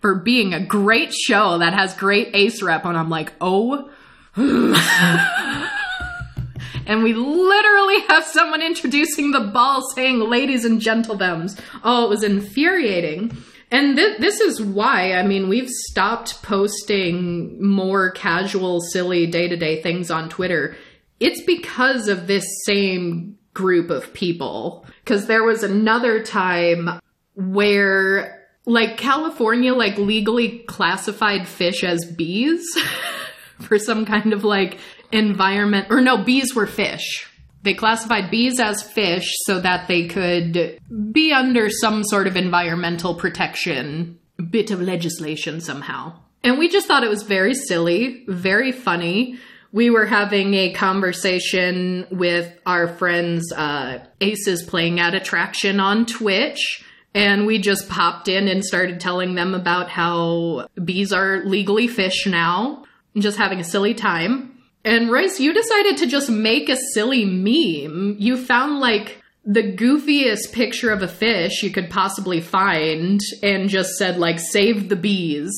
[0.00, 3.90] for being a great show that has great ace rep, and I'm like, oh.
[6.88, 11.60] And we literally have someone introducing the ball saying ladies and gentlethems.
[11.84, 13.36] Oh, it was infuriating.
[13.70, 19.56] And th- this is why, I mean, we've stopped posting more casual, silly day to
[19.56, 20.74] day things on Twitter.
[21.20, 24.86] It's because of this same group of people.
[25.04, 26.88] Because there was another time
[27.34, 32.64] where, like, California, like, legally classified fish as bees
[33.60, 34.78] for some kind of, like,
[35.12, 35.88] environment.
[35.90, 37.28] Or no, bees were fish
[37.62, 40.80] they classified bees as fish so that they could
[41.12, 44.18] be under some sort of environmental protection
[44.50, 46.14] bit of legislation somehow.
[46.44, 49.38] And we just thought it was very silly, very funny.
[49.72, 56.84] We were having a conversation with our friends, uh, Aces playing at Attraction on Twitch.
[57.14, 62.26] And we just popped in and started telling them about how bees are legally fish
[62.26, 64.57] now, and just having a silly time.
[64.84, 68.16] And Royce, you decided to just make a silly meme.
[68.18, 73.94] You found like the goofiest picture of a fish you could possibly find and just
[73.96, 75.54] said like save the bees.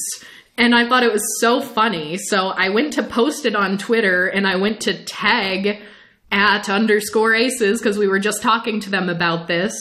[0.56, 2.16] And I thought it was so funny.
[2.16, 5.80] So I went to post it on Twitter and I went to tag
[6.30, 9.74] at underscore aces because we were just talking to them about this.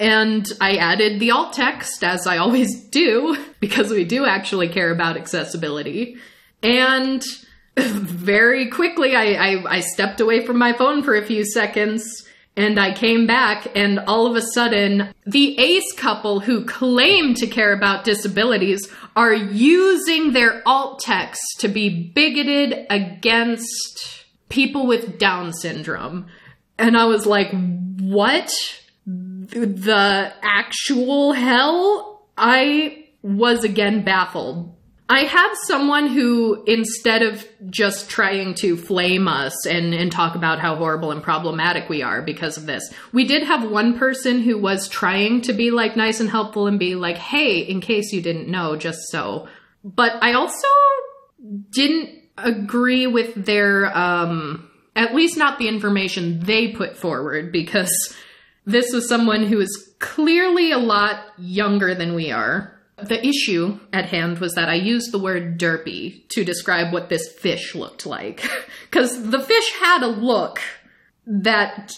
[0.00, 4.90] And I added the alt text as I always do because we do actually care
[4.90, 6.16] about accessibility.
[6.62, 7.24] And
[7.76, 12.24] very quickly, I, I, I stepped away from my phone for a few seconds
[12.56, 17.48] and I came back, and all of a sudden, the ace couple who claim to
[17.48, 25.52] care about disabilities are using their alt text to be bigoted against people with Down
[25.52, 26.26] syndrome.
[26.78, 27.50] And I was like,
[27.98, 28.52] what
[29.04, 32.28] the actual hell?
[32.36, 34.73] I was again baffled
[35.08, 40.60] I have someone who, instead of just trying to flame us and, and talk about
[40.60, 44.56] how horrible and problematic we are because of this, we did have one person who
[44.56, 48.22] was trying to be like nice and helpful and be like, hey, in case you
[48.22, 49.46] didn't know, just so.
[49.84, 50.68] But I also
[51.68, 57.92] didn't agree with their, um, at least not the information they put forward because
[58.64, 64.06] this was someone who is clearly a lot younger than we are the issue at
[64.06, 68.44] hand was that I used the word derpy to describe what this fish looked like.
[68.90, 70.60] Because the fish had a look
[71.26, 71.92] that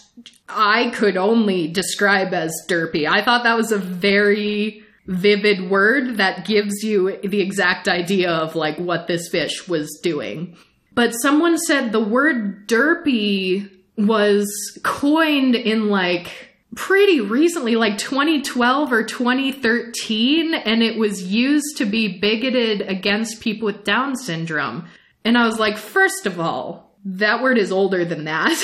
[0.48, 3.06] I could only describe as derpy.
[3.06, 8.56] I thought that was a very vivid word that gives you the exact idea of
[8.56, 10.56] like what this fish was doing.
[10.94, 14.48] But someone said the word derpy was
[14.82, 16.45] coined in like
[16.76, 23.66] pretty recently, like 2012 or 2013, and it was used to be bigoted against people
[23.66, 24.86] with Down syndrome.
[25.24, 28.54] And I was like, first of all, that word is older than that.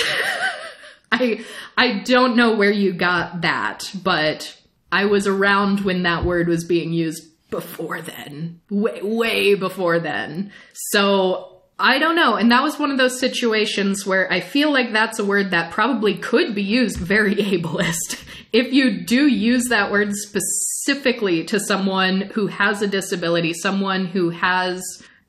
[1.12, 1.44] I
[1.76, 4.56] I don't know where you got that, but
[4.90, 8.60] I was around when that word was being used before then.
[8.70, 10.52] Way way before then.
[10.72, 11.51] So
[11.82, 12.36] I don't know.
[12.36, 15.72] And that was one of those situations where I feel like that's a word that
[15.72, 18.22] probably could be used very ableist.
[18.52, 24.30] if you do use that word specifically to someone who has a disability, someone who
[24.30, 24.80] has,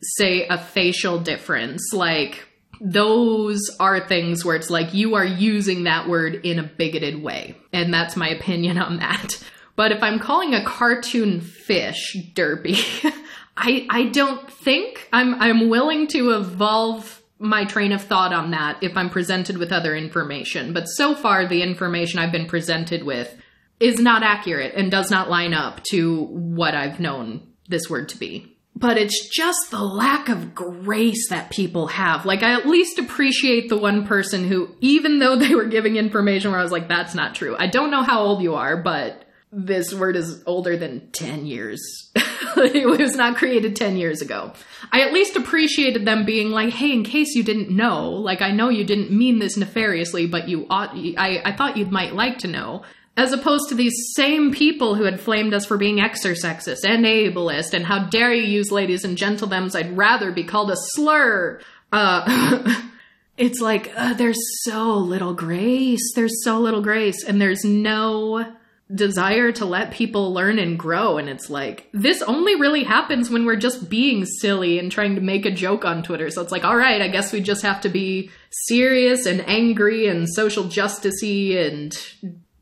[0.02, 2.46] say, a facial difference, like
[2.80, 7.58] those are things where it's like you are using that word in a bigoted way.
[7.72, 9.44] And that's my opinion on that.
[9.76, 13.12] But if I'm calling a cartoon fish derpy,
[13.56, 18.82] I I don't think I'm I'm willing to evolve my train of thought on that
[18.82, 20.74] if I'm presented with other information.
[20.74, 23.36] But so far the information I've been presented with
[23.80, 28.18] is not accurate and does not line up to what I've known this word to
[28.18, 28.58] be.
[28.76, 32.26] But it's just the lack of grace that people have.
[32.26, 36.52] Like, I at least appreciate the one person who, even though they were giving information
[36.52, 37.56] where I was like, that's not true.
[37.58, 42.12] I don't know how old you are, but this word is older than 10 years.
[42.58, 44.54] it was not created 10 years ago.
[44.92, 48.52] I at least appreciated them being like, hey, in case you didn't know, like, I
[48.52, 52.40] know you didn't mean this nefariously, but you ought, I, I thought you might like
[52.40, 52.84] to know.
[53.16, 57.74] As opposed to these same people who had flamed us for being exor-sexist and ableist,
[57.74, 61.62] and how dare you use ladies and gentlethems, I'd rather be called a slur.
[61.92, 62.82] Uh,
[63.38, 66.14] it's like, uh, there's so little grace.
[66.16, 68.56] There's so little grace, and there's no
[68.94, 71.18] desire to let people learn and grow.
[71.18, 75.22] And it's like, this only really happens when we're just being silly and trying to
[75.22, 76.30] make a joke on Twitter.
[76.30, 80.08] So it's like, all right, I guess we just have to be serious and angry
[80.08, 81.98] and social justicey and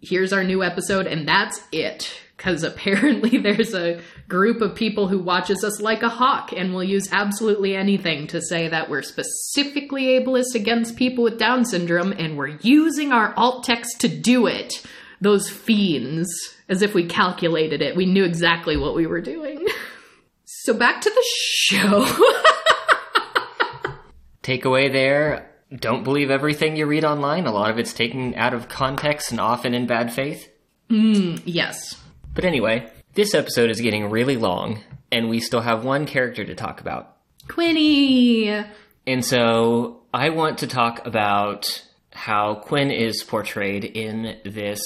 [0.02, 5.20] here's our new episode and that's it because apparently there's a group of people who
[5.20, 10.20] watches us like a hawk and will use absolutely anything to say that we're specifically
[10.20, 14.74] ableist against people with Down syndrome and we're using our alt text to do it.
[15.22, 16.28] Those fiends,
[16.68, 17.96] as if we calculated it.
[17.96, 19.68] We knew exactly what we were doing.
[20.46, 22.06] so back to the show.
[24.44, 27.46] Takeaway there don't believe everything you read online.
[27.46, 30.50] A lot of it's taken out of context and often in bad faith.
[30.90, 32.02] Mm, yes.
[32.34, 34.82] But anyway, this episode is getting really long,
[35.12, 37.16] and we still have one character to talk about.
[37.48, 38.68] Quinni!
[39.08, 41.86] And so I want to talk about
[42.22, 44.80] how Quinn is portrayed in this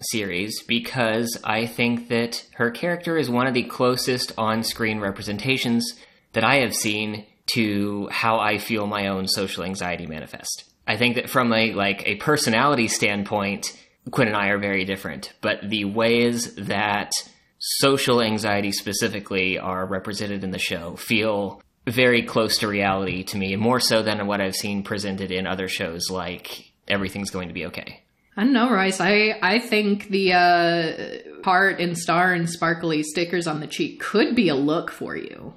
[0.00, 5.94] series because I think that her character is one of the closest on screen representations
[6.32, 10.64] that I have seen to how I feel my own social anxiety manifest.
[10.84, 13.78] I think that from a like a personality standpoint,
[14.10, 17.12] Quinn and I are very different, but the ways that
[17.60, 23.54] social anxiety specifically are represented in the show feel very close to reality to me,
[23.54, 27.66] more so than what I've seen presented in other shows like Everything's Going to Be
[27.66, 28.02] Okay.
[28.36, 28.98] I don't know, Royce.
[29.00, 34.34] I, I think the uh, heart and star and sparkly stickers on the cheek could
[34.34, 35.52] be a look for you.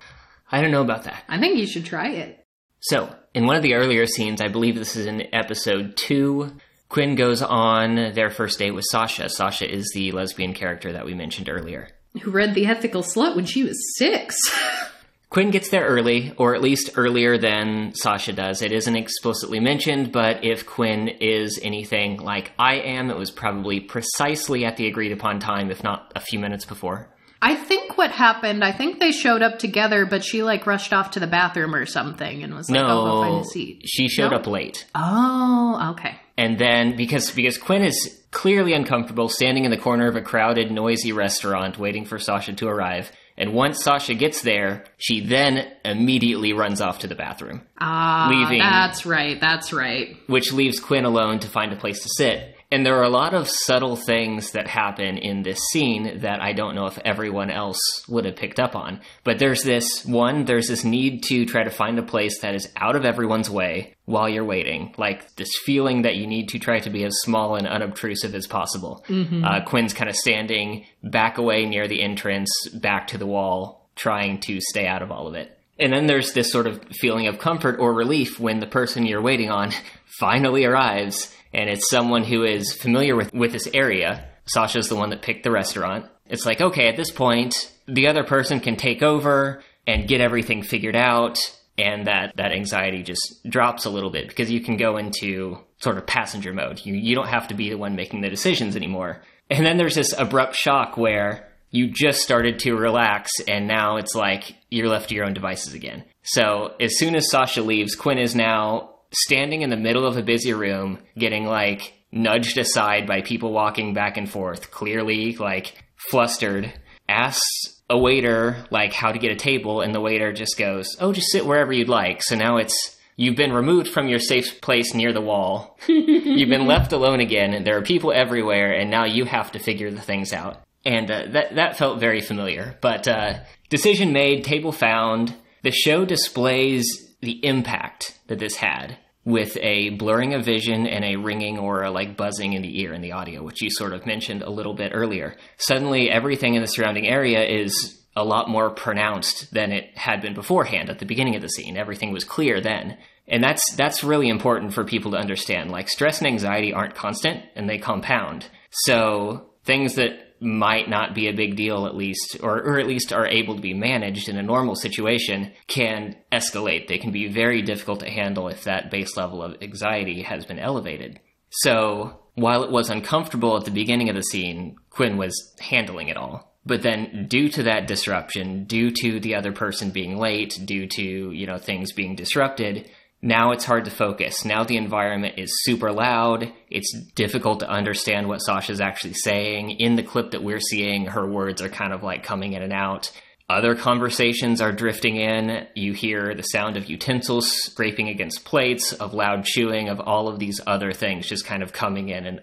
[0.52, 1.24] I don't know about that.
[1.30, 2.46] I think you should try it.
[2.82, 6.58] So, in one of the earlier scenes, I believe this is in episode two,
[6.90, 9.30] Quinn goes on their first date with Sasha.
[9.30, 11.90] Sasha is the lesbian character that we mentioned earlier.
[12.22, 14.38] Who read The Ethical Slut when she was six.
[15.36, 18.62] Quinn gets there early, or at least earlier than Sasha does.
[18.62, 23.82] It isn't explicitly mentioned, but if Quinn is anything like I am, it was probably
[23.82, 27.10] precisely at the agreed upon time, if not a few minutes before.
[27.42, 31.12] I think what happened, I think they showed up together, but she like rushed off
[31.12, 34.08] to the bathroom or something and was like, no, "I'll go find a seat." She
[34.08, 34.38] showed No?
[34.38, 34.86] up late.
[34.96, 36.16] Oh, okay.
[36.38, 40.72] And then because because Quinn is clearly uncomfortable standing in the corner of a crowded,
[40.72, 43.12] noisy restaurant waiting for Sasha to arrive.
[43.38, 48.60] And once Sasha gets there, she then immediately runs off to the bathroom, Ah, Leaving-
[48.60, 49.40] that's right.
[49.42, 50.16] That's right.
[50.28, 52.55] which leaves Quinn alone to find a place to sit.
[52.72, 56.54] And there are a lot of subtle things that happen in this scene that I
[56.54, 59.02] don't know if everyone else would have picked up on.
[59.24, 62.68] But there's this one, there's this need to try to find a place that is
[62.76, 64.94] out of everyone's way while you're waiting.
[64.98, 68.48] Like this feeling that you need to try to be as small and unobtrusive as
[68.48, 69.06] possible.
[69.46, 74.40] Uh, Quinn's kind of standing back away near the entrance, back to the wall, trying
[74.42, 75.58] to stay out of all of it.
[75.78, 79.22] And then there's this sort of feeling of comfort or relief when the person you're
[79.22, 79.72] waiting on
[80.20, 84.28] finally arrives and it's someone who is familiar with, with this area.
[84.46, 86.06] Sasha's the one that picked the restaurant.
[86.28, 90.64] It's like, okay, at this point, the other person can take over and get everything
[90.64, 91.38] figured out,
[91.78, 95.98] and that, that anxiety just drops a little bit because you can go into sort
[95.98, 96.82] of passenger mode.
[96.84, 99.22] You, you don't have to be the one making the decisions anymore.
[99.50, 104.16] And then there's this abrupt shock where you just started to relax and now it's
[104.16, 106.04] like you're left to your own devices again.
[106.24, 110.24] So as soon as Sasha leaves, Quinn is now standing in the middle of a
[110.24, 116.74] busy room, getting like nudged aside by people walking back and forth, clearly like flustered,
[117.08, 121.14] asks a waiter like how to get a table and the waiter just goes, "Oh,
[121.14, 124.94] just sit wherever you'd like." So now it's you've been removed from your safe place
[124.94, 125.78] near the wall.
[125.88, 129.60] you've been left alone again and there are people everywhere and now you have to
[129.60, 130.62] figure the things out.
[130.84, 132.78] And uh, that that felt very familiar.
[132.82, 133.40] But uh,
[133.70, 135.36] decision made, table found.
[135.64, 136.86] The show displays
[137.22, 141.92] the impact that this had with a blurring of vision and a ringing or a
[141.92, 144.76] like buzzing in the ear in the audio, which you sort of mentioned a little
[144.76, 145.36] bit earlier.
[145.58, 150.36] Suddenly, everything in the surrounding area is a lot more pronounced than it had been
[150.36, 151.76] beforehand at the beginning of the scene.
[151.76, 152.98] Everything was clear then.
[153.28, 155.72] And that's that's really important for people to understand.
[155.72, 158.48] Like stress and anxiety aren't constant and they compound.
[158.70, 163.12] So things that might not be a big deal at least or, or at least
[163.12, 166.88] are able to be managed in a normal situation can escalate.
[166.88, 170.60] They can be very difficult to handle if that base level of anxiety has been
[170.60, 171.20] elevated.
[171.50, 176.18] So while it was uncomfortable at the beginning of the scene quinn was handling it
[176.18, 176.54] all.
[176.66, 181.32] But then due to that disruption due to the other person being late due to
[181.32, 182.90] you know things being disrupted
[183.22, 184.46] now it's hard to focus.
[184.46, 186.52] Now the environment is super loud.
[186.70, 189.72] It's difficult to understand what Sasha's actually saying.
[189.72, 192.74] In the clip that we're seeing, her words are kind of like coming in and
[192.74, 193.12] out.
[193.48, 195.68] Other conversations are drifting in.
[195.76, 200.40] You hear the sound of utensils scraping against plates, of loud chewing, of all of
[200.40, 202.42] these other things just kind of coming in and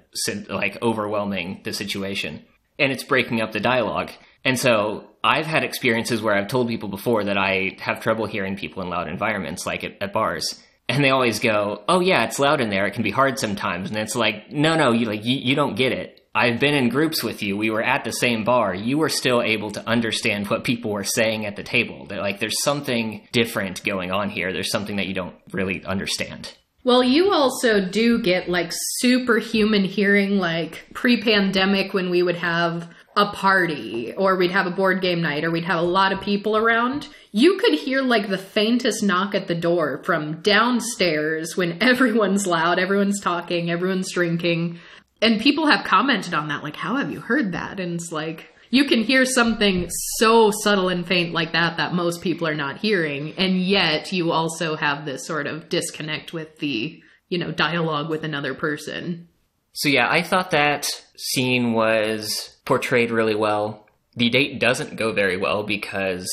[0.49, 2.44] like overwhelming the situation.
[2.78, 4.11] and it's breaking up the dialogue.
[4.44, 8.56] And so I've had experiences where I've told people before that I have trouble hearing
[8.56, 10.60] people in loud environments, like at, at bars.
[10.89, 12.86] And they always go, "Oh yeah, it's loud in there.
[12.86, 15.77] It can be hard sometimes." And it's like, "No, no, you like you, you don't
[15.77, 16.27] get it.
[16.35, 17.56] I've been in groups with you.
[17.56, 18.74] We were at the same bar.
[18.74, 22.06] You were still able to understand what people were saying at the table.
[22.06, 24.52] They're like there's something different going on here.
[24.52, 26.52] There's something that you don't really understand."
[26.85, 32.89] Well, you also do get like superhuman hearing, like pre pandemic when we would have
[33.16, 36.20] a party or we'd have a board game night or we'd have a lot of
[36.20, 37.09] people around.
[37.30, 42.78] You could hear like the faintest knock at the door from downstairs when everyone's loud,
[42.78, 44.78] everyone's talking, everyone's drinking.
[45.20, 47.78] And people have commented on that, like, how have you heard that?
[47.78, 52.22] And it's like, you can hear something so subtle and faint like that that most
[52.22, 57.01] people are not hearing and yet you also have this sort of disconnect with the
[57.28, 59.28] you know dialogue with another person
[59.74, 65.36] so yeah i thought that scene was portrayed really well the date doesn't go very
[65.36, 66.28] well because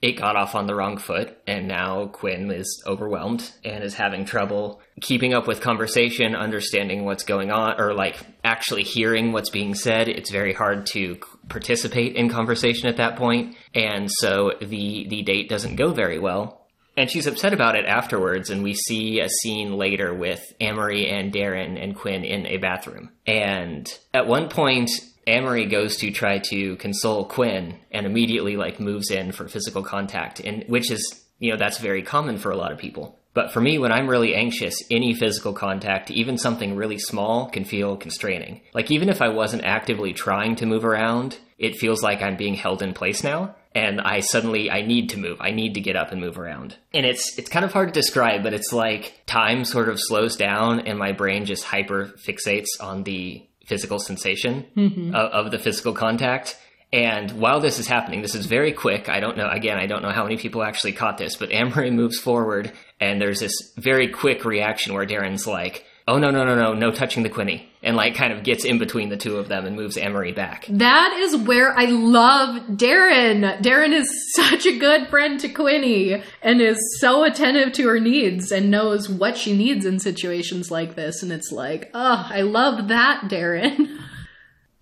[0.00, 4.24] it got off on the wrong foot and now quinn is overwhelmed and is having
[4.24, 9.74] trouble keeping up with conversation understanding what's going on or like actually hearing what's being
[9.74, 15.22] said it's very hard to participate in conversation at that point, and so the the
[15.22, 16.60] date doesn't go very well.
[16.96, 21.32] And she's upset about it afterwards, and we see a scene later with Amerie and
[21.32, 23.10] Darren and Quinn in a bathroom.
[23.26, 24.90] And at one point,
[25.26, 30.40] Amerie goes to try to console Quinn and immediately like moves in for physical contact,
[30.40, 33.18] and which is you know that's very common for a lot of people.
[33.34, 37.64] But for me, when I'm really anxious, any physical contact, even something really small, can
[37.64, 38.60] feel constraining.
[38.72, 42.54] Like even if I wasn't actively trying to move around, it feels like I'm being
[42.54, 43.56] held in place now.
[43.74, 45.38] And I suddenly I need to move.
[45.40, 46.76] I need to get up and move around.
[46.92, 50.36] And it's it's kind of hard to describe, but it's like time sort of slows
[50.36, 55.14] down and my brain just hyper fixates on the physical sensation mm-hmm.
[55.14, 56.56] of, of the physical contact.
[56.92, 59.08] And while this is happening, this is very quick.
[59.08, 61.92] I don't know, again, I don't know how many people actually caught this, but Amerie
[61.92, 66.54] moves forward and there's this very quick reaction where Darren's like, oh no, no, no,
[66.54, 67.66] no, no touching the Quinni.
[67.82, 70.66] And like kind of gets in between the two of them and moves Amerie back.
[70.68, 73.60] That is where I love Darren.
[73.62, 78.52] Darren is such a good friend to Quinni and is so attentive to her needs
[78.52, 81.22] and knows what she needs in situations like this.
[81.22, 83.98] And it's like, oh, I love that, Darren.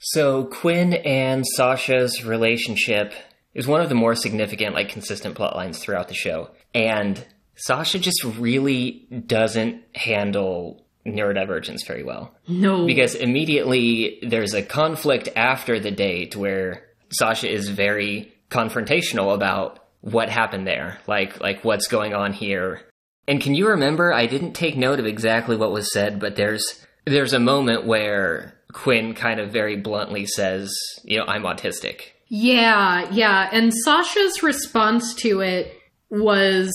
[0.05, 3.13] So Quinn and Sasha's relationship
[3.55, 6.51] is one of the more significant, like consistent plot lines throughout the show.
[6.75, 7.25] And
[7.55, 12.35] Sasha just really doesn't handle neurodivergence very well.
[12.49, 12.87] No.
[12.87, 20.29] Because immediately there's a conflict after the date where Sasha is very confrontational about what
[20.29, 20.99] happened there.
[21.07, 22.83] Like like what's going on here.
[23.27, 26.65] And can you remember I didn't take note of exactly what was said, but there's
[27.05, 30.73] there's a moment where Quinn kind of very bluntly says,
[31.05, 32.03] you know, I'm autistic.
[32.29, 33.49] Yeah, yeah.
[33.53, 35.77] And Sasha's response to it
[36.09, 36.73] was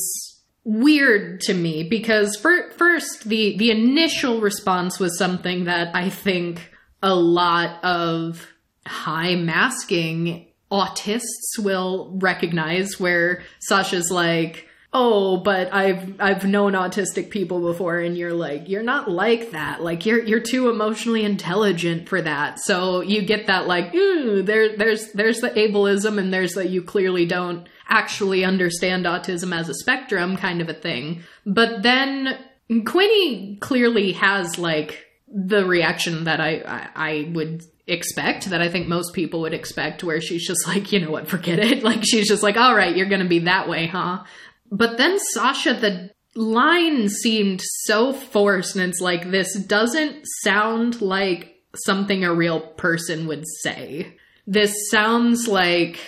[0.67, 6.73] weird to me because for, first the the initial response was something that I think
[7.01, 8.45] a lot of
[8.85, 17.59] high masking autists will recognize where Sasha's like oh but i've i've known autistic people
[17.59, 22.21] before and you're like you're not like that like you're you're too emotionally intelligent for
[22.21, 26.69] that so you get that like ooh there there's there's the ableism and there's that
[26.69, 32.37] you clearly don't actually understand autism as a spectrum kind of a thing but then
[32.69, 38.87] Quinni clearly has like the reaction that I, I, I would expect that I think
[38.87, 41.83] most people would expect where she's just like, you know what, forget it.
[41.87, 44.23] Like she's just like, all right, you're to be that way, huh?
[44.71, 51.55] But then Sasha, the line seemed so forced, and it's like, this doesn't sound like
[51.75, 54.15] something a real person would say.
[54.45, 55.99] This sounds like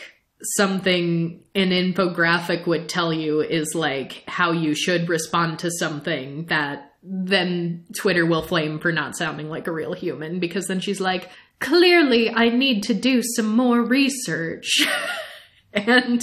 [0.41, 6.93] something an infographic would tell you is like how you should respond to something that
[7.03, 11.29] then Twitter will flame for not sounding like a real human because then she's like,
[11.59, 14.87] clearly I need to do some more research.
[15.73, 16.21] and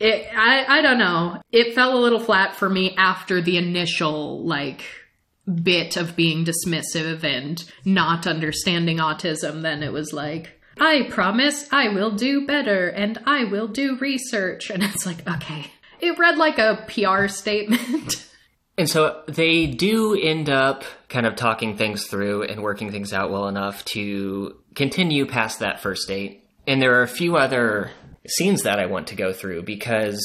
[0.00, 1.40] it I I don't know.
[1.50, 4.82] It fell a little flat for me after the initial like
[5.62, 11.88] bit of being dismissive and not understanding autism then it was like I promise I
[11.88, 15.70] will do better and I will do research and it's like okay.
[16.00, 18.24] It read like a PR statement.
[18.78, 23.32] And so they do end up kind of talking things through and working things out
[23.32, 26.48] well enough to continue past that first date.
[26.64, 27.90] And there are a few other
[28.28, 30.20] scenes that I want to go through because,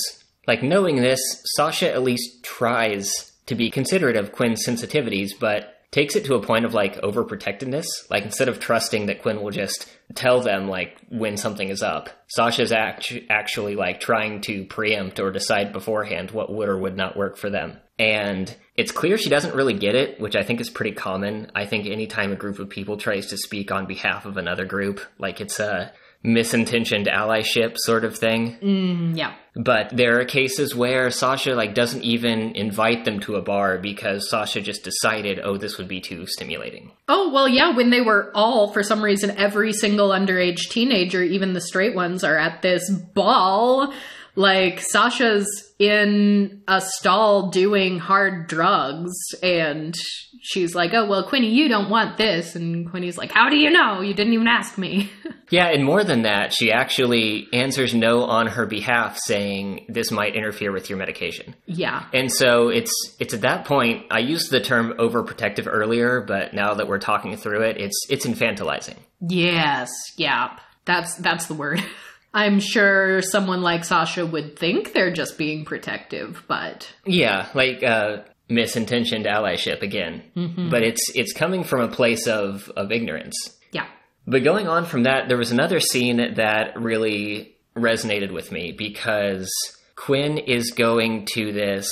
[0.48, 1.20] like, knowing this,
[1.56, 3.12] Sasha at least tries
[3.46, 7.86] to be considerate of Quinn's sensitivities, but takes it to a point of like overprotectiveness.
[8.10, 12.10] Like instead of trusting that Quinn will just tell them like when something is up,
[12.28, 17.16] Sasha's act- actually like trying to preempt or decide beforehand what would or would not
[17.16, 17.78] work for them.
[18.00, 21.52] And it's clear she doesn't really get it, which I think is pretty common.
[21.54, 25.00] I think anytime a group of people tries to speak on behalf of another group,
[25.20, 25.94] like it's a
[26.26, 28.58] misintentioned allyship sort of thing.
[28.62, 29.34] Mm, yeah.
[29.56, 34.30] But there are cases where Sasha like doesn't even invite them to a bar because
[34.30, 36.92] Sasha just decided, oh, this would be too stimulating.
[37.08, 41.54] Oh, well, yeah, when they were all, for some reason, every single underage teenager, even
[41.54, 43.94] the straight ones, are at this ball.
[44.36, 49.94] Like, Sasha's in a stall doing hard drugs, and
[50.42, 52.56] she's like, oh, well, Quinni, you don't want this.
[52.56, 54.02] And Quinni's like, how do you know?
[54.02, 55.12] You didn't even ask me.
[55.50, 60.36] Yeah, and more than that, she actually answers no on her behalf, saying this might
[60.36, 61.54] interfere with your medication.
[61.68, 62.06] yeah.
[62.12, 64.08] And so it's it's at that point.
[64.10, 68.26] I used the term overprotective earlier, but now that we're talking through it, it's it's
[68.26, 68.98] infantilizing.
[69.22, 70.58] Yes, yeah.
[70.86, 71.84] That's that's the word.
[72.34, 78.24] I'm sure someone like Sasha would think they're just being protective, but Yeah, like uh,
[78.50, 80.24] misintentioned allyship again.
[80.70, 83.36] But it's it's coming from a place of of ignorance.
[83.72, 83.86] yeah.
[84.26, 89.50] But going on from that, there was another scene that really resonated with me because
[89.96, 91.90] Quinn is going to this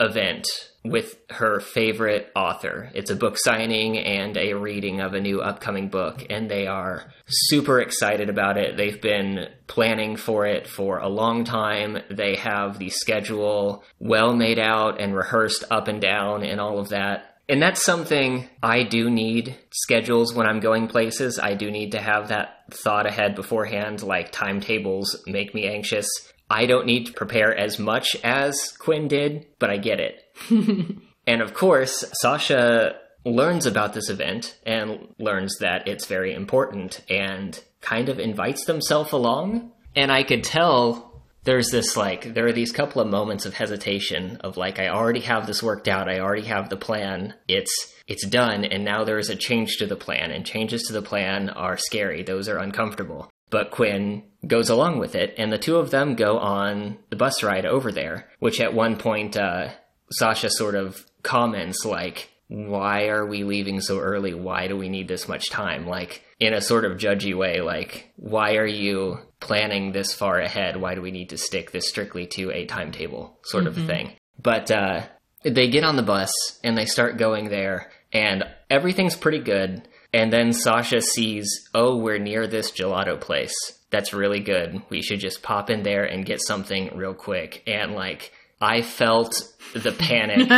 [0.00, 0.46] event
[0.84, 2.90] with her favorite author.
[2.94, 7.12] It's a book signing and a reading of a new upcoming book, and they are
[7.26, 8.76] super excited about it.
[8.76, 11.98] They've been planning for it for a long time.
[12.10, 16.88] They have the schedule well made out and rehearsed up and down and all of
[16.88, 17.28] that.
[17.48, 21.38] And that's something I do need schedules when I'm going places.
[21.38, 26.08] I do need to have that thought ahead beforehand, like timetables make me anxious.
[26.48, 30.21] I don't need to prepare as much as Quinn did, but I get it.
[30.50, 37.60] and of course, Sasha learns about this event and learns that it's very important and
[37.80, 39.72] kind of invites themselves along.
[39.94, 41.12] And I could tell
[41.44, 45.20] there's this like there are these couple of moments of hesitation of like I already
[45.20, 47.34] have this worked out, I already have the plan.
[47.48, 50.92] It's it's done and now there is a change to the plan and changes to
[50.92, 52.22] the plan are scary.
[52.22, 53.30] Those are uncomfortable.
[53.50, 57.42] But Quinn goes along with it and the two of them go on the bus
[57.42, 59.68] ride over there, which at one point uh
[60.12, 64.34] Sasha sort of comments like why are we leaving so early?
[64.34, 65.86] Why do we need this much time?
[65.86, 70.76] Like, in a sort of judgy way, like, why are you planning this far ahead?
[70.76, 74.12] Why do we need to stick this strictly to a timetable sort of thing?
[74.40, 75.02] But uh,
[75.44, 76.30] they get on the bus
[76.62, 79.88] and they start going there, and everything's pretty good.
[80.12, 83.54] And then Sasha sees, oh, we're near this gelato place.
[83.90, 84.82] That's really good.
[84.90, 87.62] We should just pop in there and get something real quick.
[87.66, 88.30] And like,
[88.62, 89.34] I felt
[89.74, 90.48] the panic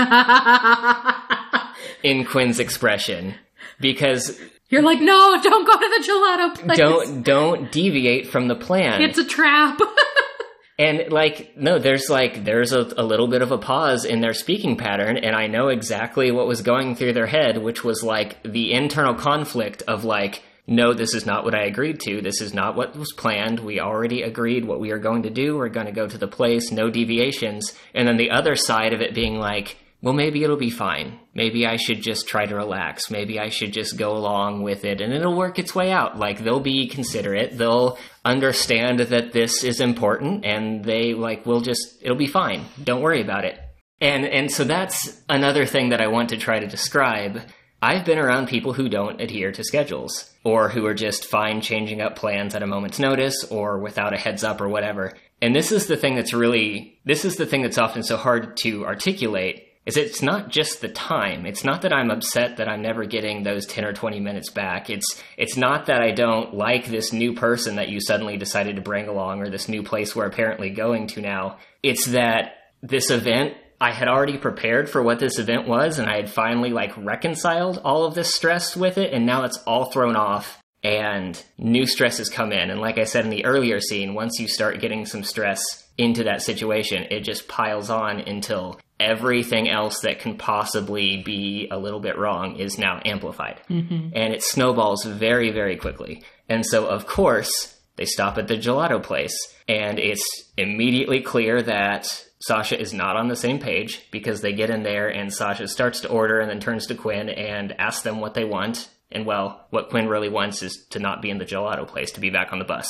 [2.02, 3.34] in Quinn's expression
[3.80, 6.78] because You're like, no, don't go to the gelato place.
[6.78, 9.02] don't don't deviate from the plan.
[9.02, 9.80] It's a trap.
[10.78, 14.34] and like no, there's like there's a, a little bit of a pause in their
[14.34, 18.42] speaking pattern, and I know exactly what was going through their head, which was like
[18.42, 20.42] the internal conflict of like.
[20.66, 22.22] No, this is not what I agreed to.
[22.22, 23.60] This is not what was planned.
[23.60, 25.56] We already agreed what we are going to do.
[25.56, 27.74] We're going to go to the place, no deviations.
[27.94, 31.18] And then the other side of it being like, well, maybe it'll be fine.
[31.34, 33.10] Maybe I should just try to relax.
[33.10, 36.18] Maybe I should just go along with it and it'll work its way out.
[36.18, 37.56] Like, they'll be considerate.
[37.56, 42.66] They'll understand that this is important and they, like, will just, it'll be fine.
[42.82, 43.58] Don't worry about it.
[44.00, 47.40] And, and so that's another thing that I want to try to describe.
[47.84, 52.00] I've been around people who don't adhere to schedules or who are just fine changing
[52.00, 55.12] up plans at a moment's notice or without a heads up or whatever.
[55.42, 58.56] And this is the thing that's really, this is the thing that's often so hard
[58.62, 61.44] to articulate is it's not just the time.
[61.44, 64.88] It's not that I'm upset that I'm never getting those 10 or 20 minutes back.
[64.88, 68.82] It's it's not that I don't like this new person that you suddenly decided to
[68.82, 71.58] bring along or this new place we're apparently going to now.
[71.82, 76.16] It's that this event I had already prepared for what this event was and I
[76.16, 80.16] had finally like reconciled all of this stress with it and now it's all thrown
[80.16, 84.40] off and new stresses come in and like I said in the earlier scene once
[84.40, 85.60] you start getting some stress
[85.98, 91.78] into that situation it just piles on until everything else that can possibly be a
[91.78, 93.60] little bit wrong is now amplified.
[93.68, 94.10] Mm-hmm.
[94.14, 96.22] And it snowballs very, very quickly.
[96.48, 99.36] And so, of course, they stop at the gelato place.
[99.68, 100.24] And it's
[100.56, 105.08] immediately clear that Sasha is not on the same page because they get in there
[105.08, 108.44] and Sasha starts to order and then turns to Quinn and asks them what they
[108.44, 108.90] want.
[109.10, 112.20] And well, what Quinn really wants is to not be in the gelato place, to
[112.20, 112.88] be back on the bus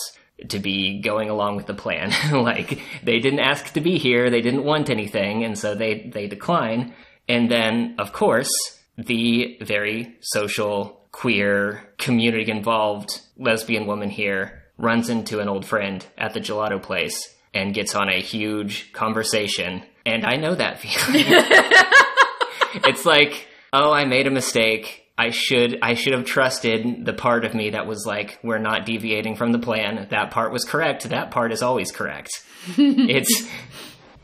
[0.48, 2.12] to be going along with the plan.
[2.42, 6.26] like they didn't ask to be here, they didn't want anything, and so they they
[6.26, 6.94] decline.
[7.28, 8.50] And then, of course,
[8.96, 16.34] the very social, queer, community involved lesbian woman here runs into an old friend at
[16.34, 19.82] the gelato place and gets on a huge conversation.
[20.04, 21.24] And I know that feeling.
[22.84, 25.02] it's like, oh, I made a mistake.
[25.16, 28.84] I should I should have trusted the part of me that was like we're not
[28.84, 30.08] deviating from the plan.
[30.10, 31.08] That part was correct.
[31.10, 32.30] That part is always correct.
[32.76, 33.48] it's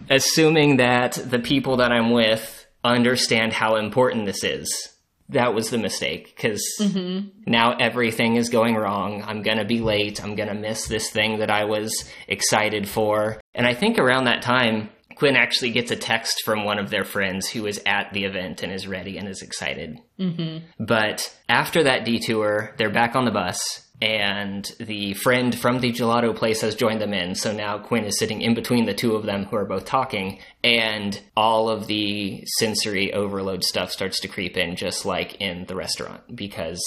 [0.09, 4.89] assuming that the people that I'm with understand how important this is.
[5.31, 7.29] That was the mistake because mm-hmm.
[7.47, 9.23] now everything is going wrong.
[9.23, 10.23] I'm going to be late.
[10.23, 11.93] I'm going to miss this thing that I was
[12.29, 13.41] excited for.
[13.55, 14.91] And I think around that time,
[15.21, 18.63] Quinn actually gets a text from one of their friends who is at the event
[18.63, 19.99] and is ready and is excited.
[20.19, 20.65] Mm-hmm.
[20.83, 23.59] But after that detour, they're back on the bus,
[24.01, 27.35] and the friend from the gelato place has joined them in.
[27.35, 30.39] So now Quinn is sitting in between the two of them who are both talking,
[30.65, 35.77] and all of the sensory overload stuff starts to creep in, just like in the
[35.77, 36.81] restaurant, because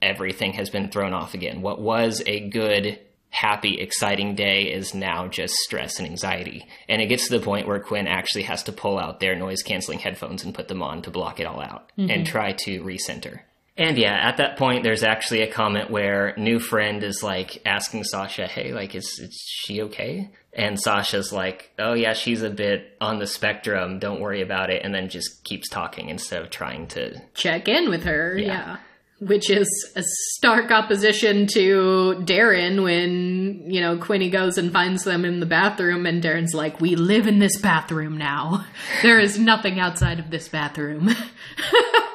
[0.00, 1.60] everything has been thrown off again.
[1.60, 2.98] What was a good
[3.30, 6.66] happy, exciting day is now just stress and anxiety.
[6.88, 9.62] And it gets to the point where Quinn actually has to pull out their noise
[9.62, 12.10] canceling headphones and put them on to block it all out mm-hmm.
[12.10, 13.40] and try to recenter.
[13.76, 18.04] And yeah, at that point, there's actually a comment where new friend is like asking
[18.04, 22.96] Sasha, "Hey, like, is, is she okay?" And Sasha's like, "Oh yeah, she's a bit
[23.00, 23.98] on the spectrum.
[23.98, 27.88] Don't worry about it." And then just keeps talking instead of trying to check in
[27.88, 28.36] with her.
[28.36, 28.46] yeah.
[28.46, 28.76] yeah
[29.20, 35.26] which is a stark opposition to Darren when, you know, Quinni goes and finds them
[35.26, 38.64] in the bathroom and Darren's like, We live in this bathroom now.
[39.02, 41.10] There is nothing outside of this bathroom.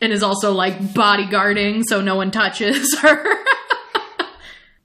[0.00, 3.44] and is also like bodyguarding so no one touches her.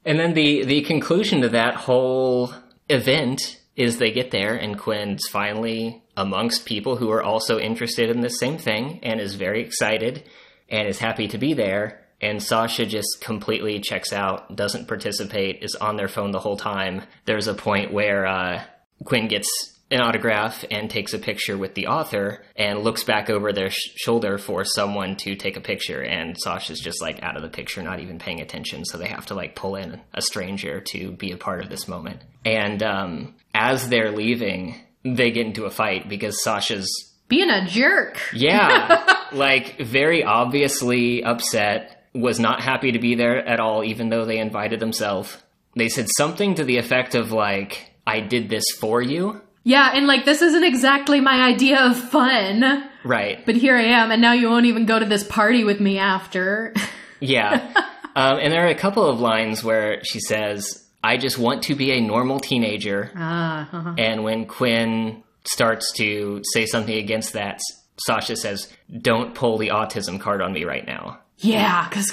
[0.05, 2.53] and then the the conclusion to that whole
[2.89, 8.21] event is they get there and Quinn's finally amongst people who are also interested in
[8.21, 10.23] the same thing and is very excited
[10.69, 12.01] and is happy to be there.
[12.21, 17.01] And Sasha just completely checks out, doesn't participate, is on their phone the whole time.
[17.25, 18.63] There's a point where uh,
[19.03, 23.53] Quinn gets an autograph and takes a picture with the author and looks back over
[23.53, 26.01] their sh- shoulder for someone to take a picture.
[26.01, 28.83] And Sasha's just like out of the picture not even paying attention.
[28.85, 31.87] So they have to like pull in a stranger to be a part of this
[31.87, 32.21] moment.
[32.43, 38.19] And um, as they're leaving they get into a fight because Sasha's being a jerk.
[38.33, 39.05] Yeah.
[39.31, 44.37] Like very obviously upset, was not happy to be there at all, even though they
[44.37, 45.35] invited themselves.
[45.75, 49.41] They said something to the effect of like, I did this for you.
[49.65, 52.87] Yeah, and like this isn't exactly my idea of fun.
[53.03, 53.43] Right.
[53.45, 55.97] But here I am, and now you won't even go to this party with me
[55.97, 56.73] after.
[57.19, 57.73] yeah.
[58.15, 61.75] Um, and there are a couple of lines where she says, I just want to
[61.75, 63.11] be a normal teenager.
[63.15, 63.95] Ah, uh-huh.
[63.97, 67.59] And when Quinn starts to say something against that,
[67.97, 68.71] Sasha says,
[69.01, 72.11] "Don't pull the autism card on me right now." Yeah, because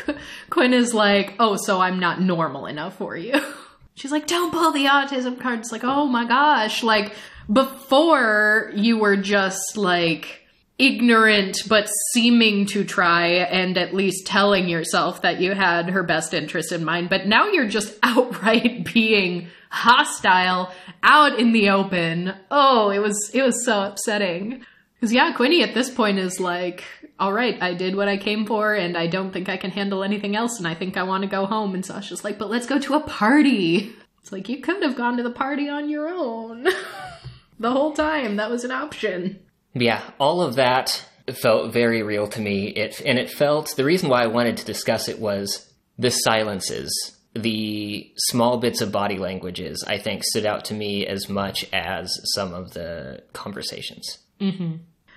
[0.50, 3.40] Quinn is like, "Oh, so I'm not normal enough for you."
[3.94, 7.14] She's like, "Don't pull the autism card." It's like, "Oh my gosh!" Like
[7.52, 10.40] before, you were just like
[10.76, 16.34] ignorant but seeming to try and at least telling yourself that you had her best
[16.34, 20.72] interest in mind but now you're just outright being hostile
[21.04, 24.64] out in the open oh it was it was so upsetting
[25.04, 26.82] because yeah, Quinni at this point is like,
[27.18, 30.02] all right, I did what I came for, and I don't think I can handle
[30.02, 31.74] anything else, and I think I want to go home.
[31.74, 33.92] And Sasha's like, but let's go to a party.
[34.20, 36.64] It's like you could have gone to the party on your own
[37.58, 38.36] the whole time.
[38.36, 39.40] That was an option.
[39.74, 41.06] Yeah, all of that
[41.42, 42.68] felt very real to me.
[42.68, 47.14] It and it felt the reason why I wanted to discuss it was the silences
[47.34, 52.16] the small bits of body languages I think stood out to me as much as
[52.34, 54.18] some of the conversations.
[54.40, 54.76] Mm-hmm.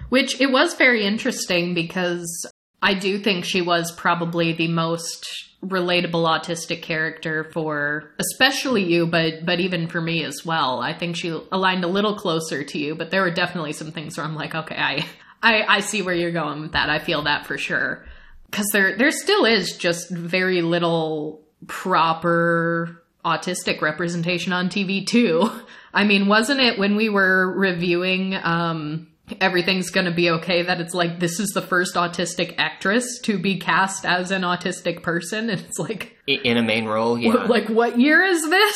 [0.09, 2.45] Which it was very interesting because
[2.81, 9.43] I do think she was probably the most relatable autistic character for especially you but
[9.43, 10.79] but even for me as well.
[10.79, 14.17] I think she aligned a little closer to you, but there were definitely some things
[14.17, 15.05] where I'm like, okay, I
[15.41, 16.89] I, I see where you're going with that.
[16.89, 18.05] I feel that for sure.
[18.51, 25.49] Cuz there there still is just very little proper autistic representation on TV too.
[25.93, 29.07] I mean, wasn't it when we were reviewing um
[29.41, 33.59] everything's gonna be okay that it's like this is the first autistic actress to be
[33.59, 37.17] cast as an autistic person and it's like in a main role?
[37.27, 37.33] Yeah.
[37.45, 38.75] like what year is this?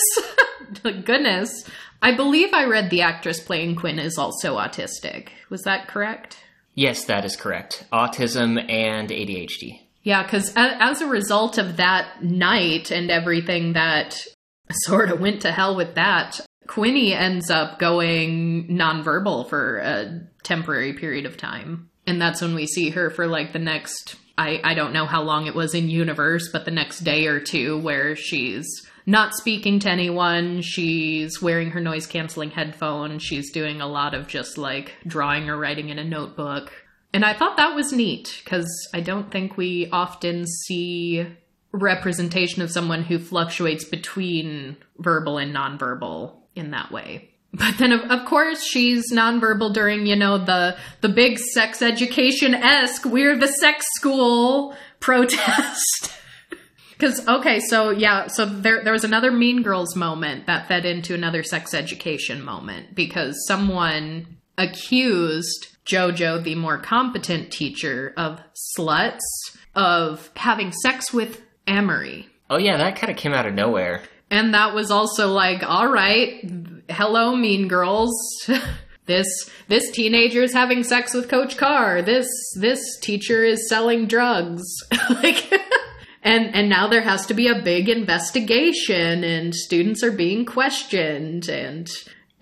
[0.84, 1.64] Goodness.
[2.02, 5.30] I believe i read the actress playing quinn is also autistic.
[5.50, 6.38] Was that correct?
[6.76, 7.86] Yes that is correct.
[7.94, 14.20] Autism and adhd yeah because as a result of that night and everything that
[14.72, 20.94] sort of went to hell with that Quinni ends up going nonverbal for a temporary
[20.94, 21.90] period of time.
[22.08, 25.22] And that's when we see her for like the next I, I don't know how
[25.22, 28.68] long it was in universe, but the next day or two where she's
[29.06, 34.28] not speaking to anyone, she's wearing her noise canceling headphones, she's doing a lot of
[34.28, 36.72] just like drawing or writing in a notebook.
[37.14, 41.28] And I thought that was neat because I don't think we often see
[41.72, 47.31] representation of someone who fluctuates between verbal and nonverbal in that way.
[47.54, 52.56] But then, of, of course, she's nonverbal during, you know, the the big sex education
[52.56, 56.14] esque "We're the sex school" protest.
[57.02, 61.16] Because okay, so yeah, so there there was another Mean Girls moment that fed into
[61.16, 68.40] another sex education moment because someone accused JoJo, the more competent teacher, of
[68.78, 69.20] sluts,
[69.74, 72.28] of having sex with Amerie.
[72.52, 74.04] Oh yeah, that kind of came out of nowhere.
[74.30, 76.40] And that was also like, all right,
[76.92, 78.14] hello, mean girls.
[79.06, 82.02] this this teenager is having sex with Coach Carr.
[82.02, 82.28] This
[82.60, 84.64] this teacher is selling drugs.
[85.10, 85.52] like
[86.24, 91.50] and and now there has to be a big investigation and students are being questioned
[91.50, 91.90] and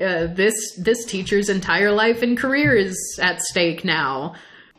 [0.02, 4.34] uh, this this teacher's entire life and career is at stake now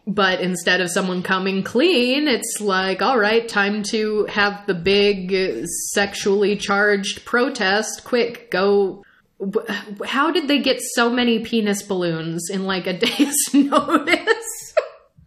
[0.06, 5.66] but instead of someone coming clean, it's like, all right, time to have the big
[5.92, 8.02] sexually charged protest.
[8.04, 9.04] Quick, go.
[10.04, 14.74] How did they get so many penis balloons in like a day's notice?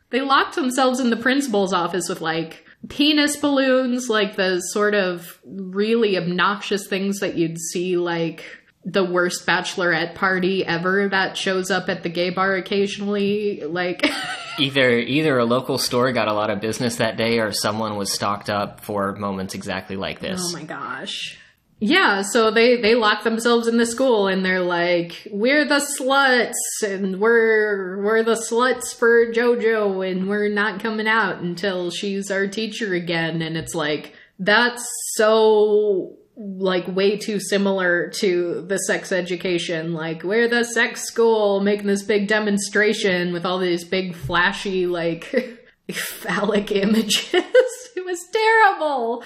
[0.10, 5.40] they locked themselves in the principal's office with like penis balloons, like the sort of
[5.44, 8.44] really obnoxious things that you'd see like
[8.86, 14.06] the worst bachelorette party ever that shows up at the gay bar occasionally like
[14.60, 18.12] either either a local store got a lot of business that day or someone was
[18.12, 21.40] stocked up for moments exactly like this oh my gosh
[21.84, 26.54] yeah so they they lock themselves in the school and they're like we're the sluts
[26.82, 32.48] and we're we're the sluts for jojo and we're not coming out until she's our
[32.48, 39.94] teacher again and it's like that's so like way too similar to the sex education.
[39.94, 45.26] Like, we're the sex school making this big demonstration with all these big flashy, like,
[45.92, 47.34] phallic images.
[47.96, 49.24] it was terrible.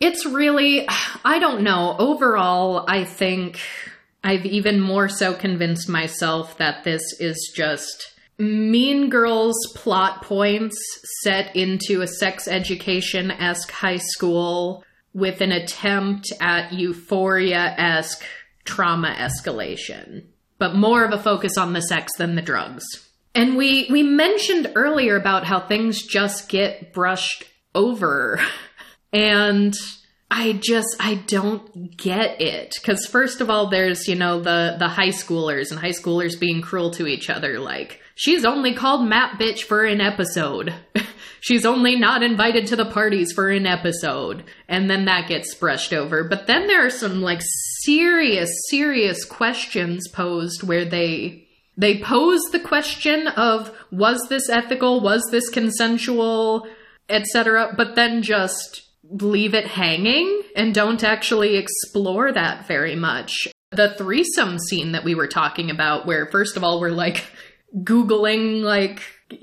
[0.00, 0.88] It's really,
[1.24, 1.94] I don't know.
[1.98, 3.60] Overall, I think
[4.24, 10.76] I've even more so convinced myself that this is just Mean Girls plot points
[11.22, 18.24] set into a sex education esque high school with an attempt at euphoria esque
[18.64, 20.24] trauma escalation,
[20.58, 22.84] but more of a focus on the sex than the drugs.
[23.34, 27.44] And we we mentioned earlier about how things just get brushed
[27.74, 28.40] over.
[29.12, 29.74] And
[30.30, 34.88] I just I don't get it cuz first of all there's, you know, the the
[34.88, 39.38] high schoolers and high schoolers being cruel to each other like she's only called Map
[39.40, 40.74] bitch for an episode.
[41.40, 44.44] she's only not invited to the parties for an episode.
[44.68, 46.24] And then that gets brushed over.
[46.24, 47.40] But then there are some like
[47.82, 51.46] serious, serious questions posed where they
[51.76, 56.66] they pose the question of was this ethical, was this consensual,
[57.08, 63.48] etc., but then just leave it hanging and don't actually explore that very much.
[63.72, 67.24] The threesome scene that we were talking about, where first of all, we're like
[67.76, 69.00] Googling, like,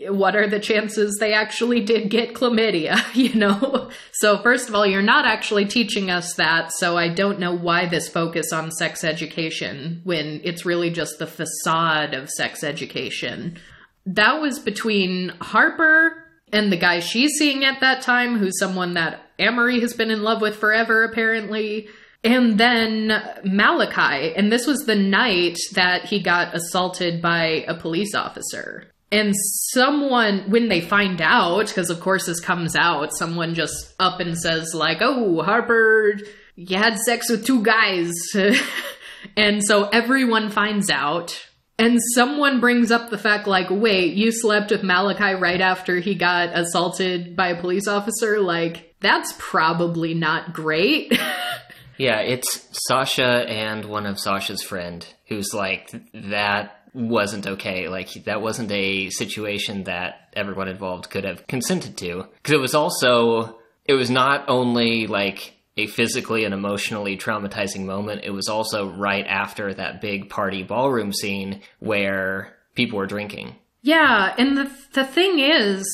[0.10, 3.90] what are the chances they actually did get chlamydia, you know?
[4.12, 7.86] So, first of all, you're not actually teaching us that, so I don't know why
[7.86, 13.58] this focus on sex education when it's really just the facade of sex education.
[14.06, 19.22] That was between Harper and the guy she's seeing at that time, who's someone that
[19.40, 21.88] Amerie has been in love with forever, apparently.
[22.24, 23.12] And then
[23.44, 28.92] Malachi, and this was the night that he got assaulted by a police officer.
[29.12, 29.34] And
[29.72, 34.38] someone, when they find out, because of course this comes out, someone just up and
[34.38, 36.16] says, like, oh, Harper,
[36.56, 38.12] you had sex with two guys.
[39.38, 41.48] and so everyone finds out.
[41.80, 46.16] And someone brings up the fact, like, wait, you slept with Malachi right after he
[46.16, 48.40] got assaulted by a police officer?
[48.40, 51.12] Like, that's probably not great.
[51.98, 57.88] yeah, it's Sasha and one of Sasha's friend who's like, that wasn't okay.
[57.90, 62.26] Like, that wasn't a situation that everyone involved could have consented to.
[62.38, 68.22] Because it was also, it was not only like a physically and emotionally traumatizing moment.
[68.24, 73.56] It was also right after that big party ballroom scene where people were drinking.
[73.84, 75.86] Yeah, and the the thing is,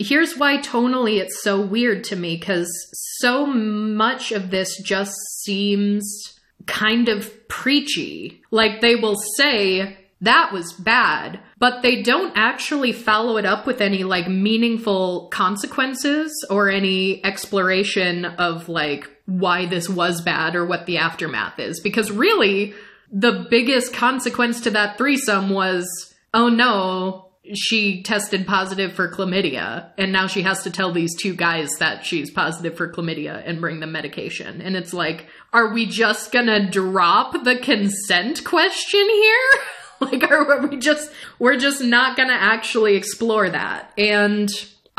[0.00, 2.68] here's why tonally it's so weird to me cuz
[3.20, 5.12] so much of this just
[5.42, 8.42] seems kind of preachy.
[8.50, 11.40] Like they will say that was bad.
[11.58, 18.24] But they don't actually follow it up with any like meaningful consequences or any exploration
[18.24, 21.80] of like why this was bad or what the aftermath is.
[21.80, 22.74] Because really,
[23.10, 30.12] the biggest consequence to that threesome was, oh no, she tested positive for chlamydia and
[30.12, 33.80] now she has to tell these two guys that she's positive for chlamydia and bring
[33.80, 34.60] them medication.
[34.60, 39.48] And it's like, are we just gonna drop the consent question here?
[40.00, 43.92] like, are we just, we're just not gonna actually explore that.
[43.98, 44.50] And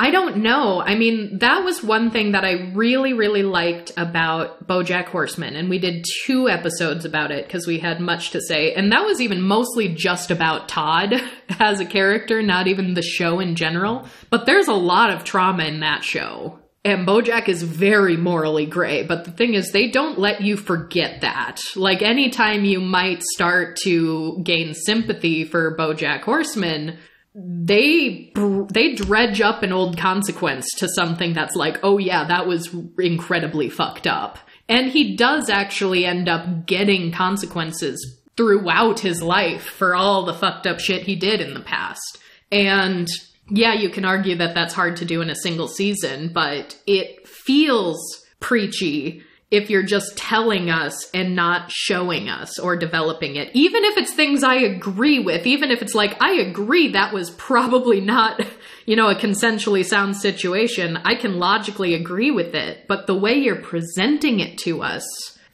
[0.01, 0.81] I don't know.
[0.81, 5.55] I mean, that was one thing that I really, really liked about Bojack Horseman.
[5.55, 8.73] And we did two episodes about it because we had much to say.
[8.73, 11.13] And that was even mostly just about Todd
[11.59, 14.07] as a character, not even the show in general.
[14.31, 16.57] But there's a lot of trauma in that show.
[16.83, 21.21] And Bojack is very morally gray, but the thing is, they don't let you forget
[21.21, 21.61] that.
[21.75, 26.97] Like, anytime you might start to gain sympathy for Bojack Horseman,
[27.33, 28.31] they
[28.69, 33.69] they dredge up an old consequence to something that's like, oh yeah, that was incredibly
[33.69, 34.37] fucked up.
[34.67, 40.67] And he does actually end up getting consequences throughout his life for all the fucked
[40.67, 42.19] up shit he did in the past.
[42.51, 43.07] And
[43.49, 47.27] yeah, you can argue that that's hard to do in a single season, but it
[47.27, 53.51] feels preachy if you're just telling us and not showing us or developing it.
[53.53, 57.29] Even if it's things I agree with, even if it's like, I agree that was
[57.31, 58.41] probably not,
[58.85, 62.87] you know, a consensually sound situation, I can logically agree with it.
[62.87, 65.03] But the way you're presenting it to us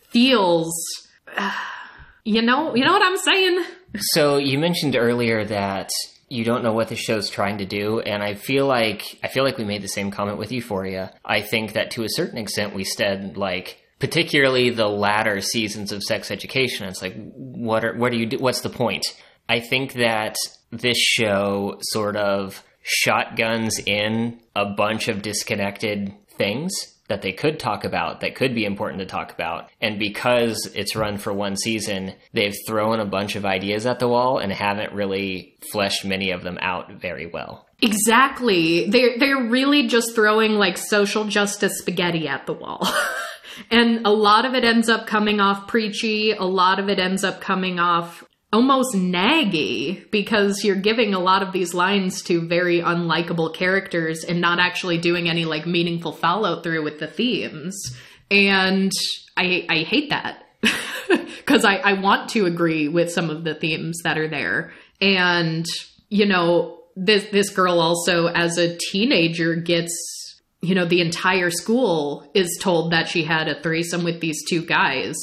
[0.09, 0.71] feels,
[1.35, 1.51] uh,
[2.23, 3.65] you know, you know what I'm saying?
[4.13, 5.89] So you mentioned earlier that
[6.29, 9.45] you don't know what the show's trying to do and i feel like i feel
[9.45, 12.75] like we made the same comment with euphoria i think that to a certain extent
[12.75, 16.87] we said like particularly the latter seasons of sex education.
[16.87, 18.37] It's like, what are, what do you do?
[18.37, 19.05] What's the point?
[19.49, 20.35] I think that
[20.71, 26.71] this show sort of shotguns in a bunch of disconnected things
[27.07, 29.69] that they could talk about that could be important to talk about.
[29.79, 34.07] And because it's run for one season, they've thrown a bunch of ideas at the
[34.07, 37.65] wall and haven't really fleshed many of them out very well.
[37.81, 38.89] Exactly.
[38.89, 42.87] They're they're really just throwing like social justice spaghetti at the wall.
[43.71, 46.31] And a lot of it ends up coming off preachy.
[46.31, 48.23] A lot of it ends up coming off
[48.53, 54.39] almost naggy because you're giving a lot of these lines to very unlikable characters and
[54.39, 57.95] not actually doing any like meaningful follow through with the themes.
[58.31, 58.91] And
[59.35, 60.43] I, I hate that
[61.09, 64.71] because I, I want to agree with some of the themes that are there.
[65.01, 65.65] And,
[66.09, 70.16] you know, this, this girl also as a teenager gets
[70.61, 74.65] you know, the entire school is told that she had a threesome with these two
[74.65, 75.15] guys.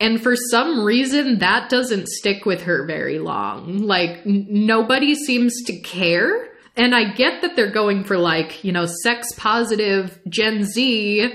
[0.00, 3.78] And for some reason, that doesn't stick with her very long.
[3.78, 6.48] Like, n- nobody seems to care.
[6.76, 11.34] And I get that they're going for, like, you know, sex positive Gen Z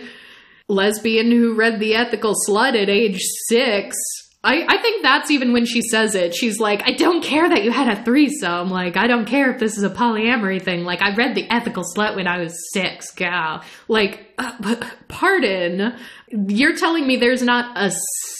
[0.69, 3.97] lesbian who read The Ethical Slut at age six
[4.43, 6.35] I, I think that's even when she says it.
[6.35, 8.69] She's like, I don't care that you had a threesome.
[8.69, 10.83] Like, I don't care if this is a polyamory thing.
[10.83, 13.63] Like, I read The Ethical Slut when I was six, gal.
[13.87, 14.75] Like, uh,
[15.07, 15.95] pardon.
[16.29, 17.91] You're telling me there's not a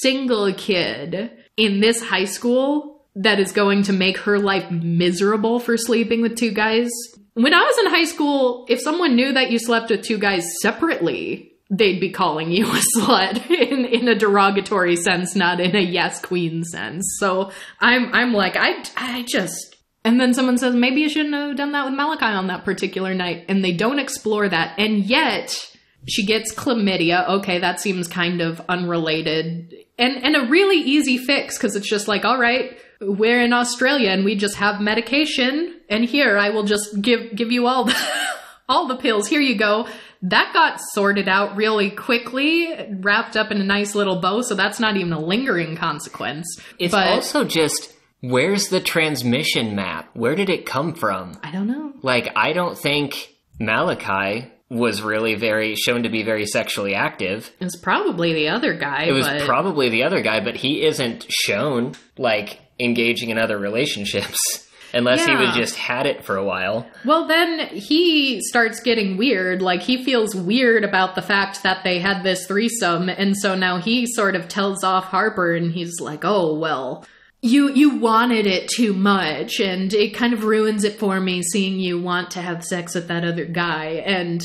[0.02, 5.78] single kid in this high school that is going to make her life miserable for
[5.78, 6.90] sleeping with two guys?
[7.34, 10.46] When I was in high school, if someone knew that you slept with two guys
[10.62, 15.82] separately, they'd be calling you a slut in, in a derogatory sense, not in a
[15.82, 17.06] yes queen sense.
[17.20, 19.76] So I'm I'm like I I just
[20.06, 23.14] and then someone says maybe you shouldn't have done that with Malachi on that particular
[23.14, 25.72] night, and they don't explore that, and yet
[26.08, 27.28] she gets chlamydia.
[27.30, 32.08] Okay, that seems kind of unrelated, and and a really easy fix because it's just
[32.08, 32.78] like all right.
[33.02, 37.52] We're in Australia and we just have medication, and here I will just give give
[37.52, 37.96] you all the
[38.70, 39.28] all the pills.
[39.28, 39.88] Here you go
[40.24, 42.70] that got sorted out really quickly,
[43.02, 46.60] wrapped up in a nice little bow, so that's not even a lingering consequence.
[46.80, 50.10] It's but, also just where's the transmission map?
[50.14, 51.38] Where did it come from?
[51.44, 51.94] I don't know.
[52.02, 57.52] Like, I don't think Malachi was really very shown to be very sexually active.
[57.60, 59.04] It's probably the other guy.
[59.04, 59.42] It was but...
[59.42, 64.40] probably the other guy, but he isn't shown like engaging in other relationships.
[64.94, 65.40] unless yeah.
[65.40, 66.88] he was just had it for a while.
[67.06, 69.62] Well, then he starts getting weird.
[69.62, 73.78] Like he feels weird about the fact that they had this threesome, and so now
[73.78, 77.06] he sort of tells off Harper, and he's like, "Oh well."
[77.46, 81.78] You you wanted it too much and it kind of ruins it for me seeing
[81.78, 84.42] you want to have sex with that other guy and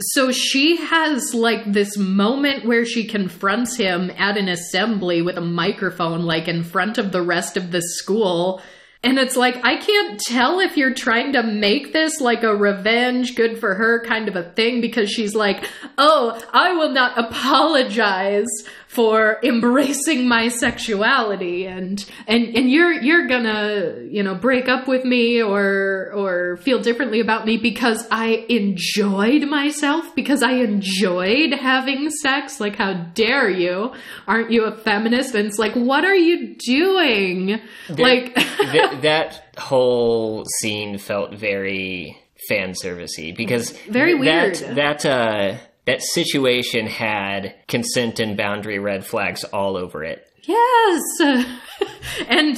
[0.00, 5.42] so she has like this moment where she confronts him at an assembly with a
[5.42, 8.60] microphone, like in front of the rest of the school,
[9.02, 13.36] And it's like, I can't tell if you're trying to make this like a revenge,
[13.36, 18.48] good for her kind of a thing because she's like, oh, I will not apologize
[18.96, 25.04] for embracing my sexuality and and and you're you're gonna you know break up with
[25.04, 32.08] me or or feel differently about me because I enjoyed myself because I enjoyed having
[32.08, 32.58] sex.
[32.58, 33.92] Like how dare you?
[34.26, 35.34] Aren't you a feminist?
[35.34, 37.60] And it's like what are you doing?
[37.90, 42.16] Like Th- that whole scene felt very
[42.48, 44.56] fan servicey because Very weird.
[44.56, 50.30] That, that uh, that situation had consent and boundary red flags all over it.
[50.42, 51.02] Yes.
[52.28, 52.56] and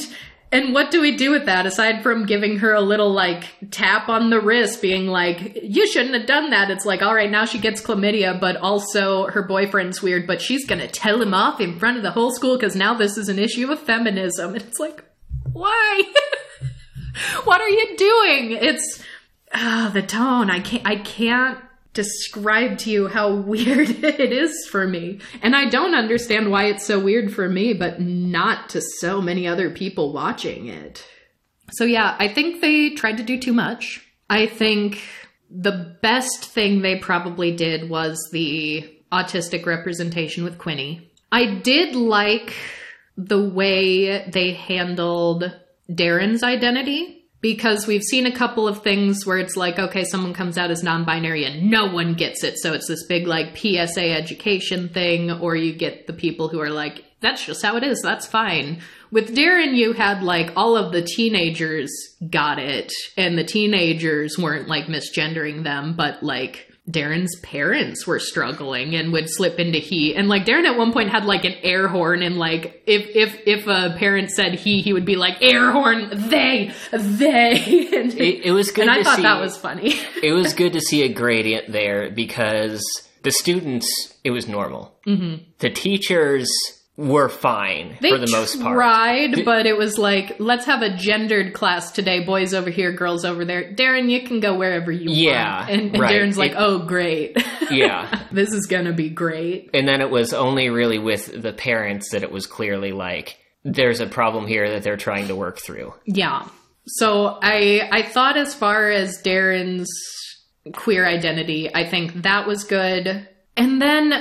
[0.51, 4.09] and what do we do with that aside from giving her a little like tap
[4.09, 6.71] on the wrist being like you shouldn't have done that.
[6.71, 10.67] It's like all right, now she gets chlamydia, but also her boyfriend's weird, but she's
[10.67, 13.29] going to tell him off in front of the whole school cuz now this is
[13.29, 14.55] an issue of feminism.
[14.55, 15.05] And it's like
[15.53, 16.03] why?
[17.45, 18.53] what are you doing?
[18.53, 19.03] It's
[19.53, 20.51] ah, the tone.
[20.51, 21.59] I can't I can't
[21.99, 25.19] describe to you how weird it is for me.
[25.43, 29.49] And I don't understand why it's so weird for me, but not to so many
[29.49, 31.05] other people watching it.
[31.73, 34.07] So, yeah, I think they tried to do too much.
[34.31, 35.03] I think
[35.51, 41.09] the best thing they probably did was the autistic representation with Quinni.
[41.33, 42.55] I did like
[43.17, 45.53] the way they handled
[45.91, 50.59] Darren's identity because we've seen a couple of things where it's like, okay, someone comes
[50.59, 52.59] out as non binary and no one gets it.
[52.59, 56.71] So it's this big, like, PSA education thing, or you get the people who are
[56.71, 58.81] like, that's just how it is, that's fine.
[59.11, 61.91] With Darren, you had like all of the teenagers
[62.31, 68.95] got it, and the teenagers weren't like misgendering them, but like, Darren's parents were struggling
[68.95, 70.15] and would slip into he.
[70.15, 73.39] And like Darren at one point had like an air horn and like if if
[73.47, 77.89] if a parent said he, he would be like air horn they they.
[77.99, 78.89] And It, it was good.
[78.89, 79.95] and I thought see, that was funny.
[80.23, 82.83] it was good to see a gradient there because
[83.23, 84.95] the students it was normal.
[85.07, 85.43] Mm-hmm.
[85.59, 86.49] The teachers
[86.99, 88.75] were fine They for the most part.
[88.75, 92.25] tried, but it was like, let's have a gendered class today.
[92.25, 93.73] Boys over here, girls over there.
[93.73, 95.71] Darren, you can go wherever you Yeah, want.
[95.71, 96.13] And, and right.
[96.13, 97.37] Darren's like, It- oh, great.
[97.71, 98.25] Yeah.
[98.33, 99.71] this is gonna be great.
[99.75, 104.01] And then it was only really with the parents that it was clearly like there's
[104.01, 105.93] a problem here that they're trying to work through.
[106.07, 106.49] Yeah.
[106.87, 109.89] So I I thought as far as Darren's
[110.73, 113.29] queer identity, I think that was good.
[113.57, 114.15] And then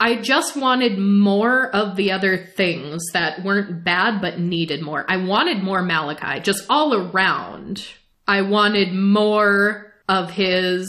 [0.00, 5.04] I just wanted more of the other things that weren't bad but needed more.
[5.08, 7.86] I wanted more Malachi just all around.
[8.26, 10.88] I wanted more of his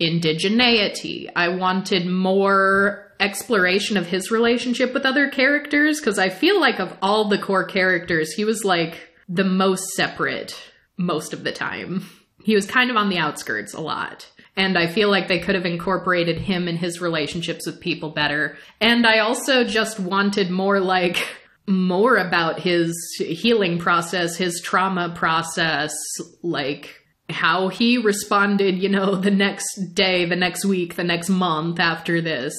[0.00, 1.28] indigeneity.
[1.34, 6.96] I wanted more exploration of his relationship with other characters because I feel like of
[7.02, 10.56] all the core characters, he was like the most separate
[10.96, 12.08] most of the time.
[12.42, 14.30] He was kind of on the outskirts a lot.
[14.58, 18.56] And I feel like they could have incorporated him and his relationships with people better.
[18.80, 21.24] And I also just wanted more like
[21.68, 25.94] more about his healing process, his trauma process,
[26.42, 26.96] like
[27.30, 32.20] how he responded, you know, the next day, the next week, the next month after
[32.20, 32.52] this,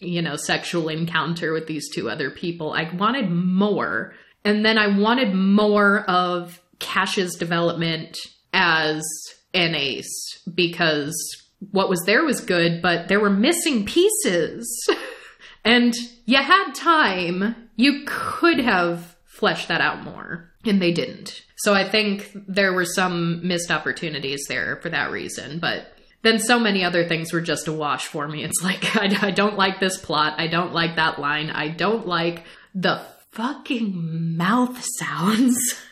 [0.00, 2.74] you know, sexual encounter with these two other people.
[2.74, 4.12] I wanted more.
[4.44, 8.18] And then I wanted more of Cash's development
[8.52, 9.02] as
[9.58, 11.14] an ace because
[11.70, 14.88] what was there was good, but there were missing pieces.
[15.64, 15.94] and
[16.24, 17.68] you had time.
[17.76, 21.42] You could have fleshed that out more, and they didn't.
[21.56, 26.58] So I think there were some missed opportunities there for that reason, but then so
[26.58, 28.44] many other things were just a wash for me.
[28.44, 30.34] It's like, I, I don't like this plot.
[30.38, 31.50] I don't like that line.
[31.50, 32.44] I don't like
[32.74, 33.00] the
[33.32, 35.58] fucking mouth sounds.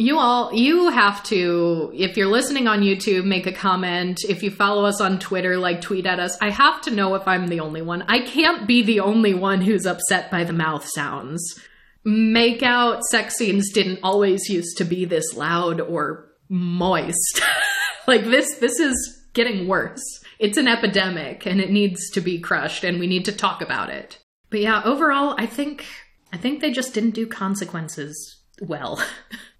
[0.00, 4.20] You all, you have to, if you're listening on YouTube, make a comment.
[4.28, 6.38] If you follow us on Twitter, like tweet at us.
[6.40, 8.02] I have to know if I'm the only one.
[8.02, 11.58] I can't be the only one who's upset by the mouth sounds.
[12.04, 17.42] Make out sex scenes didn't always used to be this loud or moist.
[18.06, 20.04] like this, this is getting worse.
[20.38, 23.90] It's an epidemic and it needs to be crushed and we need to talk about
[23.90, 24.18] it.
[24.48, 25.86] But yeah, overall, I think,
[26.32, 29.02] I think they just didn't do consequences well.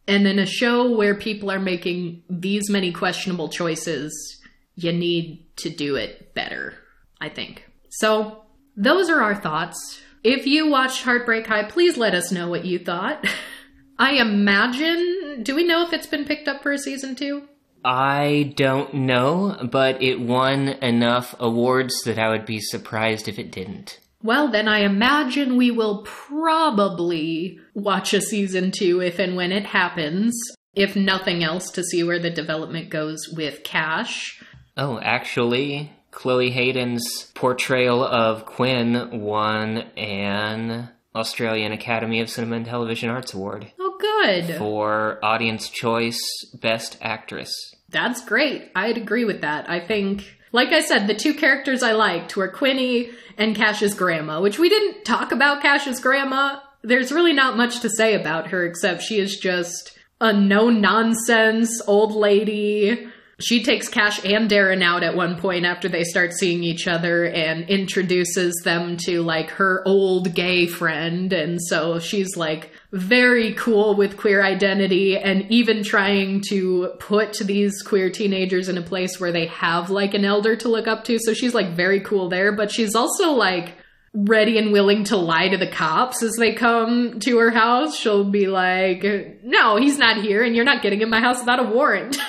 [0.09, 4.41] And in a show where people are making these many questionable choices,
[4.75, 6.75] you need to do it better,
[7.21, 7.67] I think.
[7.91, 8.45] So,
[8.75, 10.01] those are our thoughts.
[10.25, 13.27] If you watched Heartbreak High, please let us know what you thought.
[13.99, 15.43] I imagine.
[15.43, 17.49] Do we know if it's been picked up for a season two?
[17.85, 23.53] I don't know, but it won enough awards that I would be surprised if it
[23.53, 24.01] didn't.
[24.23, 29.67] Well, then I imagine we will probably watch a season two if and when it
[29.67, 30.35] happens.
[30.75, 34.41] if nothing else, to see where the development goes with Cash.
[34.77, 43.11] Oh, actually, Chloe Hayden's portrayal of Quinn won an Australian Academy of Cinema and Television
[43.11, 44.57] Arts Award Oh, good.
[44.57, 46.21] for Audience Choice
[46.61, 47.53] Best Actress.
[47.89, 48.71] That's great.
[48.77, 49.69] I'd agree with that.
[49.69, 54.41] I think, like I said, the two characters I liked were Quinni and Cash's grandma,
[54.41, 56.61] which we didn't talk about Cash's grandma.
[56.83, 61.83] There's really not much to say about her except she is just a no nonsense
[61.87, 63.09] old lady.
[63.41, 67.25] She takes Cash and Darren out at one point after they start seeing each other
[67.25, 71.33] and introduces them to like her old gay friend.
[71.33, 77.81] And so she's like very cool with queer identity and even trying to put these
[77.81, 81.21] queer teenagers in a place where they have like an elder to look up to.
[81.21, 83.75] So she's like very cool there, but she's also like
[84.15, 87.97] ready and willing to lie to the cops as they come to her house.
[87.97, 89.05] She'll be like,
[89.45, 92.19] no, he's not here and you're not getting in my house without a warrant.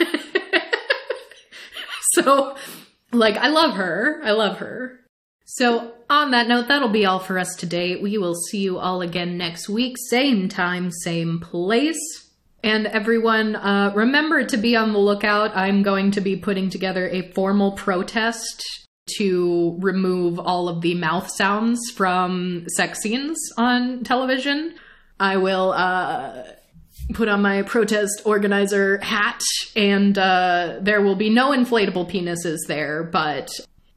[2.13, 2.55] so,
[3.11, 4.21] like, I love her.
[4.23, 4.99] I love her.
[5.45, 7.95] So, on that note, that'll be all for us today.
[7.95, 12.29] We will see you all again next week, same time, same place.
[12.63, 15.55] And everyone, uh, remember to be on the lookout.
[15.55, 18.63] I'm going to be putting together a formal protest
[19.17, 24.75] to remove all of the mouth sounds from sex scenes on television.
[25.19, 26.43] I will uh,
[27.13, 29.41] put on my protest organizer hat,
[29.75, 33.49] and uh, there will be no inflatable penises there, but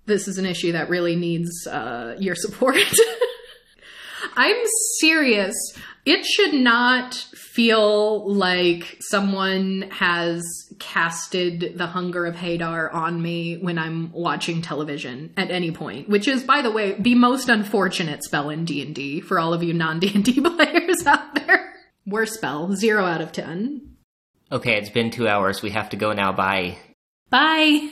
[0.06, 2.76] this is an issue that really needs uh, your support.
[4.36, 4.56] I'm
[5.00, 5.54] serious.
[6.04, 10.42] It should not feel like someone has
[10.78, 16.26] casted the hunger of Hadar on me when I'm watching television at any point, which
[16.26, 20.40] is, by the way, the most unfortunate spell in D&D for all of you non-D&D
[20.40, 21.71] players out there.
[22.06, 23.96] Worst spell, 0 out of 10.
[24.50, 25.62] Okay, it's been two hours.
[25.62, 26.32] We have to go now.
[26.32, 26.76] Bye.
[27.30, 27.90] Bye!